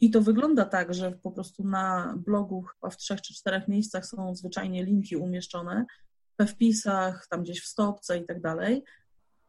I 0.00 0.10
to 0.10 0.22
wygląda 0.22 0.64
tak, 0.64 0.94
że 0.94 1.12
po 1.12 1.30
prostu 1.30 1.64
na 1.64 2.14
blogu 2.26 2.62
chyba 2.62 2.90
w 2.90 2.96
trzech 2.96 3.20
czy 3.20 3.34
czterech 3.34 3.68
miejscach 3.68 4.06
są 4.06 4.34
zwyczajnie 4.34 4.84
linki 4.84 5.16
umieszczone, 5.16 5.86
we 6.38 6.46
wpisach, 6.46 7.26
tam 7.30 7.42
gdzieś 7.42 7.62
w 7.62 7.66
stopce 7.66 8.18
i 8.18 8.26
tak 8.26 8.40
dalej. 8.40 8.84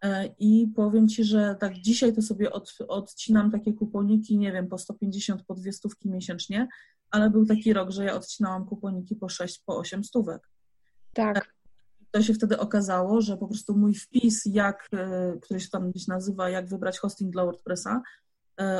E, 0.03 0.29
I 0.39 0.67
powiem 0.75 1.07
Ci, 1.07 1.23
że 1.23 1.55
tak 1.59 1.73
dzisiaj 1.73 2.13
to 2.13 2.21
sobie 2.21 2.51
od, 2.51 2.77
odcinam 2.87 3.51
takie 3.51 3.73
kuponiki, 3.73 4.37
nie 4.37 4.51
wiem, 4.51 4.67
po 4.67 4.77
150, 4.77 5.43
po 5.43 5.55
dwie 5.55 5.73
stówki 5.73 6.09
miesięcznie, 6.09 6.67
ale 7.11 7.29
był 7.29 7.45
taki 7.45 7.73
rok, 7.73 7.91
że 7.91 8.05
ja 8.05 8.15
odcinałam 8.15 8.65
kuponiki 8.65 9.15
po 9.15 9.29
6, 9.29 9.61
po 9.65 9.77
8 9.77 10.03
stówek. 10.03 10.49
Tak. 11.13 11.37
E, 11.37 11.41
to 12.11 12.21
się 12.21 12.33
wtedy 12.33 12.59
okazało, 12.59 13.21
że 13.21 13.37
po 13.37 13.47
prostu 13.47 13.77
mój 13.77 13.95
wpis, 13.95 14.41
jak, 14.45 14.87
e, 14.93 15.37
który 15.41 15.59
się 15.59 15.69
tam 15.69 15.91
gdzieś 15.91 16.07
nazywa, 16.07 16.49
jak 16.49 16.67
wybrać 16.67 16.99
hosting 16.99 17.33
dla 17.33 17.45
WordPressa, 17.45 18.01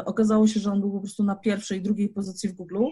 okazało 0.05 0.47
się, 0.47 0.60
że 0.60 0.72
on 0.72 0.82
był 0.82 0.91
po 0.91 0.99
prostu 0.99 1.24
na 1.24 1.36
pierwszej, 1.36 1.82
drugiej 1.82 2.10
pozycji 2.10 2.49
w 2.49 2.53
Google 2.53 2.86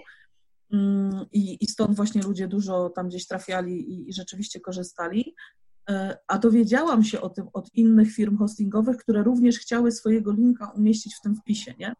I, 1.32 1.64
I 1.64 1.68
stąd 1.68 1.96
właśnie 1.96 2.22
ludzie 2.22 2.48
dużo 2.48 2.90
tam 2.90 3.08
gdzieś 3.08 3.28
trafiali 3.28 3.92
i, 3.92 4.10
i 4.10 4.14
rzeczywiście 4.14 4.60
korzystali. 4.60 5.36
E, 5.90 6.18
a 6.28 6.38
dowiedziałam 6.38 7.04
się 7.04 7.22
o 7.22 7.30
tym 7.30 7.48
od 7.54 7.76
innych 7.76 8.14
firm 8.14 8.38
hostingowych, 8.38 8.98
które 8.98 9.24
również 9.24 9.60
chciały 9.60 9.92
swojego 9.92 10.32
linka 10.32 10.72
umieścić 10.76 11.16
w 11.16 11.22
tym 11.22 11.36
wpisie, 11.36 11.74
nie? 11.80 11.94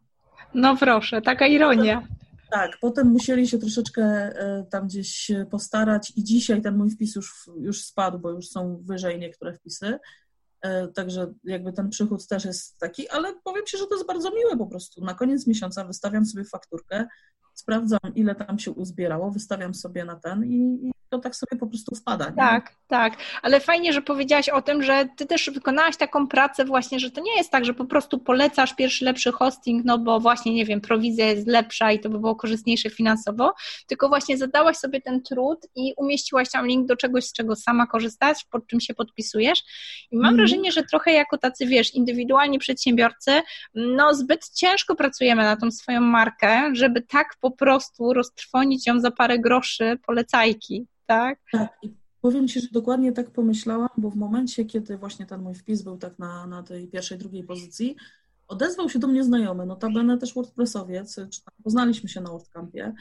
No 0.54 0.76
proszę, 0.76 1.22
taka 1.22 1.46
ironia. 1.46 2.08
Tak, 2.50 2.78
potem 2.80 3.08
musieli 3.08 3.48
się 3.48 3.58
troszeczkę 3.58 4.02
e, 4.02 4.66
tam 4.70 4.86
gdzieś 4.86 5.30
postarać 5.50 6.12
i 6.16 6.24
dzisiaj 6.24 6.62
ten 6.62 6.76
mój 6.76 6.90
wpis 6.90 7.14
już, 7.16 7.50
już 7.56 7.84
spadł, 7.84 8.18
bo 8.18 8.30
już 8.30 8.48
są 8.48 8.82
wyżej 8.84 9.18
niektóre 9.18 9.54
wpisy. 9.54 9.98
E, 10.62 10.88
także 10.88 11.34
jakby 11.44 11.72
ten 11.72 11.88
przychód 11.88 12.26
też 12.26 12.44
jest 12.44 12.78
taki, 12.78 13.08
ale 13.08 13.34
powiem 13.44 13.66
Ci, 13.66 13.78
że 13.78 13.86
to 13.86 13.94
jest 13.94 14.06
bardzo 14.06 14.30
miłe 14.30 14.56
po 14.56 14.66
prostu. 14.66 15.04
Na 15.04 15.14
koniec 15.14 15.46
miesiąca 15.46 15.84
wystawiam 15.84 16.26
sobie 16.26 16.44
fakturkę, 16.44 17.06
sprawdzam, 17.58 18.14
ile 18.14 18.34
tam 18.34 18.58
się 18.58 18.70
uzbierało, 18.70 19.30
wystawiam 19.30 19.74
sobie 19.74 20.04
na 20.04 20.16
ten 20.16 20.44
i, 20.44 20.88
i 20.88 20.92
to 21.08 21.18
tak 21.18 21.36
sobie 21.36 21.60
po 21.60 21.66
prostu 21.66 21.94
wpada. 21.94 22.28
Nie? 22.28 22.36
Tak, 22.36 22.72
tak, 22.88 23.16
ale 23.42 23.60
fajnie, 23.60 23.92
że 23.92 24.02
powiedziałaś 24.02 24.48
o 24.48 24.62
tym, 24.62 24.82
że 24.82 25.08
ty 25.16 25.26
też 25.26 25.50
wykonałaś 25.50 25.96
taką 25.96 26.28
pracę 26.28 26.64
właśnie, 26.64 27.00
że 27.00 27.10
to 27.10 27.20
nie 27.20 27.36
jest 27.36 27.50
tak, 27.50 27.64
że 27.64 27.74
po 27.74 27.84
prostu 27.84 28.18
polecasz 28.18 28.74
pierwszy 28.74 29.04
lepszy 29.04 29.32
hosting, 29.32 29.84
no 29.84 29.98
bo 29.98 30.20
właśnie, 30.20 30.54
nie 30.54 30.64
wiem, 30.64 30.80
prowizja 30.80 31.26
jest 31.26 31.46
lepsza 31.46 31.92
i 31.92 32.00
to 32.00 32.10
by 32.10 32.18
było 32.18 32.36
korzystniejsze 32.36 32.90
finansowo, 32.90 33.54
tylko 33.86 34.08
właśnie 34.08 34.36
zadałaś 34.36 34.76
sobie 34.76 35.00
ten 35.00 35.22
trud 35.22 35.58
i 35.74 35.94
umieściłaś 35.96 36.50
tam 36.50 36.66
link 36.66 36.86
do 36.86 36.96
czegoś, 36.96 37.24
z 37.24 37.32
czego 37.32 37.56
sama 37.56 37.86
korzystasz, 37.86 38.44
pod 38.50 38.66
czym 38.66 38.80
się 38.80 38.94
podpisujesz 38.94 39.62
i 40.10 40.16
mam 40.16 40.26
mm. 40.26 40.36
wrażenie, 40.36 40.72
że 40.72 40.82
trochę 40.82 41.12
jako 41.12 41.38
tacy, 41.38 41.66
wiesz, 41.66 41.94
indywidualni 41.94 42.58
przedsiębiorcy, 42.58 43.42
no 43.74 44.14
zbyt 44.14 44.50
ciężko 44.50 44.94
pracujemy 44.94 45.42
na 45.42 45.56
tą 45.56 45.70
swoją 45.70 46.00
markę, 46.00 46.70
żeby 46.72 47.02
tak 47.02 47.36
po 47.40 47.50
prostu 47.50 48.12
roztrwonić 48.12 48.86
ją 48.86 49.00
za 49.00 49.10
parę 49.10 49.38
groszy 49.38 49.98
polecajki 50.06 50.86
tak? 51.08 51.38
Tak. 51.52 51.78
I 51.82 51.94
powiem 52.20 52.48
Ci, 52.48 52.60
że 52.60 52.68
dokładnie 52.72 53.12
tak 53.12 53.30
pomyślałam, 53.30 53.88
bo 53.96 54.10
w 54.10 54.16
momencie, 54.16 54.64
kiedy 54.64 54.98
właśnie 54.98 55.26
ten 55.26 55.42
mój 55.42 55.54
wpis 55.54 55.82
był 55.82 55.98
tak 55.98 56.18
na, 56.18 56.46
na 56.46 56.62
tej 56.62 56.88
pierwszej, 56.88 57.18
drugiej 57.18 57.44
pozycji, 57.44 57.96
odezwał 58.48 58.88
się 58.88 58.98
do 58.98 59.08
mnie 59.08 59.24
znajomy, 59.24 59.66
notabene 59.66 60.18
też 60.18 60.34
WordPressowiec, 60.34 61.16
poznaliśmy 61.64 62.08
się 62.08 62.20
na 62.20 62.30
WordCampie, 62.30 62.94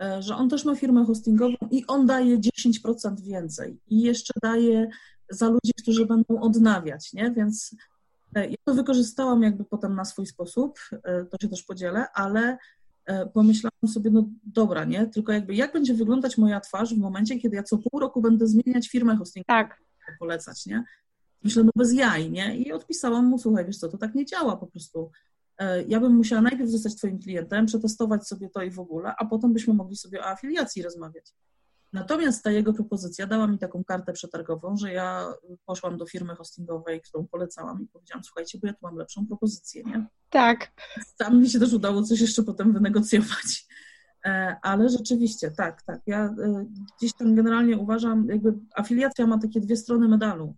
e, 0.00 0.22
że 0.22 0.36
on 0.36 0.48
też 0.48 0.64
ma 0.64 0.74
firmę 0.74 1.04
hostingową 1.04 1.56
i 1.70 1.86
on 1.86 2.06
daje 2.06 2.38
10% 2.38 3.20
więcej 3.20 3.80
i 3.86 4.00
jeszcze 4.00 4.34
daje 4.42 4.88
za 5.30 5.48
ludzi, 5.48 5.72
którzy 5.82 6.06
będą 6.06 6.40
odnawiać, 6.40 7.12
nie? 7.12 7.30
Więc 7.30 7.76
e, 8.34 8.48
ja 8.48 8.56
to 8.64 8.74
wykorzystałam 8.74 9.42
jakby 9.42 9.64
potem 9.64 9.94
na 9.94 10.04
swój 10.04 10.26
sposób, 10.26 10.78
e, 10.92 11.24
to 11.24 11.36
się 11.42 11.48
też 11.48 11.62
podzielę, 11.62 12.06
ale 12.14 12.58
pomyślałam 13.34 13.88
sobie, 13.88 14.10
no 14.10 14.28
dobra, 14.44 14.84
nie? 14.84 15.06
Tylko 15.06 15.32
jakby 15.32 15.54
jak 15.54 15.72
będzie 15.72 15.94
wyglądać 15.94 16.38
moja 16.38 16.60
twarz 16.60 16.94
w 16.94 16.98
momencie, 16.98 17.38
kiedy 17.38 17.56
ja 17.56 17.62
co 17.62 17.78
pół 17.78 18.00
roku 18.00 18.22
będę 18.22 18.46
zmieniać 18.46 18.88
firmę 18.88 19.16
hostingową, 19.16 19.46
tak. 19.46 19.82
polecać, 20.18 20.66
nie? 20.66 20.84
Myślę, 21.44 21.64
no 21.64 21.70
bez 21.76 21.92
jaj, 21.92 22.30
nie? 22.30 22.56
I 22.56 22.72
odpisałam 22.72 23.26
mu, 23.26 23.38
słuchaj, 23.38 23.66
wiesz 23.66 23.78
co, 23.78 23.88
to 23.88 23.98
tak 23.98 24.14
nie 24.14 24.26
działa 24.26 24.56
po 24.56 24.66
prostu. 24.66 25.10
E, 25.58 25.82
ja 25.82 26.00
bym 26.00 26.16
musiała 26.16 26.42
najpierw 26.42 26.70
zostać 26.70 26.96
twoim 26.96 27.18
klientem, 27.18 27.66
przetestować 27.66 28.26
sobie 28.26 28.48
to 28.50 28.62
i 28.62 28.70
w 28.70 28.80
ogóle, 28.80 29.14
a 29.18 29.24
potem 29.24 29.52
byśmy 29.52 29.74
mogli 29.74 29.96
sobie 29.96 30.20
o 30.20 30.26
afiliacji 30.26 30.82
rozmawiać. 30.82 31.34
Natomiast 31.92 32.44
ta 32.44 32.50
jego 32.50 32.72
propozycja 32.72 33.26
dała 33.26 33.46
mi 33.46 33.58
taką 33.58 33.84
kartę 33.84 34.12
przetargową, 34.12 34.76
że 34.76 34.92
ja 34.92 35.34
poszłam 35.66 35.98
do 35.98 36.06
firmy 36.06 36.34
hostingowej, 36.34 37.00
którą 37.00 37.26
polecałam 37.26 37.82
i 37.82 37.86
powiedziałam, 37.86 38.24
słuchajcie, 38.24 38.58
bo 38.58 38.66
ja 38.66 38.72
tu 38.72 38.78
mam 38.82 38.96
lepszą 38.96 39.26
propozycję, 39.26 39.82
nie? 39.82 40.06
Tak. 40.30 40.72
Tam 41.16 41.40
mi 41.40 41.50
się 41.50 41.58
też 41.58 41.72
udało 41.72 42.02
coś 42.02 42.20
jeszcze 42.20 42.42
potem 42.42 42.72
wynegocjować. 42.72 43.66
E, 44.24 44.56
ale 44.62 44.88
rzeczywiście, 44.88 45.50
tak, 45.50 45.82
tak. 45.82 46.00
Ja 46.06 46.24
e, 46.24 46.66
gdzieś 46.98 47.12
tam 47.12 47.34
generalnie 47.34 47.78
uważam, 47.78 48.28
jakby 48.28 48.54
afiliacja 48.74 49.26
ma 49.26 49.38
takie 49.38 49.60
dwie 49.60 49.76
strony 49.76 50.08
medalu, 50.08 50.54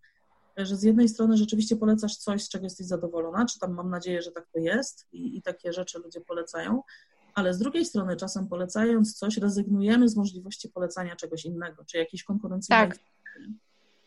że 0.57 0.77
z 0.77 0.83
jednej 0.83 1.09
strony 1.09 1.37
rzeczywiście 1.37 1.77
polecasz 1.77 2.17
coś, 2.17 2.45
z 2.45 2.49
czego 2.49 2.65
jesteś 2.65 2.87
zadowolona, 2.87 3.47
czy 3.47 3.59
tam 3.59 3.75
mam 3.75 3.91
nadzieję, 3.91 4.23
że 4.23 4.33
tak 4.33 4.49
to 4.53 4.59
jest 4.59 5.07
i, 5.13 5.37
i 5.37 5.43
takie 5.43 5.73
rzeczy 5.73 5.99
ludzie 5.99 6.21
polecają, 6.21 6.83
ale 7.41 7.55
z 7.55 7.59
drugiej 7.59 7.85
strony 7.85 8.17
czasem 8.17 8.49
polecając 8.49 9.15
coś, 9.15 9.37
rezygnujemy 9.37 10.09
z 10.09 10.17
możliwości 10.17 10.69
polecania 10.69 11.17
czegoś 11.17 11.45
innego, 11.45 11.85
czy 11.85 11.99
jakiejś 11.99 12.25
konkurencyjnej 12.25 12.89
tak. 12.89 12.99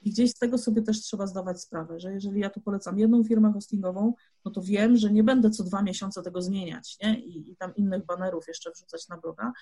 I 0.06 0.12
gdzieś 0.12 0.32
z 0.32 0.34
tego 0.34 0.58
sobie 0.58 0.82
też 0.82 1.02
trzeba 1.02 1.28
zdawać 1.28 1.62
sprawę, 1.62 2.00
że 2.00 2.14
jeżeli 2.14 2.40
ja 2.40 2.50
tu 2.50 2.62
polecam 2.62 3.00
jedną 3.00 3.24
firmę 3.24 3.54
hostingową, 3.54 4.14
no 4.46 4.52
to 4.52 4.62
wiem, 4.62 4.98
że 4.98 5.12
nie 5.12 5.24
będę 5.24 5.50
co 5.50 5.64
dwa 5.64 5.82
miesiące 5.82 6.22
tego 6.22 6.42
zmieniać, 6.42 6.98
nie? 7.04 7.20
I, 7.20 7.52
i 7.52 7.56
tam 7.56 7.76
innych 7.76 8.06
banerów 8.06 8.48
jeszcze 8.48 8.72
wrzucać 8.72 9.08
na 9.08 9.18
bloga, 9.18 9.54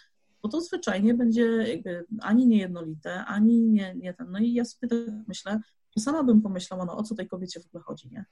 bo 0.41 0.49
to 0.49 0.61
zwyczajnie 0.61 1.13
będzie 1.13 1.43
jakby 1.45 2.05
ani 2.19 2.47
niejednolite, 2.47 3.25
ani 3.25 3.61
nie, 3.61 3.95
nie 3.95 4.13
ten. 4.13 4.31
No 4.31 4.39
i 4.39 4.53
ja 4.53 4.65
sobie 4.65 4.87
tak 4.87 4.99
myślę, 5.27 5.59
że 5.97 6.03
sama 6.03 6.23
bym 6.23 6.41
pomyślała, 6.41 6.85
no 6.85 6.97
o 6.97 7.03
co 7.03 7.15
tej 7.15 7.27
kobiecie 7.27 7.59
w 7.59 7.65
ogóle 7.65 7.83
chodzi, 7.83 8.09
nie? 8.11 8.25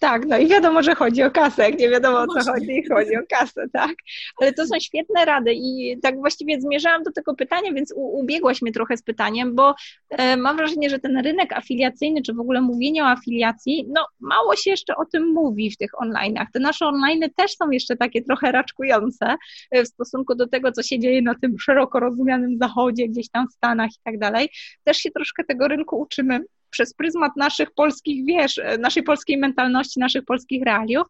Tak, 0.00 0.26
no 0.26 0.38
i 0.38 0.46
wiadomo, 0.46 0.82
że 0.82 0.94
chodzi 0.94 1.22
o 1.22 1.30
kasę, 1.30 1.62
jak 1.62 1.78
nie 1.78 1.90
wiadomo 1.90 2.18
o 2.18 2.26
co 2.26 2.52
chodzi, 2.52 2.82
chodzi 2.88 3.16
o 3.16 3.20
kasę, 3.28 3.66
tak. 3.72 3.94
Ale 4.40 4.52
to 4.52 4.66
są 4.66 4.80
świetne 4.80 5.24
rady 5.24 5.52
i 5.54 5.98
tak 6.02 6.16
właściwie 6.16 6.60
zmierzałam 6.60 7.02
do 7.02 7.12
tego 7.12 7.34
pytania, 7.34 7.72
więc 7.72 7.92
u, 7.96 8.18
ubiegłaś 8.18 8.62
mnie 8.62 8.72
trochę 8.72 8.96
z 8.96 9.02
pytaniem, 9.02 9.54
bo 9.54 9.74
e, 10.10 10.36
mam 10.36 10.56
wrażenie, 10.56 10.90
że 10.90 10.98
ten 10.98 11.18
rynek 11.18 11.52
afiliacyjny, 11.52 12.22
czy 12.22 12.34
w 12.34 12.40
ogóle 12.40 12.60
mówienie 12.60 13.04
o 13.04 13.06
afiliacji, 13.06 13.88
no 13.88 14.06
mało 14.20 14.56
się 14.56 14.70
jeszcze 14.70 14.96
o 14.96 15.04
tym 15.04 15.32
mówi 15.32 15.70
w 15.70 15.76
tych 15.76 15.90
online'ach. 15.92 16.46
Te 16.52 16.60
nasze 16.60 16.86
online 16.86 17.24
też 17.36 17.56
są 17.56 17.70
jeszcze 17.70 17.96
takie 17.96 18.22
trochę 18.22 18.52
raczkujące 18.52 19.36
e, 19.70 19.84
w 19.84 19.88
stosunku 19.88 20.34
do 20.34 20.48
tego, 20.48 20.72
co 20.72 20.82
się 20.82 20.98
dzieje 20.98 21.22
na 21.22 21.34
tym 21.34 21.58
szeroko 21.58 22.00
rozumianym 22.00 22.58
zachodzie, 22.58 23.08
gdzieś 23.08 23.30
tam 23.30 23.48
w 23.48 23.52
Stanach 23.52 23.90
i 23.90 24.00
tak 24.04 24.18
dalej. 24.18 24.48
Też 24.84 24.96
się 24.96 25.10
troszkę 25.10 25.44
tego 25.44 25.68
rynku 25.68 26.00
uczymy 26.00 26.40
przez 26.70 26.94
pryzmat 26.94 27.32
naszych 27.36 27.70
polskich, 27.70 28.26
wiesz, 28.26 28.60
naszej 28.78 29.02
polskiej 29.02 29.38
mentalności, 29.38 30.00
naszych 30.00 30.24
polskich 30.24 30.62
realiów, 30.64 31.06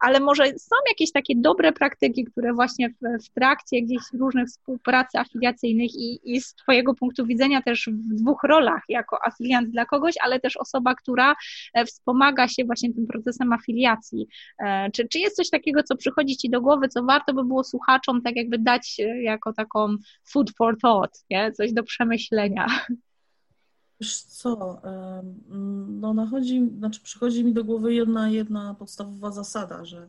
ale 0.00 0.20
może 0.20 0.46
są 0.46 0.76
jakieś 0.88 1.12
takie 1.12 1.34
dobre 1.36 1.72
praktyki, 1.72 2.24
które 2.24 2.52
właśnie 2.52 2.90
w, 2.90 3.24
w 3.26 3.30
trakcie 3.34 3.82
gdzieś 3.82 4.02
różnych 4.14 4.48
współpracy 4.48 5.18
afiliacyjnych 5.18 5.90
i, 5.94 6.20
i 6.24 6.40
z 6.40 6.54
Twojego 6.54 6.94
punktu 6.94 7.26
widzenia 7.26 7.62
też 7.62 7.88
w 7.92 8.14
dwóch 8.14 8.42
rolach, 8.42 8.82
jako 8.88 9.18
afiliant 9.26 9.70
dla 9.70 9.86
kogoś, 9.86 10.14
ale 10.22 10.40
też 10.40 10.56
osoba, 10.56 10.94
która 10.94 11.34
e, 11.74 11.84
wspomaga 11.84 12.48
się 12.48 12.64
właśnie 12.64 12.94
tym 12.94 13.06
procesem 13.06 13.52
afiliacji. 13.52 14.26
E, 14.58 14.90
czy, 14.90 15.08
czy 15.08 15.18
jest 15.18 15.36
coś 15.36 15.50
takiego, 15.50 15.82
co 15.82 15.96
przychodzi 15.96 16.36
Ci 16.36 16.50
do 16.50 16.60
głowy, 16.60 16.88
co 16.88 17.02
warto 17.02 17.34
by 17.34 17.44
było 17.44 17.64
słuchaczom 17.64 18.22
tak 18.22 18.36
jakby 18.36 18.58
dać 18.58 19.00
e, 19.00 19.22
jako 19.22 19.52
taką 19.52 19.96
food 20.32 20.50
for 20.56 20.78
thought, 20.82 21.24
nie? 21.30 21.52
coś 21.52 21.72
do 21.72 21.82
przemyślenia? 21.82 22.66
Wiesz 24.02 24.22
co, 24.22 24.82
no 25.88 26.14
nachodzi, 26.14 26.70
znaczy 26.78 27.00
przychodzi 27.02 27.44
mi 27.44 27.52
do 27.54 27.64
głowy 27.64 27.94
jedna, 27.94 28.30
jedna 28.30 28.74
podstawowa 28.74 29.30
zasada, 29.30 29.84
że 29.84 30.08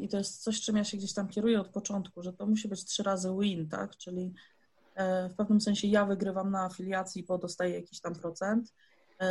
i 0.00 0.08
to 0.08 0.18
jest 0.18 0.42
coś, 0.42 0.60
czym 0.60 0.76
ja 0.76 0.84
się 0.84 0.96
gdzieś 0.96 1.12
tam 1.12 1.28
kieruję 1.28 1.60
od 1.60 1.68
początku, 1.68 2.22
że 2.22 2.32
to 2.32 2.46
musi 2.46 2.68
być 2.68 2.84
trzy 2.84 3.02
razy 3.02 3.30
win, 3.40 3.68
tak? 3.68 3.96
Czyli 3.96 4.34
w 5.30 5.34
pewnym 5.36 5.60
sensie 5.60 5.88
ja 5.88 6.06
wygrywam 6.06 6.50
na 6.50 6.64
afiliacji, 6.64 7.24
bo 7.24 7.38
dostaję 7.38 7.74
jakiś 7.74 8.00
tam 8.00 8.14
procent. 8.14 8.74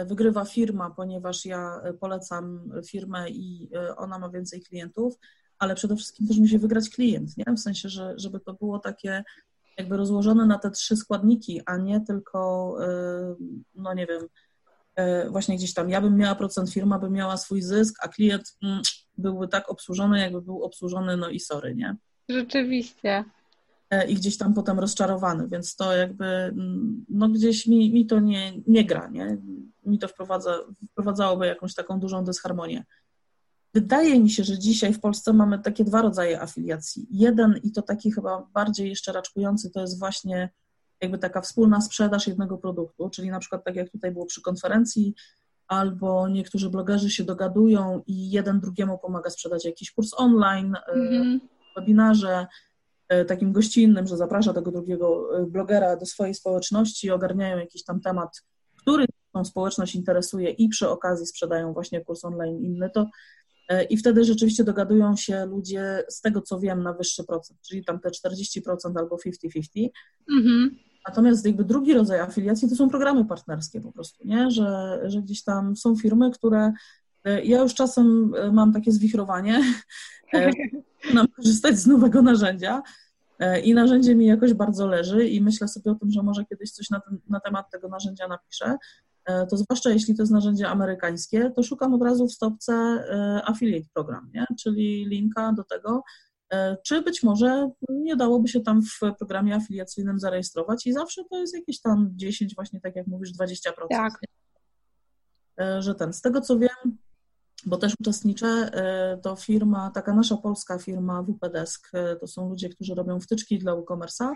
Wygrywa 0.05 0.45
firma, 0.45 0.89
ponieważ 0.89 1.45
ja 1.45 1.81
polecam 1.99 2.71
firmę 2.87 3.29
i 3.29 3.69
ona 3.97 4.19
ma 4.19 4.29
więcej 4.29 4.61
klientów, 4.61 5.19
ale 5.59 5.75
przede 5.75 5.95
wszystkim 5.95 6.27
też 6.27 6.37
musi 6.37 6.57
wygrać 6.57 6.89
klient, 6.89 7.37
nie? 7.37 7.45
W 7.55 7.59
sensie, 7.59 7.89
że 7.89 8.13
żeby 8.17 8.39
to 8.39 8.53
było 8.53 8.79
takie 8.79 9.23
jakby 9.77 9.97
rozłożone 9.97 10.45
na 10.45 10.59
te 10.59 10.71
trzy 10.71 10.95
składniki, 10.95 11.61
a 11.65 11.77
nie 11.77 12.01
tylko, 12.01 12.75
no 13.75 13.93
nie 13.93 14.07
wiem, 14.07 14.27
właśnie 15.31 15.55
gdzieś 15.55 15.73
tam 15.73 15.89
ja 15.89 16.01
bym 16.01 16.17
miała 16.17 16.35
procent, 16.35 16.73
firma 16.73 16.99
by 16.99 17.09
miała 17.09 17.37
swój 17.37 17.61
zysk, 17.61 17.95
a 18.01 18.07
klient 18.07 18.57
mm, 18.63 18.81
byłby 19.17 19.47
tak 19.47 19.69
obsłużony, 19.69 20.19
jakby 20.19 20.41
był 20.41 20.63
obsłużony, 20.63 21.17
no 21.17 21.29
i 21.29 21.39
sorry, 21.39 21.75
nie? 21.75 21.95
Rzeczywiście. 22.29 23.23
I 24.07 24.15
gdzieś 24.15 24.37
tam 24.37 24.53
potem 24.53 24.79
rozczarowany, 24.79 25.47
więc 25.47 25.75
to 25.75 25.97
jakby, 25.97 26.25
mm, 26.25 27.05
no 27.09 27.29
gdzieś 27.29 27.67
mi, 27.67 27.93
mi 27.93 28.05
to 28.05 28.19
nie, 28.19 28.53
nie 28.67 28.85
gra, 28.85 29.07
nie? 29.07 29.37
Mi 29.85 29.99
to 29.99 30.07
wprowadza, 30.07 30.59
wprowadzałoby 30.91 31.45
jakąś 31.45 31.73
taką 31.73 31.99
dużą 31.99 32.23
dysharmonię. 32.23 32.85
Wydaje 33.73 34.19
mi 34.19 34.29
się, 34.29 34.43
że 34.43 34.59
dzisiaj 34.59 34.93
w 34.93 34.99
Polsce 34.99 35.33
mamy 35.33 35.59
takie 35.59 35.83
dwa 35.83 36.01
rodzaje 36.01 36.41
afiliacji. 36.41 37.07
Jeden 37.11 37.59
i 37.63 37.71
to 37.71 37.81
taki 37.81 38.11
chyba 38.11 38.47
bardziej 38.53 38.89
jeszcze 38.89 39.11
raczkujący, 39.11 39.71
to 39.71 39.81
jest 39.81 39.99
właśnie 39.99 40.49
jakby 41.01 41.17
taka 41.17 41.41
wspólna 41.41 41.81
sprzedaż 41.81 42.27
jednego 42.27 42.57
produktu, 42.57 43.09
czyli 43.09 43.29
na 43.29 43.39
przykład 43.39 43.63
tak 43.63 43.75
jak 43.75 43.89
tutaj 43.89 44.11
było 44.11 44.25
przy 44.25 44.41
konferencji, 44.41 45.15
albo 45.67 46.27
niektórzy 46.27 46.69
blogerzy 46.69 47.09
się 47.09 47.23
dogadują 47.23 48.03
i 48.07 48.31
jeden 48.31 48.59
drugiemu 48.59 48.97
pomaga 48.97 49.29
sprzedać 49.29 49.65
jakiś 49.65 49.91
kurs 49.91 50.13
online, 50.17 50.75
mm-hmm. 50.95 51.39
webinarze, 51.75 52.47
e, 53.09 53.25
takim 53.25 53.51
gościnnym, 53.51 54.07
że 54.07 54.17
zaprasza 54.17 54.53
tego 54.53 54.71
drugiego 54.71 55.39
e, 55.39 55.45
blogera 55.45 55.95
do 55.95 56.05
swojej 56.05 56.33
społeczności, 56.33 57.11
ogarniają 57.11 57.57
jakiś 57.57 57.83
tam 57.83 58.01
temat, 58.01 58.43
który 58.75 59.05
tą 59.33 59.45
społeczność 59.45 59.95
interesuje 59.95 60.49
i 60.49 60.69
przy 60.69 60.89
okazji 60.89 61.25
sprzedają 61.25 61.73
właśnie 61.73 62.05
kurs 62.05 62.25
online 62.25 62.59
inny, 62.59 62.89
to 62.89 63.05
I 63.89 63.97
wtedy 63.97 64.23
rzeczywiście 64.23 64.63
dogadują 64.63 65.15
się 65.15 65.45
ludzie, 65.45 66.03
z 66.09 66.21
tego 66.21 66.41
co 66.41 66.59
wiem, 66.59 66.83
na 66.83 66.93
wyższy 66.93 67.23
procent, 67.23 67.59
czyli 67.61 67.85
tam 67.85 67.99
te 67.99 68.09
40% 68.09 68.61
albo 68.95 69.15
50-50. 69.15 69.89
Mhm. 70.31 70.77
Natomiast 71.07 71.45
jakby 71.45 71.63
drugi 71.63 71.93
rodzaj 71.93 72.19
afiliacji 72.19 72.69
to 72.69 72.75
są 72.75 72.89
programy 72.89 73.25
partnerskie 73.25 73.81
po 73.81 73.91
prostu, 73.91 74.27
nie? 74.27 74.51
Że, 74.51 74.99
że 75.05 75.21
gdzieś 75.21 75.43
tam 75.43 75.75
są 75.75 75.95
firmy, 75.95 76.31
które 76.31 76.73
e, 77.23 77.45
ja 77.45 77.61
już 77.61 77.73
czasem 77.73 78.33
e, 78.37 78.51
mam 78.51 78.73
takie 78.73 78.91
zwichrowanie, 78.91 79.63
mam 81.13 81.27
korzystać 81.27 81.79
z 81.79 81.87
nowego 81.87 82.21
narzędzia 82.21 82.81
i 83.63 83.73
narzędzie 83.73 84.15
mi 84.15 84.25
jakoś 84.25 84.53
bardzo 84.53 84.87
leży 84.87 85.27
i 85.27 85.41
myślę 85.41 85.67
sobie 85.67 85.91
o 85.91 85.95
tym, 85.95 86.11
że 86.11 86.23
może 86.23 86.45
kiedyś 86.45 86.71
coś 86.71 86.89
na, 86.89 86.99
ten, 86.99 87.19
na 87.29 87.39
temat 87.39 87.71
tego 87.71 87.87
narzędzia 87.87 88.27
napiszę, 88.27 88.77
E, 88.77 89.06
to 89.49 89.57
zwłaszcza 89.57 89.89
jeśli 89.89 90.15
to 90.15 90.21
jest 90.21 90.31
narzędzie 90.31 90.69
amerykańskie, 90.69 91.51
to 91.55 91.63
szukam 91.63 91.93
od 91.93 92.01
razu 92.01 92.27
w 92.27 92.33
stopce 92.33 92.73
e, 92.73 93.41
affiliate 93.45 93.87
program, 93.93 94.31
nie? 94.33 94.45
czyli 94.59 95.05
linka 95.05 95.53
do 95.53 95.63
tego, 95.63 96.03
e, 96.53 96.77
czy 96.85 97.01
być 97.01 97.23
może 97.23 97.69
nie 97.89 98.15
dałoby 98.15 98.47
się 98.47 98.61
tam 98.61 98.81
w 98.81 98.99
programie 99.17 99.55
afiliacyjnym 99.55 100.19
zarejestrować 100.19 100.87
i 100.87 100.93
zawsze 100.93 101.23
to 101.31 101.39
jest 101.39 101.55
jakieś 101.55 101.81
tam 101.81 102.11
10, 102.15 102.55
właśnie 102.55 102.81
tak 102.81 102.95
jak 102.95 103.07
mówisz, 103.07 103.33
20%. 103.33 103.71
Tak. 103.89 104.19
Że 105.79 105.95
ten, 105.95 106.13
z 106.13 106.21
tego 106.21 106.41
co 106.41 106.59
wiem, 106.59 106.97
bo 107.65 107.77
też 107.77 107.93
uczestniczę, 107.99 108.71
to 109.23 109.35
firma, 109.35 109.91
taka 109.93 110.13
nasza 110.13 110.37
polska 110.37 110.77
firma 110.79 111.23
WPDesk, 111.23 111.91
to 112.19 112.27
są 112.27 112.49
ludzie, 112.49 112.69
którzy 112.69 112.95
robią 112.95 113.19
wtyczki 113.19 113.59
dla 113.59 113.73
e-commerce'a, 113.73 114.31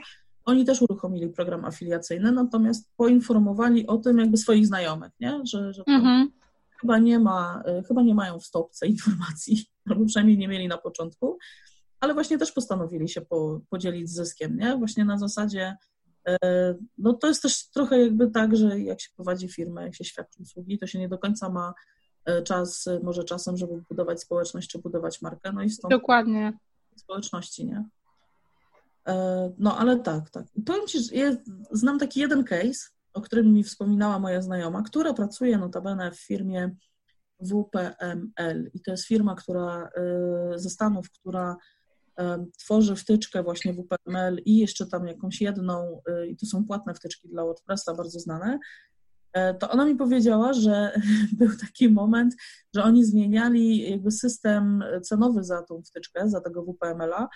oni 0.46 0.66
też 0.66 0.82
uruchomili 0.82 1.30
program 1.30 1.66
afiliacyjny, 1.66 2.32
natomiast 2.32 2.90
poinformowali 2.98 3.88
o 3.88 3.98
tym 3.98 4.18
jakby 4.18 4.38
swoich 4.38 4.68
znajomych, 4.68 5.12
nie? 5.20 5.42
że, 5.44 5.74
że 5.74 5.84
mhm. 5.88 6.32
chyba, 6.82 6.98
nie 6.98 7.20
ma, 7.20 7.64
y, 7.80 7.84
chyba 7.84 8.02
nie 8.02 8.16
mają 8.16 8.40
w 8.40 8.46
stopce 8.46 8.88
informacji, 8.88 9.66
albo 9.90 10.06
przynajmniej 10.06 10.38
nie 10.38 10.48
mieli 10.48 10.68
na 10.68 10.78
początku, 10.78 11.38
ale 12.00 12.14
właśnie 12.14 12.38
też 12.38 12.52
postanowili 12.52 13.10
się 13.10 13.22
po, 13.22 13.62
podzielić 13.70 14.10
zyskiem, 14.10 14.58
nie? 14.58 14.78
Właśnie 14.78 15.06
na 15.06 15.18
zasadzie, 15.18 15.76
y, 16.30 16.34
no 16.98 17.14
to 17.14 17.28
jest 17.28 17.42
też 17.42 17.70
trochę 17.70 18.02
jakby 18.02 18.32
tak, 18.32 18.56
że 18.58 18.80
jak 18.80 19.02
się 19.02 19.10
prowadzi 19.16 19.50
firmę, 19.50 19.84
jak 19.84 19.96
się 19.96 20.04
świadczy 20.04 20.42
usługi, 20.42 20.80
to 20.80 20.88
się 20.88 21.00
nie 21.00 21.10
do 21.10 21.18
końca 21.18 21.50
ma 21.50 21.74
y, 22.30 22.44
czas, 22.44 22.90
może 23.04 23.24
czasem, 23.24 23.58
żeby 23.58 23.84
budować 23.90 24.22
społeczność 24.22 24.70
czy 24.70 24.80
budować 24.80 25.22
markę, 25.22 25.52
no 25.54 25.64
i 25.64 25.70
stąd 25.70 25.92
Dokładnie. 25.92 26.54
społeczności, 26.96 27.66
nie? 27.66 27.86
E, 29.08 29.54
no 29.58 29.78
ale 29.78 30.00
tak, 30.00 30.30
tak. 30.30 30.46
Powiem 30.66 30.88
Ci, 30.88 31.00
że 31.00 31.16
ja 31.16 31.36
znam 31.72 32.00
taki 32.00 32.20
jeden 32.20 32.44
case, 32.44 32.90
o 33.14 33.22
którym 33.22 33.54
mi 33.54 33.64
wspominała 33.64 34.20
moja 34.20 34.42
znajoma, 34.42 34.82
która 34.82 35.14
pracuje 35.14 35.58
notabene 35.58 36.12
w 36.12 36.20
firmie 36.20 36.76
WPML 37.40 38.72
i 38.74 38.82
to 38.82 38.92
jest 38.92 39.08
firma, 39.08 39.36
która 39.36 39.90
e, 39.96 40.60
ze 40.60 40.70
Stanów, 40.70 41.12
która 41.12 41.58
e, 42.20 42.46
tworzy 42.58 42.96
wtyczkę 42.96 43.44
właśnie 43.44 43.74
WPML 43.74 44.42
i 44.46 44.58
jeszcze 44.58 44.88
tam 44.88 45.08
jakąś 45.08 45.42
jedną, 45.42 46.02
i 46.30 46.38
to 46.38 46.46
są 46.46 46.66
płatne 46.66 46.94
wtyczki 46.94 47.30
dla 47.30 47.44
WordPressa, 47.44 47.94
bardzo 47.94 48.20
znane, 48.20 48.60
to 49.60 49.70
ona 49.70 49.86
mi 49.86 49.96
powiedziała, 49.96 50.54
że 50.54 51.00
był 51.40 51.50
taki 51.58 51.90
moment, 51.90 52.36
że 52.76 52.84
oni 52.84 53.06
zmieniali 53.06 53.92
jakby 53.92 54.12
system 54.12 54.84
cenowy 55.04 55.44
za 55.44 55.62
tą 55.62 55.82
wtyczkę, 55.82 56.30
za 56.30 56.42
tego 56.42 56.64
WPML-a 56.64 57.28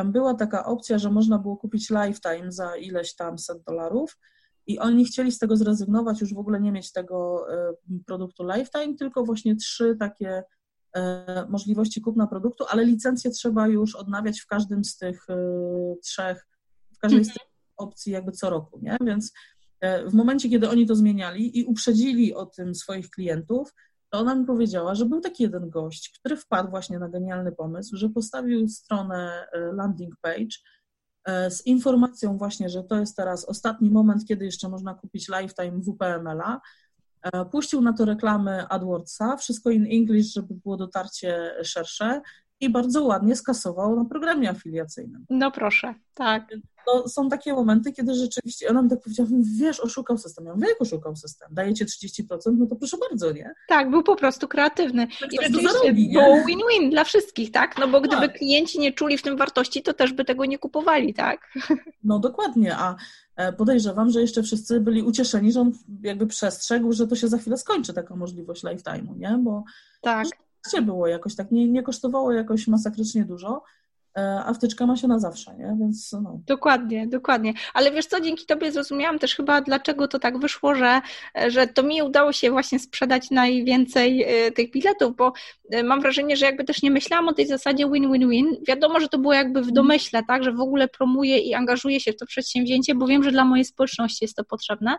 tam 0.00 0.12
była 0.12 0.34
taka 0.34 0.64
opcja, 0.64 0.98
że 0.98 1.10
można 1.10 1.38
było 1.38 1.56
kupić 1.56 1.90
lifetime 1.90 2.52
za 2.52 2.76
ileś 2.76 3.14
tam 3.14 3.38
set 3.38 3.62
dolarów 3.62 4.18
i 4.66 4.78
oni 4.78 5.04
chcieli 5.04 5.32
z 5.32 5.38
tego 5.38 5.56
zrezygnować, 5.56 6.20
już 6.20 6.34
w 6.34 6.38
ogóle 6.38 6.60
nie 6.60 6.72
mieć 6.72 6.92
tego 6.92 7.46
e, 7.52 7.72
produktu 8.06 8.44
lifetime, 8.44 8.96
tylko 8.96 9.24
właśnie 9.24 9.56
trzy 9.56 9.96
takie 10.00 10.42
e, 10.96 11.46
możliwości 11.48 12.00
kupna 12.00 12.26
produktu, 12.26 12.64
ale 12.68 12.84
licencję 12.84 13.30
trzeba 13.30 13.68
już 13.68 13.96
odnawiać 13.96 14.40
w 14.40 14.46
każdym 14.46 14.84
z 14.84 14.96
tych 14.96 15.26
e, 15.30 15.36
trzech, 16.02 16.46
w 16.96 16.98
każdej 16.98 17.24
z 17.24 17.28
tych 17.28 17.48
opcji 17.76 18.12
jakby 18.12 18.32
co 18.32 18.50
roku, 18.50 18.78
nie? 18.82 18.96
Więc 19.00 19.32
w 20.06 20.14
momencie, 20.14 20.48
kiedy 20.48 20.68
oni 20.68 20.86
to 20.86 20.94
zmieniali 20.94 21.58
i 21.58 21.64
uprzedzili 21.64 22.34
o 22.34 22.46
tym 22.46 22.74
swoich 22.74 23.10
klientów, 23.10 23.74
to 24.10 24.18
ona 24.18 24.34
mi 24.34 24.46
powiedziała, 24.46 24.94
że 24.94 25.04
był 25.04 25.20
taki 25.20 25.42
jeden 25.42 25.70
gość, 25.70 26.18
który 26.18 26.36
wpadł 26.36 26.70
właśnie 26.70 26.98
na 26.98 27.08
genialny 27.08 27.52
pomysł, 27.52 27.96
że 27.96 28.08
postawił 28.08 28.68
stronę 28.68 29.46
e, 29.52 29.60
landing 29.72 30.14
page 30.20 30.56
e, 31.24 31.50
z 31.50 31.66
informacją 31.66 32.38
właśnie, 32.38 32.68
że 32.68 32.84
to 32.84 33.00
jest 33.00 33.16
teraz 33.16 33.44
ostatni 33.44 33.90
moment, 33.90 34.24
kiedy 34.28 34.44
jeszcze 34.44 34.68
można 34.68 34.94
kupić 34.94 35.28
lifetime 35.28 35.80
WPML-a. 35.80 36.60
E, 37.22 37.44
puścił 37.44 37.80
na 37.80 37.92
to 37.92 38.04
reklamy 38.04 38.68
AdWordsa, 38.68 39.36
wszystko 39.36 39.70
in 39.70 39.86
English, 39.90 40.32
żeby 40.32 40.54
było 40.54 40.76
dotarcie 40.76 41.54
szersze 41.62 42.20
i 42.60 42.70
bardzo 42.70 43.04
ładnie 43.04 43.36
skasował 43.36 43.96
na 43.96 44.04
programie 44.04 44.50
afiliacyjnym. 44.50 45.26
No 45.30 45.50
proszę, 45.50 45.94
tak. 46.14 46.48
To 46.86 47.08
są 47.08 47.28
takie 47.28 47.52
momenty, 47.52 47.92
kiedy 47.92 48.14
rzeczywiście, 48.14 48.68
ona 48.68 48.82
mi 48.82 48.90
tak 48.90 49.00
powiedziała, 49.00 49.28
wiesz, 49.58 49.80
oszukał 49.80 50.18
system. 50.18 50.44
Ja 50.46 50.54
mówię, 50.54 50.68
jak 50.68 50.82
oszukał 50.82 51.16
system? 51.16 51.48
Dajecie 51.52 51.84
30%? 51.84 52.22
No 52.46 52.66
to 52.66 52.76
proszę 52.76 52.96
bardzo, 53.10 53.32
nie? 53.32 53.54
Tak, 53.68 53.90
był 53.90 54.02
po 54.02 54.16
prostu 54.16 54.48
kreatywny. 54.48 55.06
Tak 55.20 55.32
I 55.32 55.36
rzeczywiście 55.42 55.78
zarobi, 55.80 56.12
było 56.12 56.44
win-win 56.46 56.90
dla 56.90 57.04
wszystkich, 57.04 57.50
tak? 57.50 57.78
No 57.78 57.88
bo 57.88 58.00
gdyby 58.00 58.28
tak. 58.28 58.38
klienci 58.38 58.78
nie 58.78 58.92
czuli 58.92 59.18
w 59.18 59.22
tym 59.22 59.36
wartości, 59.36 59.82
to 59.82 59.94
też 59.94 60.12
by 60.12 60.24
tego 60.24 60.44
nie 60.44 60.58
kupowali, 60.58 61.14
tak? 61.14 61.40
No 62.04 62.18
dokładnie, 62.18 62.76
a 62.76 62.96
e, 63.36 63.52
podejrzewam, 63.52 64.10
że 64.10 64.20
jeszcze 64.20 64.42
wszyscy 64.42 64.80
byli 64.80 65.02
ucieszeni, 65.02 65.52
że 65.52 65.60
on 65.60 65.72
jakby 66.02 66.26
przestrzegł, 66.26 66.92
że 66.92 67.06
to 67.06 67.16
się 67.16 67.28
za 67.28 67.38
chwilę 67.38 67.56
skończy, 67.56 67.94
taka 67.94 68.16
możliwość 68.16 68.64
lifetime'u, 68.64 69.16
nie? 69.16 69.38
Bo 69.38 69.64
tak 70.00 70.26
było 70.82 71.06
jakoś 71.06 71.36
tak, 71.36 71.50
nie, 71.50 71.68
nie 71.68 71.82
kosztowało 71.82 72.32
jakoś 72.32 72.68
masakrycznie 72.68 73.24
dużo. 73.24 73.62
E, 74.18 74.42
a 74.46 74.54
wtyczka 74.54 74.86
ma 74.86 74.96
się 74.96 75.08
na 75.08 75.18
zawsze, 75.18 75.54
nie? 75.56 75.76
Więc 75.80 76.12
no. 76.12 76.40
Dokładnie, 76.46 77.06
dokładnie. 77.06 77.52
Ale 77.74 77.90
wiesz 77.92 78.06
co, 78.06 78.20
dzięki 78.20 78.46
Tobie 78.46 78.72
zrozumiałam 78.72 79.18
też 79.18 79.36
chyba, 79.36 79.60
dlaczego 79.60 80.08
to 80.08 80.18
tak 80.18 80.38
wyszło, 80.38 80.74
że, 80.74 81.00
że 81.48 81.66
to 81.66 81.82
mi 81.82 82.02
udało 82.02 82.32
się 82.32 82.50
właśnie 82.50 82.78
sprzedać 82.78 83.30
najwięcej 83.30 84.22
e, 84.22 84.50
tych 84.52 84.70
biletów, 84.70 85.16
bo 85.16 85.32
e, 85.70 85.82
mam 85.82 86.00
wrażenie, 86.00 86.36
że 86.36 86.46
jakby 86.46 86.64
też 86.64 86.82
nie 86.82 86.90
myślałam 86.90 87.28
o 87.28 87.32
tej 87.32 87.46
zasadzie 87.46 87.90
win-win-win. 87.90 88.56
Wiadomo, 88.68 89.00
że 89.00 89.08
to 89.08 89.18
było 89.18 89.32
jakby 89.34 89.60
w 89.60 89.68
mhm. 89.68 89.74
domyśle, 89.74 90.22
tak, 90.28 90.44
że 90.44 90.52
w 90.52 90.60
ogóle 90.60 90.88
promuję 90.88 91.38
i 91.38 91.54
angażuję 91.54 92.00
się 92.00 92.12
w 92.12 92.16
to 92.16 92.26
przedsięwzięcie, 92.26 92.94
bo 92.94 93.06
wiem, 93.06 93.22
że 93.22 93.32
dla 93.32 93.44
mojej 93.44 93.64
społeczności 93.64 94.24
jest 94.24 94.36
to 94.36 94.44
potrzebne, 94.44 94.96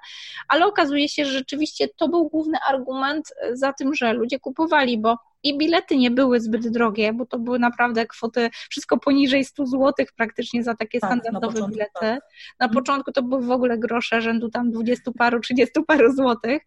ale 0.48 0.66
okazuje 0.66 1.10
się, 1.10 1.26
że 1.26 1.32
rzeczywiście 1.32 1.88
to 1.98 2.08
był 2.08 2.30
główny 2.30 2.58
argument 2.70 3.34
za 3.54 3.74
tym, 3.74 3.96
że 3.96 4.14
ludzie 4.14 4.40
kupowali, 4.40 4.98
bo 4.98 5.18
i 5.44 5.58
bilety 5.58 5.98
nie 5.98 6.12
były 6.12 6.40
zbyt 6.40 6.68
drogie, 6.68 7.14
bo 7.14 7.26
to 7.26 7.40
były 7.40 7.60
naprawdę 7.60 8.06
kwoty, 8.06 8.50
wszystko 8.70 8.98
poniżej 8.98 9.46
100 9.46 9.66
zł 9.66 10.06
praktycznie 10.18 10.64
za 10.64 10.76
takie 10.76 11.00
tak, 11.00 11.10
standardowe 11.10 11.60
na 11.60 11.68
bilety. 11.68 11.92
Tak. 12.00 12.24
Na 12.60 12.66
mhm. 12.66 12.72
początku 12.72 13.12
to 13.12 13.24
były 13.24 13.42
w 13.46 13.52
ogóle 13.52 13.78
grosze 13.78 14.22
rzędu 14.22 14.50
tam 14.50 14.72
20 14.72 15.12
paru, 15.18 15.40
30 15.40 15.74
paru 15.88 16.14
złotych. 16.16 16.62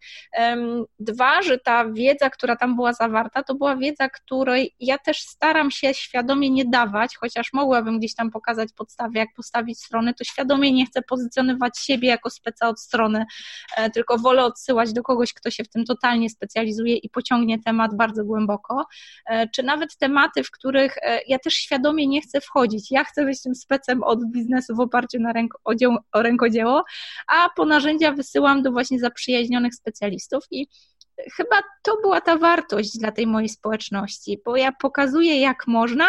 Dwa, 0.99 1.41
że 1.41 1.57
ta 1.57 1.85
wiedza, 1.91 2.29
która 2.29 2.55
tam 2.55 2.75
była 2.75 2.93
zawarta, 2.93 3.43
to 3.43 3.55
była 3.55 3.75
wiedza, 3.75 4.09
której 4.09 4.75
ja 4.79 4.97
też 4.97 5.21
staram 5.21 5.71
się 5.71 5.93
świadomie 5.93 6.49
nie 6.49 6.65
dawać, 6.65 7.17
chociaż 7.17 7.53
mogłabym 7.53 7.99
gdzieś 7.99 8.15
tam 8.15 8.31
pokazać 8.31 8.69
podstawy, 8.73 9.19
jak 9.19 9.29
postawić 9.35 9.79
strony, 9.79 10.13
to 10.13 10.23
świadomie 10.23 10.71
nie 10.71 10.85
chcę 10.85 11.01
pozycjonować 11.01 11.79
siebie 11.79 12.07
jako 12.07 12.29
speca 12.29 12.69
od 12.69 12.79
strony, 12.79 13.25
e, 13.77 13.89
tylko 13.89 14.17
wolę 14.17 14.43
odsyłać 14.43 14.93
do 14.93 15.03
kogoś, 15.03 15.33
kto 15.33 15.51
się 15.51 15.63
w 15.63 15.69
tym 15.69 15.85
totalnie 15.85 16.29
specjalizuje 16.29 16.95
i 16.95 17.09
pociągnie 17.09 17.59
temat 17.59 17.95
bardzo 17.95 18.25
głęboko 18.25 18.64
E, 19.25 19.49
czy 19.49 19.63
nawet 19.63 19.97
tematy, 19.97 20.43
w 20.43 20.51
których 20.51 20.97
e, 20.97 21.19
ja 21.27 21.39
też 21.39 21.53
świadomie 21.53 22.07
nie 22.07 22.21
chcę 22.21 22.41
wchodzić. 22.41 22.91
Ja 22.91 23.03
chcę 23.03 23.25
być 23.25 23.41
tym 23.41 23.55
specem 23.55 24.03
od 24.03 24.25
biznesu 24.25 24.75
w 24.75 24.79
oparciu 24.79 25.19
na 25.19 25.33
o 26.13 26.21
rękodzieło, 26.21 26.83
a 27.27 27.49
po 27.55 27.65
narzędzia 27.65 28.11
wysyłam 28.11 28.63
do 28.63 28.71
właśnie 28.71 28.99
zaprzyjaźnionych 28.99 29.75
specjalistów 29.75 30.43
i 30.51 30.67
chyba 31.35 31.61
to 31.83 31.97
była 32.01 32.21
ta 32.21 32.37
wartość 32.37 32.97
dla 32.97 33.11
tej 33.11 33.27
mojej 33.27 33.49
społeczności, 33.49 34.39
bo 34.45 34.55
ja 34.55 34.71
pokazuję 34.71 35.39
jak 35.39 35.67
można, 35.67 36.05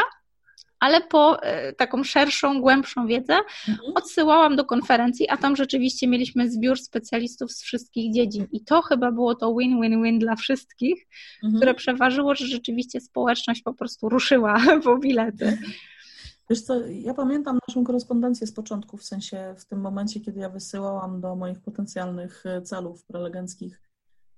ale 0.80 1.00
po 1.00 1.42
e, 1.42 1.72
taką 1.72 2.04
szerszą, 2.04 2.60
głębszą 2.60 3.06
wiedzę 3.06 3.34
mhm. 3.68 3.92
odsyłałam 3.94 4.56
do 4.56 4.64
konferencji, 4.64 5.28
a 5.28 5.36
tam 5.36 5.56
rzeczywiście 5.56 6.08
mieliśmy 6.08 6.50
zbiór 6.50 6.78
specjalistów 6.78 7.52
z 7.52 7.62
wszystkich 7.62 8.14
dziedzin 8.14 8.46
i 8.52 8.64
to 8.64 8.82
chyba 8.82 9.12
było 9.12 9.34
to 9.34 9.54
win-win-win 9.54 10.18
dla 10.18 10.36
wszystkich, 10.36 11.06
mhm. 11.34 11.56
które 11.56 11.74
przeważyło, 11.74 12.34
że 12.34 12.46
rzeczywiście 12.46 13.00
społeczność 13.00 13.62
po 13.62 13.74
prostu 13.74 14.08
ruszyła 14.08 14.60
po 14.84 14.98
bilety. 14.98 15.58
Wiesz 16.50 16.62
co, 16.62 16.86
ja 16.86 17.14
pamiętam 17.14 17.58
naszą 17.68 17.84
korespondencję 17.84 18.46
z 18.46 18.52
początku, 18.52 18.96
w 18.96 19.04
sensie 19.04 19.54
w 19.58 19.64
tym 19.64 19.80
momencie, 19.80 20.20
kiedy 20.20 20.40
ja 20.40 20.48
wysyłałam 20.48 21.20
do 21.20 21.36
moich 21.36 21.60
potencjalnych 21.60 22.46
e, 22.46 22.62
celów 22.62 23.04
prelegenckich 23.04 23.82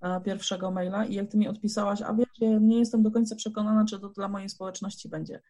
e, 0.01 0.21
pierwszego 0.21 0.71
maila 0.71 1.05
i 1.05 1.15
jak 1.15 1.29
ty 1.29 1.39
mi 1.39 1.49
odpisałaś, 1.49 2.03
a 2.03 2.15
wiecie, 2.15 2.61
nie 2.61 2.79
jestem 2.79 3.03
do 3.03 3.11
końca 3.11 3.37
przekonana, 3.37 3.85
czy 3.85 4.01
to 4.01 4.09
dla 4.09 4.29
mojej 4.29 4.49
społeczności 4.49 5.09
będzie. 5.09 5.41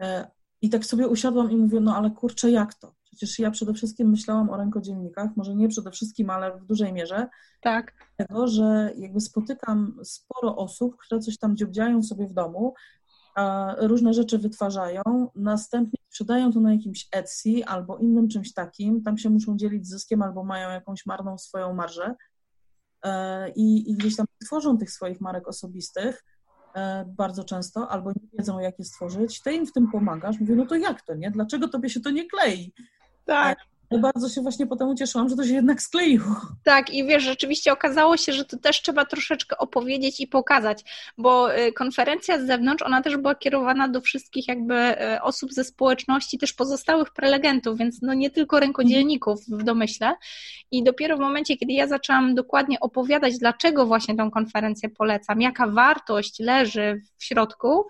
E, 0.00 0.30
I 0.62 0.70
tak 0.70 0.84
sobie 0.84 1.08
usiadłam 1.08 1.50
i 1.50 1.56
mówię, 1.56 1.80
no 1.80 1.96
ale 1.96 2.10
kurczę, 2.10 2.50
jak 2.50 2.74
to? 2.74 2.94
Przecież 3.04 3.38
ja 3.38 3.50
przede 3.50 3.74
wszystkim 3.74 4.10
myślałam 4.10 4.50
o 4.50 4.56
rękodziennikach, 4.56 5.30
może 5.36 5.54
nie 5.54 5.68
przede 5.68 5.90
wszystkim, 5.90 6.30
ale 6.30 6.58
w 6.58 6.64
dużej 6.64 6.92
mierze. 6.92 7.28
Tak. 7.60 7.92
Tego, 8.16 8.48
że 8.48 8.92
jakby 8.96 9.20
spotykam 9.20 9.98
sporo 10.04 10.56
osób, 10.56 10.96
które 10.96 11.20
coś 11.20 11.38
tam 11.38 11.56
dziobdziają 11.56 12.02
sobie 12.02 12.26
w 12.26 12.32
domu, 12.32 12.74
różne 13.78 14.14
rzeczy 14.14 14.38
wytwarzają, 14.38 15.02
następnie 15.34 15.98
sprzedają 16.08 16.52
to 16.52 16.60
na 16.60 16.72
jakimś 16.72 17.08
Etsy 17.12 17.64
albo 17.66 17.98
innym 17.98 18.28
czymś 18.28 18.52
takim, 18.52 19.02
tam 19.02 19.18
się 19.18 19.30
muszą 19.30 19.56
dzielić 19.56 19.86
zyskiem 19.86 20.22
albo 20.22 20.44
mają 20.44 20.70
jakąś 20.70 21.06
marną 21.06 21.38
swoją 21.38 21.74
marżę 21.74 22.14
e, 23.02 23.50
i, 23.50 23.90
i 23.90 23.94
gdzieś 23.94 24.16
tam 24.16 24.26
tworzą 24.44 24.78
tych 24.78 24.90
swoich 24.90 25.20
marek 25.20 25.48
osobistych 25.48 26.24
bardzo 27.06 27.44
często, 27.44 27.88
albo 27.88 28.10
nie 28.10 28.28
wiedzą, 28.38 28.58
jak 28.58 28.78
je 28.78 28.84
stworzyć, 28.84 29.42
ty 29.42 29.52
im 29.52 29.66
w 29.66 29.72
tym 29.72 29.90
pomagasz. 29.90 30.40
Mówię, 30.40 30.56
no 30.56 30.66
to 30.66 30.74
jak 30.74 31.02
to, 31.02 31.14
nie? 31.14 31.30
Dlaczego 31.30 31.68
tobie 31.68 31.90
się 31.90 32.00
to 32.00 32.10
nie 32.10 32.26
klei? 32.26 32.72
Tak. 33.24 33.58
Ja 33.90 33.98
bardzo 33.98 34.28
się 34.28 34.40
właśnie 34.40 34.66
potem 34.66 34.88
ucieszyłam, 34.88 35.28
że 35.28 35.36
to 35.36 35.44
się 35.44 35.54
jednak 35.54 35.82
skleiło. 35.82 36.40
Tak, 36.64 36.90
i 36.90 37.06
wiesz, 37.06 37.22
rzeczywiście 37.22 37.72
okazało 37.72 38.16
się, 38.16 38.32
że 38.32 38.44
to 38.44 38.56
też 38.56 38.82
trzeba 38.82 39.04
troszeczkę 39.04 39.58
opowiedzieć 39.58 40.20
i 40.20 40.26
pokazać, 40.26 40.84
bo 41.18 41.58
y, 41.58 41.72
konferencja 41.72 42.38
z 42.38 42.46
zewnątrz, 42.46 42.82
ona 42.82 43.02
też 43.02 43.16
była 43.16 43.34
kierowana 43.34 43.88
do 43.88 44.00
wszystkich 44.00 44.48
jakby 44.48 44.74
y, 44.74 45.22
osób 45.22 45.52
ze 45.52 45.64
społeczności, 45.64 46.38
też 46.38 46.52
pozostałych 46.52 47.12
prelegentów, 47.12 47.78
więc 47.78 48.02
no 48.02 48.14
nie 48.14 48.30
tylko 48.30 48.60
rękodzielników 48.60 49.40
w 49.48 49.62
domyśle. 49.62 50.14
I 50.70 50.84
dopiero 50.84 51.16
w 51.16 51.20
momencie, 51.20 51.56
kiedy 51.56 51.72
ja 51.72 51.86
zaczęłam 51.86 52.34
dokładnie 52.34 52.80
opowiadać, 52.80 53.38
dlaczego 53.38 53.86
właśnie 53.86 54.16
tą 54.16 54.30
konferencję 54.30 54.88
polecam, 54.88 55.40
jaka 55.40 55.66
wartość 55.66 56.40
leży 56.40 57.02
w 57.16 57.24
środku, 57.24 57.86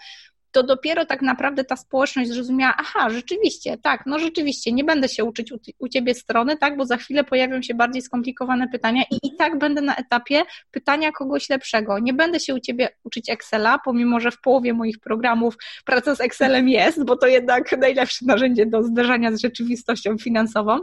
to 0.56 0.62
dopiero 0.62 1.06
tak 1.06 1.22
naprawdę 1.22 1.64
ta 1.64 1.76
społeczność 1.76 2.30
zrozumiała, 2.30 2.74
aha, 2.78 3.10
rzeczywiście, 3.10 3.78
tak, 3.78 4.02
no 4.06 4.18
rzeczywiście, 4.18 4.72
nie 4.72 4.84
będę 4.84 5.08
się 5.08 5.24
uczyć 5.24 5.52
u, 5.52 5.58
u 5.78 5.88
ciebie 5.88 6.14
strony, 6.14 6.56
tak, 6.56 6.76
bo 6.76 6.84
za 6.84 6.96
chwilę 6.96 7.24
pojawią 7.24 7.62
się 7.62 7.74
bardziej 7.74 8.02
skomplikowane 8.02 8.68
pytania 8.68 9.02
i 9.10 9.26
i 9.26 9.36
tak 9.36 9.58
będę 9.58 9.80
na 9.80 9.96
etapie 9.96 10.42
pytania 10.70 11.12
kogoś 11.12 11.48
lepszego. 11.48 11.98
Nie 11.98 12.14
będę 12.14 12.40
się 12.40 12.54
u 12.54 12.60
ciebie 12.60 12.88
uczyć 13.04 13.30
Excela, 13.30 13.78
pomimo, 13.84 14.20
że 14.20 14.30
w 14.30 14.40
połowie 14.40 14.74
moich 14.74 14.98
programów 14.98 15.56
praca 15.84 16.14
z 16.14 16.20
Excelem 16.20 16.68
jest, 16.68 17.04
bo 17.04 17.16
to 17.16 17.26
jednak 17.26 17.78
najlepsze 17.78 18.26
narzędzie 18.26 18.66
do 18.66 18.82
zderzenia 18.82 19.32
z 19.32 19.40
rzeczywistością 19.40 20.18
finansową, 20.18 20.80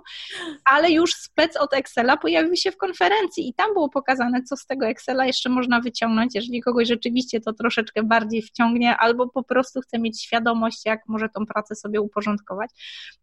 ale 0.66 0.92
już 0.92 1.14
spec 1.14 1.58
od 1.58 1.74
Excela 1.74 2.18
pojawił 2.18 2.56
się 2.56 2.72
w 2.72 2.78
konferencji 2.78 3.50
i 3.50 3.54
tam 3.54 3.74
było 3.74 3.90
pokazane, 3.90 4.44
co 4.44 4.58
z 4.58 4.66
tego 4.66 4.86
Excela 4.86 5.26
jeszcze 5.26 5.50
można 5.50 5.82
wyciągnąć, 5.82 6.36
jeżeli 6.36 6.62
kogoś 6.62 6.88
rzeczywiście 6.88 7.42
to 7.42 7.54
troszeczkę 7.54 8.04
bardziej 8.04 8.42
wciągnie, 8.42 8.98
albo 8.98 9.30
po 9.30 9.44
prostu 9.44 9.63
prostu 9.64 9.82
chce 9.82 10.00
mieć 10.00 10.22
świadomość, 10.22 10.86
jak 10.86 11.00
może 11.08 11.30
tą 11.30 11.46
pracę 11.46 11.76
sobie 11.76 12.02
uporządkować. 12.02 12.70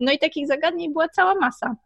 No 0.01 0.12
i 0.12 0.18
takich 0.18 0.47
zagadnień 0.47 0.93
była 0.93 1.09
cała 1.09 1.34
masa 1.34 1.76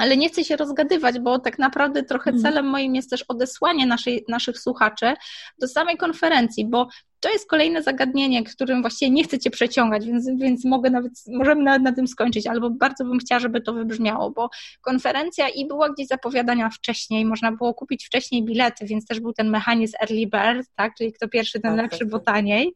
ale 0.00 0.16
nie 0.16 0.28
chcę 0.28 0.44
się 0.44 0.56
rozgadywać, 0.56 1.18
bo 1.18 1.38
tak 1.38 1.58
naprawdę 1.58 2.02
trochę 2.02 2.30
mhm. 2.30 2.42
celem 2.42 2.66
moim 2.66 2.94
jest 2.94 3.10
też 3.10 3.24
odesłanie 3.28 3.86
naszej, 3.86 4.24
naszych 4.28 4.58
słuchaczy 4.58 5.14
do 5.58 5.68
samej 5.68 5.96
konferencji, 5.96 6.66
bo 6.66 6.88
to 7.20 7.32
jest 7.32 7.48
kolejne 7.48 7.82
zagadnienie, 7.82 8.44
którym 8.44 8.80
właściwie 8.80 9.10
nie 9.10 9.24
chcę 9.24 9.38
Cię 9.38 9.50
przeciągać, 9.50 10.06
więc, 10.06 10.30
więc 10.36 10.64
mogę 10.64 10.90
nawet, 10.90 11.12
możemy 11.28 11.62
nawet 11.62 11.82
na 11.82 11.92
tym 11.92 12.08
skończyć, 12.08 12.46
albo 12.46 12.70
bardzo 12.70 13.04
bym 13.04 13.18
chciała, 13.18 13.38
żeby 13.38 13.60
to 13.60 13.72
wybrzmiało, 13.72 14.30
bo 14.30 14.50
konferencja 14.80 15.48
i 15.48 15.66
była 15.66 15.90
gdzieś 15.90 16.06
zapowiadana 16.06 16.70
wcześniej, 16.70 17.24
można 17.24 17.52
było 17.52 17.74
kupić 17.74 18.06
wcześniej 18.06 18.44
bilety, 18.44 18.86
więc 18.86 19.06
też 19.06 19.20
był 19.20 19.32
ten 19.32 19.50
mechanizm 19.50 19.94
early 20.00 20.26
bird, 20.26 20.68
tak, 20.76 20.94
czyli 20.94 21.12
kto 21.12 21.28
pierwszy, 21.28 21.60
ten 21.60 21.76
tak, 21.76 21.82
lepszy, 21.82 21.98
tak, 21.98 22.08
bo 22.08 22.18
tak. 22.18 22.34
taniej. 22.34 22.74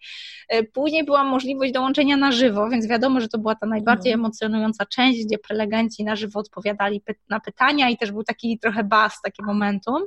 E, 0.49 0.63
później 0.63 1.05
była 1.05 1.25
możliwość 1.25 1.73
dołączenia 1.73 2.17
na 2.17 2.33
żywo, 2.33 2.69
więc 2.71 2.87
wiadomo, 2.87 3.21
że 3.21 3.29
to 3.29 3.39
była 3.39 3.55
ta 3.55 3.67
najbardziej 3.67 4.13
mhm. 4.13 4.25
emocjonująca 4.25 4.87
część, 4.87 5.25
gdzie 5.25 5.39
prelegenci 5.39 6.05
na 6.05 6.17
żywo 6.17 6.41
odpowiadali 6.41 7.03
na 7.29 7.41
pytania 7.41 7.91
i 7.91 7.97
też 7.97 8.13
był 8.13 8.25
taki 8.25 8.59
trochę 8.59 8.85
bas, 8.85 9.21
takie 9.23 9.43
momentum 9.43 10.03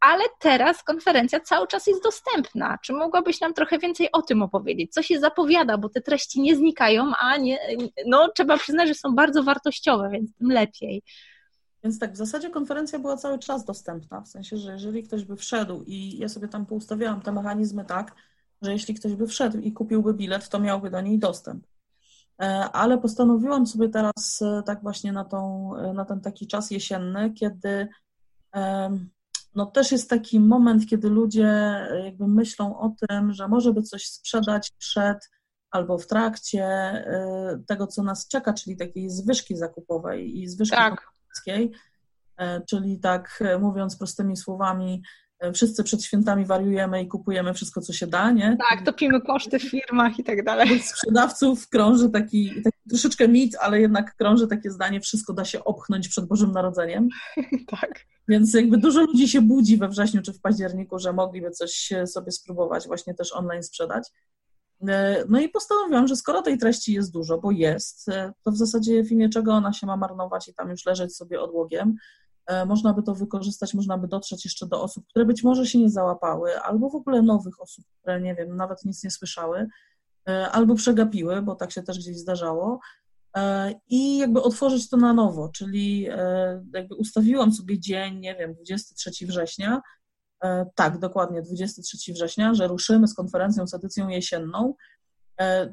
ale 0.00 0.24
teraz 0.38 0.82
konferencja 0.82 1.40
cały 1.40 1.66
czas 1.66 1.86
jest 1.86 2.02
dostępna. 2.02 2.78
Czy 2.82 2.92
mogłabyś 2.92 3.40
nam 3.40 3.54
trochę 3.54 3.78
więcej 3.78 4.12
o 4.12 4.22
tym 4.22 4.42
opowiedzieć? 4.42 4.92
Co 4.92 5.02
się 5.02 5.20
zapowiada, 5.20 5.78
bo 5.78 5.88
te 5.88 6.00
treści 6.00 6.40
nie 6.40 6.56
znikają, 6.56 7.12
a 7.18 7.36
nie, 7.36 7.58
no, 8.06 8.28
trzeba 8.34 8.58
przyznać, 8.58 8.88
że 8.88 8.94
są 8.94 9.14
bardzo 9.14 9.42
wartościowe, 9.42 10.10
więc 10.10 10.34
tym 10.34 10.50
lepiej. 10.50 11.02
Więc 11.84 11.98
tak, 11.98 12.12
w 12.12 12.16
zasadzie 12.16 12.50
konferencja 12.50 12.98
była 12.98 13.16
cały 13.16 13.38
czas 13.38 13.64
dostępna, 13.64 14.20
w 14.20 14.28
sensie, 14.28 14.56
że 14.56 14.72
jeżeli 14.72 15.02
ktoś 15.02 15.24
by 15.24 15.36
wszedł 15.36 15.84
i 15.86 16.18
ja 16.18 16.28
sobie 16.28 16.48
tam 16.48 16.66
poustawiałam 16.66 17.20
te 17.20 17.32
mechanizmy 17.32 17.84
tak, 17.84 18.14
że 18.62 18.72
jeśli 18.72 18.94
ktoś 18.94 19.14
by 19.14 19.26
wszedł 19.26 19.58
i 19.58 19.72
kupiłby 19.72 20.14
bilet, 20.14 20.48
to 20.48 20.58
miałby 20.58 20.90
do 20.90 21.00
niej 21.00 21.18
dostęp. 21.18 21.66
E, 22.40 22.44
ale 22.72 22.98
postanowiłam 22.98 23.66
sobie 23.66 23.88
teraz 23.88 24.42
e, 24.42 24.62
tak 24.66 24.82
właśnie 24.82 25.12
na, 25.12 25.24
tą, 25.24 25.72
e, 25.76 25.92
na 25.92 26.04
ten 26.04 26.20
taki 26.20 26.46
czas 26.46 26.70
jesienny, 26.70 27.32
kiedy 27.32 27.88
no 29.54 29.66
też 29.66 29.92
jest 29.92 30.10
taki 30.10 30.40
moment, 30.40 30.86
kiedy 30.86 31.08
ludzie 31.08 31.48
e, 31.48 32.04
jakby 32.04 32.28
myślą 32.28 32.78
o 32.78 32.94
tym, 33.08 33.32
że 33.32 33.48
może 33.48 33.72
by 33.72 33.82
coś 33.82 34.06
sprzedać 34.06 34.70
przed 34.78 35.30
albo 35.70 35.98
w 35.98 36.06
trakcie 36.06 36.64
e, 36.64 37.62
tego, 37.66 37.86
co 37.86 38.02
nas 38.02 38.28
czeka, 38.28 38.52
czyli 38.52 38.76
takiej 38.76 39.10
zwyżki 39.10 39.56
zakupowej 39.56 40.38
i 40.38 40.48
zwyżki 40.48 40.76
tak. 40.76 41.08
E, 42.36 42.60
czyli 42.60 42.98
tak 42.98 43.42
mówiąc 43.60 43.96
prostymi 43.96 44.36
słowami, 44.36 45.02
wszyscy 45.54 45.84
przed 45.84 46.04
świętami 46.04 46.44
wariujemy 46.44 47.02
i 47.02 47.08
kupujemy 47.08 47.54
wszystko, 47.54 47.80
co 47.80 47.92
się 47.92 48.06
da, 48.06 48.30
nie? 48.30 48.56
Tak, 48.70 48.84
topimy 48.84 49.20
koszty 49.20 49.58
w 49.58 49.70
firmach 49.70 50.18
i 50.18 50.24
tak 50.24 50.44
dalej. 50.44 50.76
Od 50.76 50.82
sprzedawców 50.82 51.68
krąży 51.68 52.10
taki, 52.10 52.62
taki 52.64 52.78
troszeczkę 52.88 53.28
mit, 53.28 53.56
ale 53.60 53.80
jednak 53.80 54.16
krąży 54.16 54.46
takie 54.46 54.70
zdanie, 54.70 55.00
wszystko 55.00 55.32
da 55.32 55.44
się 55.44 55.64
opchnąć 55.64 56.08
przed 56.08 56.26
Bożym 56.26 56.52
Narodzeniem. 56.52 57.08
tak. 57.80 58.06
Więc 58.28 58.54
jakby 58.54 58.78
dużo 58.78 59.00
ludzi 59.00 59.28
się 59.28 59.40
budzi 59.40 59.76
we 59.76 59.88
wrześniu 59.88 60.22
czy 60.22 60.32
w 60.32 60.40
październiku, 60.40 60.98
że 60.98 61.12
mogliby 61.12 61.50
coś 61.50 61.92
sobie 62.06 62.32
spróbować 62.32 62.86
właśnie 62.86 63.14
też 63.14 63.32
online 63.32 63.62
sprzedać. 63.62 64.08
No 65.28 65.40
i 65.40 65.48
postanowiłam, 65.48 66.08
że 66.08 66.16
skoro 66.16 66.42
tej 66.42 66.58
treści 66.58 66.92
jest 66.92 67.12
dużo, 67.12 67.38
bo 67.38 67.50
jest, 67.50 68.06
to 68.44 68.50
w 68.50 68.56
zasadzie 68.56 69.04
w 69.04 69.12
imię 69.12 69.28
czego 69.28 69.52
ona 69.52 69.72
się 69.72 69.86
ma 69.86 69.96
marnować 69.96 70.48
i 70.48 70.54
tam 70.54 70.70
już 70.70 70.86
leżeć 70.86 71.16
sobie 71.16 71.40
odłogiem, 71.40 71.96
można 72.66 72.94
by 72.94 73.02
to 73.02 73.14
wykorzystać, 73.14 73.74
można 73.74 73.98
by 73.98 74.08
dotrzeć 74.08 74.44
jeszcze 74.44 74.66
do 74.66 74.82
osób, 74.82 75.06
które 75.08 75.24
być 75.24 75.42
może 75.42 75.66
się 75.66 75.78
nie 75.78 75.90
załapały, 75.90 76.60
albo 76.60 76.90
w 76.90 76.94
ogóle 76.94 77.22
nowych 77.22 77.60
osób, 77.60 77.84
które 77.98 78.20
nie 78.20 78.34
wiem, 78.34 78.56
nawet 78.56 78.84
nic 78.84 79.04
nie 79.04 79.10
słyszały, 79.10 79.66
albo 80.52 80.74
przegapiły, 80.74 81.42
bo 81.42 81.54
tak 81.54 81.72
się 81.72 81.82
też 81.82 81.98
gdzieś 81.98 82.18
zdarzało, 82.18 82.80
E, 83.36 83.74
i 83.88 84.18
jakby 84.18 84.42
otworzyć 84.42 84.88
to 84.88 84.96
na 84.96 85.12
nowo, 85.12 85.48
czyli 85.48 86.06
e, 86.10 86.64
jakby 86.74 86.94
ustawiłam 86.94 87.52
sobie 87.52 87.80
dzień, 87.80 88.18
nie 88.18 88.34
wiem, 88.34 88.54
23 88.54 89.26
września, 89.26 89.82
e, 90.44 90.66
tak, 90.74 90.98
dokładnie 90.98 91.42
23 91.42 92.12
września, 92.12 92.54
że 92.54 92.68
ruszymy 92.68 93.08
z 93.08 93.14
konferencją, 93.14 93.66
z 93.66 93.74
edycją 93.74 94.08
jesienną. 94.08 94.74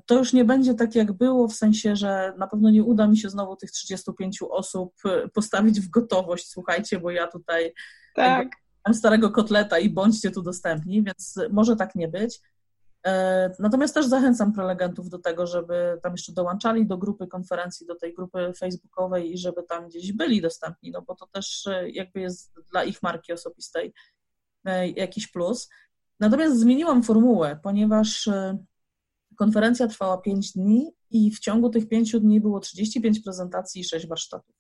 To 0.06 0.18
już 0.18 0.34
nie 0.34 0.46
będzie 0.46 0.74
tak, 0.74 0.96
jak 0.96 1.12
było, 1.12 1.48
w 1.48 1.54
sensie, 1.54 1.96
że 1.96 2.34
na 2.38 2.48
pewno 2.48 2.70
nie 2.70 2.84
uda 2.84 3.08
mi 3.08 3.18
się 3.18 3.30
znowu 3.30 3.56
tych 3.56 3.72
35 3.72 4.40
osób 4.50 4.94
postawić 5.34 5.82
w 5.82 5.90
gotowość, 5.90 6.50
słuchajcie, 6.50 7.00
bo 7.00 7.12
ja 7.12 7.28
tutaj 7.28 7.74
tak. 8.16 8.48
mam 8.86 8.94
starego 8.94 9.32
kotleta 9.32 9.80
i 9.80 9.90
bądźcie 9.90 10.32
tu 10.32 10.42
dostępni, 10.42 11.04
więc 11.04 11.36
może 11.50 11.76
tak 11.76 11.96
nie 11.96 12.08
być. 12.08 12.42
E, 13.08 13.52
natomiast 13.60 13.94
też 13.94 14.06
zachęcam 14.06 14.54
prelegentów 14.54 15.10
do 15.10 15.20
tego, 15.20 15.48
żeby 15.48 16.00
tam 16.04 16.12
jeszcze 16.12 16.34
dołączali 16.34 16.86
do 16.86 16.98
grupy 16.98 17.28
konferencji, 17.28 17.88
do 17.88 17.96
tej 17.96 18.14
grupy 18.14 18.54
facebookowej 18.60 19.34
i 19.34 19.38
żeby 19.38 19.64
tam 19.64 19.88
gdzieś 19.88 20.14
byli 20.14 20.42
dostępni, 20.42 20.92
no 20.92 21.02
bo 21.02 21.16
to 21.16 21.28
też 21.28 21.68
e, 21.68 21.90
jakby 21.90 22.20
jest 22.20 22.60
dla 22.72 22.84
ich 22.84 23.04
marki 23.04 23.34
osobistej 23.34 23.94
e, 24.66 24.88
jakiś 24.90 25.28
plus. 25.28 25.70
Natomiast 26.20 26.60
zmieniłam 26.60 27.04
formułę, 27.04 27.60
ponieważ 27.64 28.30
konferencja 29.38 29.88
trwała 29.88 30.18
5 30.18 30.54
dni 30.54 30.92
i 31.12 31.32
w 31.32 31.40
ciągu 31.40 31.70
tych 31.70 31.88
5 31.88 32.20
dni 32.20 32.42
było 32.42 32.60
35 32.60 33.20
prezentacji 33.20 33.82
i 33.82 33.84
6 33.84 34.08
warsztatów. 34.08 34.56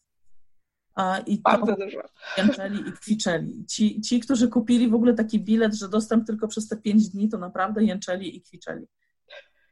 I 1.25 1.41
Bardzo 1.41 1.75
to 1.75 1.85
dużo. 1.85 1.99
Jęczeli 2.37 2.89
i 2.89 2.91
kwiczeli. 2.91 3.65
Ci, 3.65 4.01
ci, 4.01 4.19
którzy 4.19 4.47
kupili 4.47 4.89
w 4.89 4.95
ogóle 4.95 5.13
taki 5.13 5.39
bilet, 5.39 5.73
że 5.73 5.89
dostęp 5.89 6.27
tylko 6.27 6.47
przez 6.47 6.67
te 6.67 6.77
pięć 6.77 7.09
dni, 7.09 7.29
to 7.29 7.37
naprawdę 7.37 7.83
jęczeli 7.83 8.37
i 8.37 8.41
kwiczeli. 8.41 8.87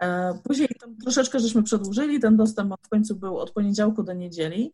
E, 0.02 0.40
później 0.44 0.70
troszeczkę 1.02 1.40
żeśmy 1.40 1.64
przedłużyli, 1.64 2.20
ten 2.20 2.38
dostęp 2.38 2.74
w 2.84 2.90
końcu 2.90 3.16
był 3.16 3.38
od 3.38 3.52
poniedziałku 3.52 4.04
do 4.04 4.14
niedzieli, 4.14 4.74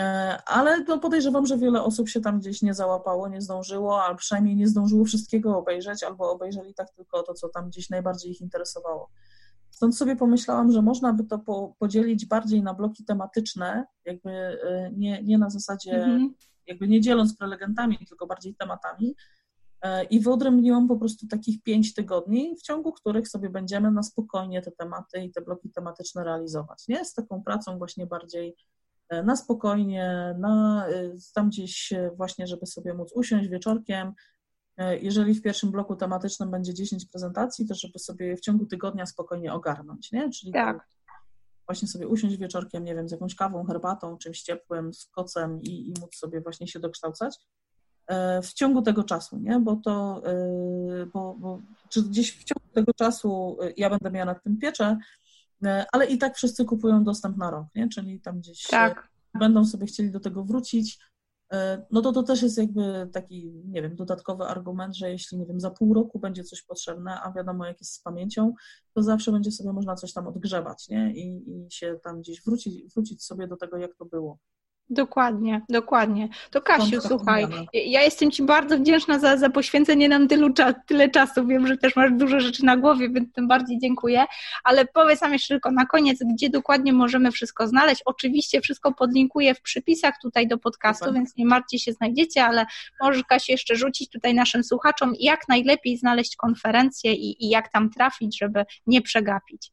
e, 0.00 0.38
ale 0.46 0.84
no 0.84 0.98
podejrzewam, 0.98 1.46
że 1.46 1.58
wiele 1.58 1.82
osób 1.82 2.08
się 2.08 2.20
tam 2.20 2.40
gdzieś 2.40 2.62
nie 2.62 2.74
załapało, 2.74 3.28
nie 3.28 3.40
zdążyło, 3.40 4.04
albo 4.04 4.18
przynajmniej 4.18 4.56
nie 4.56 4.68
zdążyło 4.68 5.04
wszystkiego 5.04 5.58
obejrzeć, 5.58 6.02
albo 6.02 6.30
obejrzeli 6.30 6.74
tak 6.74 6.90
tylko 6.90 7.22
to, 7.22 7.34
co 7.34 7.48
tam 7.48 7.68
gdzieś 7.68 7.90
najbardziej 7.90 8.32
ich 8.32 8.40
interesowało. 8.40 9.10
Stąd 9.84 9.96
sobie 9.96 10.16
pomyślałam, 10.16 10.72
że 10.72 10.82
można 10.82 11.12
by 11.12 11.24
to 11.24 11.38
po, 11.38 11.74
podzielić 11.78 12.26
bardziej 12.26 12.62
na 12.62 12.74
bloki 12.74 13.04
tematyczne, 13.04 13.84
jakby 14.04 14.30
y, 14.30 14.92
nie, 14.96 15.22
nie 15.22 15.38
na 15.38 15.50
zasadzie, 15.50 15.94
mhm. 15.94 16.34
jakby 16.66 16.88
nie 16.88 17.00
dzieląc 17.00 17.36
prelegentami, 17.36 17.98
tylko 18.08 18.26
bardziej 18.26 18.54
tematami. 18.54 19.16
E, 19.82 20.04
I 20.04 20.20
wyodrębniłam 20.20 20.88
po 20.88 20.96
prostu 20.96 21.26
takich 21.26 21.62
pięć 21.62 21.94
tygodni, 21.94 22.56
w 22.56 22.62
ciągu 22.62 22.92
których 22.92 23.28
sobie 23.28 23.50
będziemy 23.50 23.90
na 23.90 24.02
spokojnie 24.02 24.62
te 24.62 24.70
tematy 24.70 25.20
i 25.24 25.30
te 25.30 25.40
bloki 25.40 25.70
tematyczne 25.70 26.24
realizować. 26.24 26.88
Nie 26.88 27.04
z 27.04 27.14
taką 27.14 27.42
pracą 27.42 27.78
właśnie 27.78 28.06
bardziej 28.06 28.56
e, 29.08 29.22
na 29.22 29.36
spokojnie, 29.36 30.34
na 30.38 30.86
tam 31.34 31.48
gdzieś 31.48 31.92
właśnie, 32.16 32.46
żeby 32.46 32.66
sobie 32.66 32.94
móc 32.94 33.12
usiąść 33.14 33.48
wieczorkiem, 33.48 34.12
E, 34.12 34.33
jeżeli 34.78 35.34
w 35.34 35.42
pierwszym 35.42 35.70
bloku 35.70 35.96
tematycznym 35.96 36.50
będzie 36.50 36.74
10 36.74 37.06
prezentacji, 37.06 37.66
to 37.66 37.74
żeby 37.74 37.98
sobie 37.98 38.36
w 38.36 38.40
ciągu 38.40 38.66
tygodnia 38.66 39.06
spokojnie 39.06 39.52
ogarnąć, 39.52 40.12
nie? 40.12 40.30
Czyli 40.30 40.52
tak. 40.52 40.88
właśnie 41.66 41.88
sobie 41.88 42.08
usiąść 42.08 42.36
wieczorkiem, 42.36 42.84
nie 42.84 42.94
wiem, 42.94 43.08
z 43.08 43.12
jakąś 43.12 43.34
kawą, 43.34 43.64
herbatą, 43.64 44.18
czymś 44.18 44.42
ciepłym, 44.42 44.94
z 44.94 45.06
kocem 45.06 45.62
i, 45.62 45.88
i 45.88 45.94
móc 46.00 46.16
sobie 46.16 46.40
właśnie 46.40 46.68
się 46.68 46.80
dokształcać 46.80 47.36
e, 48.06 48.42
w 48.42 48.52
ciągu 48.52 48.82
tego 48.82 49.04
czasu, 49.04 49.38
nie? 49.38 49.60
Bo 49.60 49.76
to, 49.76 50.22
e, 50.26 51.06
bo, 51.06 51.34
bo 51.38 51.60
czy 51.88 52.02
gdzieś 52.02 52.36
w 52.36 52.44
ciągu 52.44 52.68
tego 52.74 52.92
czasu 52.94 53.58
ja 53.76 53.90
będę 53.90 54.10
miała 54.10 54.26
nad 54.26 54.42
tym 54.42 54.58
pieczę, 54.58 54.98
ale 55.92 56.06
i 56.06 56.18
tak 56.18 56.36
wszyscy 56.36 56.64
kupują 56.64 57.04
dostęp 57.04 57.36
na 57.36 57.50
rok, 57.50 57.66
nie? 57.74 57.88
Czyli 57.88 58.20
tam 58.20 58.38
gdzieś 58.38 58.66
tak. 58.66 59.08
będą 59.34 59.64
sobie 59.64 59.86
chcieli 59.86 60.10
do 60.10 60.20
tego 60.20 60.44
wrócić, 60.44 60.98
E, 60.98 61.13
no 61.90 62.02
to 62.02 62.12
to 62.12 62.22
też 62.22 62.42
jest 62.42 62.58
jakby 62.58 63.08
taki, 63.12 63.52
nie 63.66 63.82
wiem, 63.82 63.96
dodatkowy 63.96 64.44
argument, 64.44 64.96
że 64.96 65.10
jeśli, 65.10 65.38
nie 65.38 65.46
wiem, 65.46 65.60
za 65.60 65.70
pół 65.70 65.94
roku 65.94 66.18
będzie 66.18 66.44
coś 66.44 66.62
potrzebne, 66.62 67.20
a 67.20 67.32
wiadomo 67.32 67.66
jak 67.66 67.80
jest 67.80 67.92
z 67.92 68.00
pamięcią, 68.00 68.54
to 68.94 69.02
zawsze 69.02 69.32
będzie 69.32 69.50
sobie 69.50 69.72
można 69.72 69.94
coś 69.94 70.12
tam 70.12 70.26
odgrzebać, 70.26 70.88
nie? 70.88 71.12
I, 71.14 71.50
i 71.50 71.66
się 71.70 71.98
tam 72.02 72.20
gdzieś 72.20 72.42
wrócić, 72.42 72.94
wrócić 72.94 73.24
sobie 73.24 73.48
do 73.48 73.56
tego, 73.56 73.76
jak 73.76 73.94
to 73.96 74.04
było. 74.04 74.38
Dokładnie, 74.90 75.60
dokładnie. 75.68 76.28
To 76.50 76.62
Kasiu, 76.62 77.00
słuchaj, 77.00 77.46
ja 77.72 78.02
jestem 78.02 78.30
Ci 78.30 78.42
bardzo 78.42 78.78
wdzięczna 78.78 79.18
za, 79.18 79.36
za 79.36 79.50
poświęcenie 79.50 80.08
nam 80.08 80.28
tylu, 80.28 80.48
tyle 80.86 81.08
czasu. 81.08 81.46
Wiem, 81.46 81.66
że 81.66 81.76
też 81.76 81.96
masz 81.96 82.12
dużo 82.12 82.40
rzeczy 82.40 82.64
na 82.64 82.76
głowie, 82.76 83.10
więc 83.10 83.32
tym 83.32 83.48
bardziej 83.48 83.78
dziękuję. 83.78 84.24
Ale 84.64 84.84
powiedz 84.84 85.20
nam 85.20 85.32
jeszcze 85.32 85.54
tylko 85.54 85.70
na 85.70 85.86
koniec, 85.86 86.18
gdzie 86.34 86.50
dokładnie 86.50 86.92
możemy 86.92 87.32
wszystko 87.32 87.68
znaleźć. 87.68 88.02
Oczywiście 88.04 88.60
wszystko 88.60 88.92
podlinkuję 88.92 89.54
w 89.54 89.62
przypisach 89.62 90.14
tutaj 90.22 90.48
do 90.48 90.58
podcastu, 90.58 91.12
więc 91.12 91.36
nie 91.36 91.46
martwcie 91.46 91.78
się, 91.78 91.92
znajdziecie, 91.92 92.44
ale 92.44 92.66
możesz 93.02 93.24
Kasiu 93.24 93.52
jeszcze 93.52 93.76
rzucić 93.76 94.10
tutaj 94.10 94.34
naszym 94.34 94.64
słuchaczom, 94.64 95.12
jak 95.20 95.48
najlepiej 95.48 95.96
znaleźć 95.96 96.36
konferencję 96.36 97.12
i, 97.12 97.44
i 97.44 97.48
jak 97.48 97.72
tam 97.72 97.90
trafić, 97.90 98.38
żeby 98.38 98.64
nie 98.86 99.02
przegapić. 99.02 99.70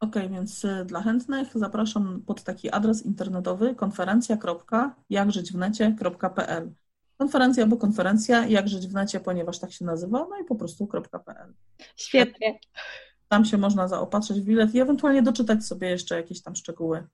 Ok, 0.00 0.14
więc 0.30 0.64
y, 0.64 0.84
dla 0.84 1.02
chętnych 1.02 1.48
zapraszam 1.54 2.22
pod 2.26 2.42
taki 2.42 2.70
adres 2.70 3.06
internetowy 3.06 3.74
konferencja.jakżyćwnecie.pl 3.74 6.72
Konferencja 7.20 7.66
bo 7.66 7.76
konferencja, 7.76 8.46
jak 8.46 8.68
żyć 8.68 8.88
w 8.88 8.94
necie, 8.94 9.20
ponieważ 9.20 9.58
tak 9.58 9.72
się 9.72 9.84
nazywa, 9.84 10.26
no 10.30 10.40
i 10.42 10.44
po 10.44 10.54
prostu 10.54 10.86
.pl. 10.86 11.54
Świetnie. 11.96 12.58
Tam 13.28 13.44
się 13.44 13.58
można 13.58 13.88
zaopatrzyć 13.88 14.40
w 14.40 14.44
bilet 14.44 14.74
i 14.74 14.80
ewentualnie 14.80 15.22
doczytać 15.22 15.64
sobie 15.64 15.90
jeszcze 15.90 16.16
jakieś 16.16 16.42
tam 16.42 16.56
szczegóły 16.56 16.98
e, 16.98 17.06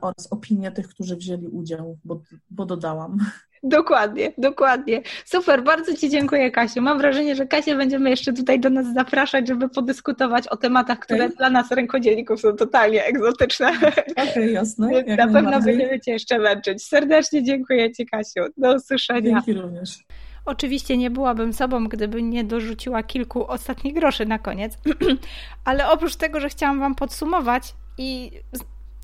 oraz 0.00 0.28
opinie 0.30 0.70
tych, 0.70 0.88
którzy 0.88 1.16
wzięli 1.16 1.46
udział, 1.48 1.98
bo, 2.04 2.20
bo 2.50 2.66
dodałam. 2.66 3.18
Dokładnie, 3.62 4.32
dokładnie. 4.38 5.02
Super, 5.24 5.64
bardzo 5.64 5.96
Ci 5.96 6.10
dziękuję, 6.10 6.50
Kasiu. 6.50 6.82
Mam 6.82 6.98
wrażenie, 6.98 7.36
że 7.36 7.46
Kasię 7.46 7.76
będziemy 7.76 8.10
jeszcze 8.10 8.32
tutaj 8.32 8.60
do 8.60 8.70
nas 8.70 8.94
zapraszać, 8.94 9.48
żeby 9.48 9.68
podyskutować 9.68 10.48
o 10.48 10.56
tematach, 10.56 10.98
które 10.98 11.24
okay. 11.24 11.36
dla 11.36 11.50
nas 11.50 11.70
rękodzielników 11.70 12.40
są 12.40 12.56
totalnie 12.56 13.04
egzotyczne. 13.04 13.72
Okej, 14.12 14.30
okay, 14.30 14.50
jasne. 14.50 15.04
na 15.16 15.28
pewno 15.28 15.60
będziemy 15.60 16.00
Cię 16.00 16.12
jeszcze 16.12 16.38
męczyć. 16.38 16.84
Serdecznie 16.84 17.44
dziękuję 17.44 17.92
Ci, 17.92 18.06
Kasiu. 18.06 18.40
Do 18.56 18.74
usłyszenia. 18.74 19.30
Dzięki 19.30 19.52
również. 19.52 19.98
Oczywiście 20.44 20.96
nie 20.96 21.10
byłabym 21.10 21.52
sobą, 21.52 21.88
gdyby 21.88 22.22
nie 22.22 22.44
dorzuciła 22.44 23.02
kilku 23.02 23.46
ostatnich 23.46 23.94
groszy 23.94 24.26
na 24.26 24.38
koniec, 24.38 24.78
ale 25.64 25.90
oprócz 25.90 26.16
tego, 26.16 26.40
że 26.40 26.48
chciałam 26.48 26.80
Wam 26.80 26.94
podsumować 26.94 27.74
i 27.98 28.30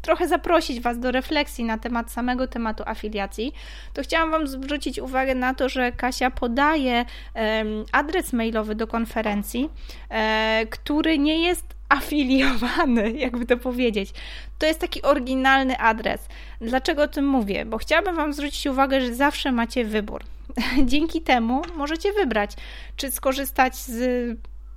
trochę 0.06 0.28
zaprosić 0.28 0.80
Was 0.80 0.98
do 0.98 1.10
refleksji 1.10 1.64
na 1.64 1.78
temat 1.78 2.10
samego 2.10 2.46
tematu 2.48 2.82
afiliacji, 2.86 3.52
to 3.92 4.02
chciałam 4.02 4.30
Wam 4.30 4.46
zwrócić 4.46 4.98
uwagę 4.98 5.34
na 5.34 5.54
to, 5.54 5.68
że 5.68 5.92
Kasia 5.92 6.30
podaje 6.30 7.04
adres 7.92 8.32
mailowy 8.32 8.74
do 8.74 8.86
konferencji, 8.86 9.70
e, 10.10 10.66
który 10.70 11.18
nie 11.18 11.42
jest 11.42 11.74
afiliowany, 11.88 13.12
jakby 13.24 13.46
to 13.46 13.56
powiedzieć. 13.56 14.10
To 14.58 14.66
jest 14.66 14.80
taki 14.80 15.02
oryginalny 15.02 15.78
adres. 15.78 16.28
Dlaczego 16.60 17.02
o 17.02 17.08
tym 17.08 17.26
mówię? 17.28 17.64
Bo 17.64 17.78
chciałabym 17.78 18.16
Wam 18.16 18.32
zwrócić 18.32 18.66
uwagę, 18.66 19.00
że 19.00 19.14
zawsze 19.14 19.52
macie 19.52 19.84
wybór. 19.84 20.22
Dzięki 20.92 21.20
temu 21.20 21.62
możecie 21.76 22.12
wybrać, 22.12 22.52
czy 22.96 23.10
skorzystać 23.10 23.76
z 23.76 24.00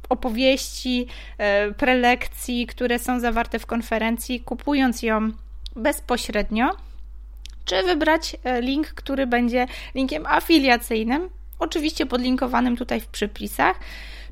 opowieści, 0.10 1.08
e, 1.38 1.72
prelekcji, 1.72 2.68
które 2.68 3.00
są 3.00 3.20
zawarte 3.20 3.60
w 3.60 3.66
konferencji, 3.66 4.40
kupując 4.40 5.04
ją 5.04 5.32
bezpośrednio, 5.76 6.70
czy 7.66 7.84
wybrać 7.84 8.36
e, 8.44 8.62
link, 8.62 8.88
który 8.88 9.28
będzie 9.28 9.68
linkiem 9.96 10.26
afiliacyjnym, 10.26 11.30
oczywiście 11.60 12.06
podlinkowanym 12.06 12.78
tutaj 12.78 13.02
w 13.02 13.08
przypisach, 13.08 13.80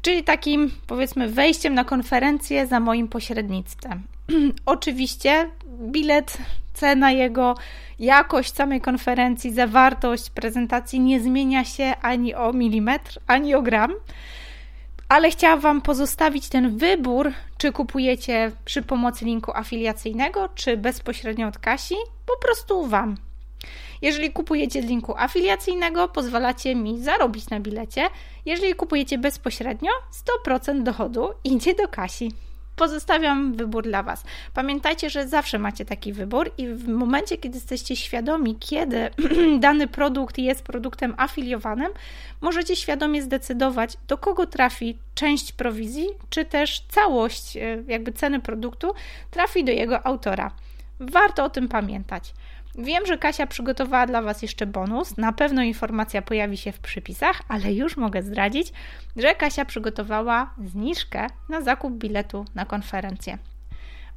czyli 0.02 0.24
takim 0.24 0.72
powiedzmy 0.88 1.30
wejściem 1.30 1.74
na 1.74 1.84
konferencję 1.84 2.68
za 2.68 2.80
moim 2.80 3.08
pośrednictwem. 3.08 4.04
oczywiście 4.66 5.50
bilet, 5.82 6.38
cena 6.74 7.12
jego, 7.12 7.56
jakość 8.00 8.54
samej 8.54 8.82
konferencji, 8.82 9.54
zawartość 9.54 10.30
prezentacji 10.30 11.00
nie 11.00 11.20
zmienia 11.20 11.66
się 11.66 11.94
ani 12.02 12.36
o 12.36 12.54
milimetr, 12.54 13.20
ani 13.28 13.56
o 13.56 13.62
gram 13.62 13.94
ale 15.10 15.32
chciałam 15.32 15.60
Wam 15.60 15.82
pozostawić 15.82 16.50
ten 16.50 16.78
wybór, 16.78 17.32
czy 17.58 17.72
kupujecie 17.72 18.52
przy 18.66 18.82
pomocy 18.82 19.26
linku 19.26 19.52
afiliacyjnego, 19.56 20.50
czy 20.56 20.78
bezpośrednio 20.78 21.48
od 21.48 21.58
Kasi, 21.58 21.96
po 22.26 22.38
prostu 22.38 22.86
Wam. 22.86 23.18
Jeżeli 24.02 24.32
kupujecie 24.32 24.82
z 24.82 24.86
linku 24.86 25.14
afiliacyjnego, 25.18 26.08
pozwalacie 26.08 26.76
mi 26.76 27.02
zarobić 27.02 27.50
na 27.50 27.60
bilecie. 27.60 28.10
Jeżeli 28.46 28.76
kupujecie 28.76 29.18
bezpośrednio, 29.18 29.92
100% 30.48 30.84
dochodu 30.84 31.30
idzie 31.44 31.76
do 31.76 31.88
Kasi. 31.88 32.32
Pozostawiam 32.78 33.54
wybór 33.54 33.84
dla 33.84 34.04
Was. 34.04 34.24
Pamiętajcie, 34.54 35.10
że 35.10 35.28
zawsze 35.28 35.60
macie 35.60 35.86
taki 35.86 36.14
wybór 36.14 36.52
i 36.58 36.68
w 36.68 36.88
momencie, 36.88 37.38
kiedy 37.38 37.58
jesteście 37.58 37.96
świadomi, 37.96 38.56
kiedy 38.60 39.10
dany 39.60 39.88
produkt 39.88 40.38
jest 40.38 40.62
produktem 40.64 41.14
afiliowanym, 41.18 41.92
możecie 42.42 42.76
świadomie 42.76 43.22
zdecydować, 43.22 43.98
do 44.08 44.18
kogo 44.18 44.46
trafi 44.46 44.98
część 45.16 45.52
prowizji, 45.52 46.08
czy 46.30 46.46
też 46.46 46.80
całość 46.90 47.58
e, 47.58 47.84
jakby 47.88 48.12
ceny 48.12 48.40
produktu 48.40 48.94
trafi 49.32 49.64
do 49.64 49.72
jego 49.72 50.06
autora. 50.06 50.52
Warto 51.00 51.44
o 51.44 51.50
tym 51.50 51.68
pamiętać. 51.68 52.34
Wiem, 52.78 53.06
że 53.06 53.18
Kasia 53.18 53.48
przygotowała 53.48 54.08
dla 54.08 54.22
Was 54.22 54.42
jeszcze 54.42 54.66
bonus. 54.66 55.18
Na 55.18 55.34
pewno 55.34 55.62
informacja 55.62 56.22
pojawi 56.22 56.58
się 56.58 56.72
w 56.72 56.80
przypisach, 56.80 57.42
ale 57.48 57.74
już 57.74 57.98
mogę 57.98 58.22
zdradzić, 58.22 58.74
że 59.16 59.36
Kasia 59.36 59.66
przygotowała 59.66 60.54
zniżkę 60.66 61.28
na 61.50 61.62
zakup 61.62 61.94
biletu 61.94 62.46
na 62.56 62.66
konferencję. 62.66 63.38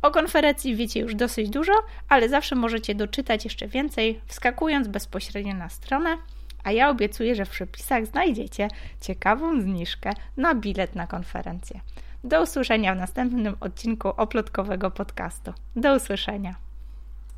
O 0.02 0.10
konferencji 0.10 0.76
wiecie 0.76 1.00
już 1.00 1.14
dosyć 1.14 1.50
dużo, 1.50 1.72
ale 2.08 2.28
zawsze 2.28 2.56
możecie 2.56 2.94
doczytać 2.94 3.44
jeszcze 3.44 3.68
więcej, 3.68 4.20
wskakując 4.26 4.88
bezpośrednio 4.88 5.54
na 5.54 5.68
stronę. 5.68 6.16
A 6.64 6.72
ja 6.72 6.90
obiecuję, 6.90 7.34
że 7.34 7.44
w 7.44 7.50
przepisach 7.50 8.06
znajdziecie 8.06 8.68
ciekawą 9.00 9.60
zniżkę 9.60 10.12
na 10.36 10.54
bilet 10.54 10.94
na 10.94 11.06
konferencję. 11.06 11.80
Do 12.24 12.42
usłyszenia 12.42 12.94
w 12.94 12.98
następnym 12.98 13.56
odcinku 13.60 14.08
oplotkowego 14.08 14.90
podcastu. 14.90 15.52
Do 15.76 15.96
usłyszenia. 15.96 16.69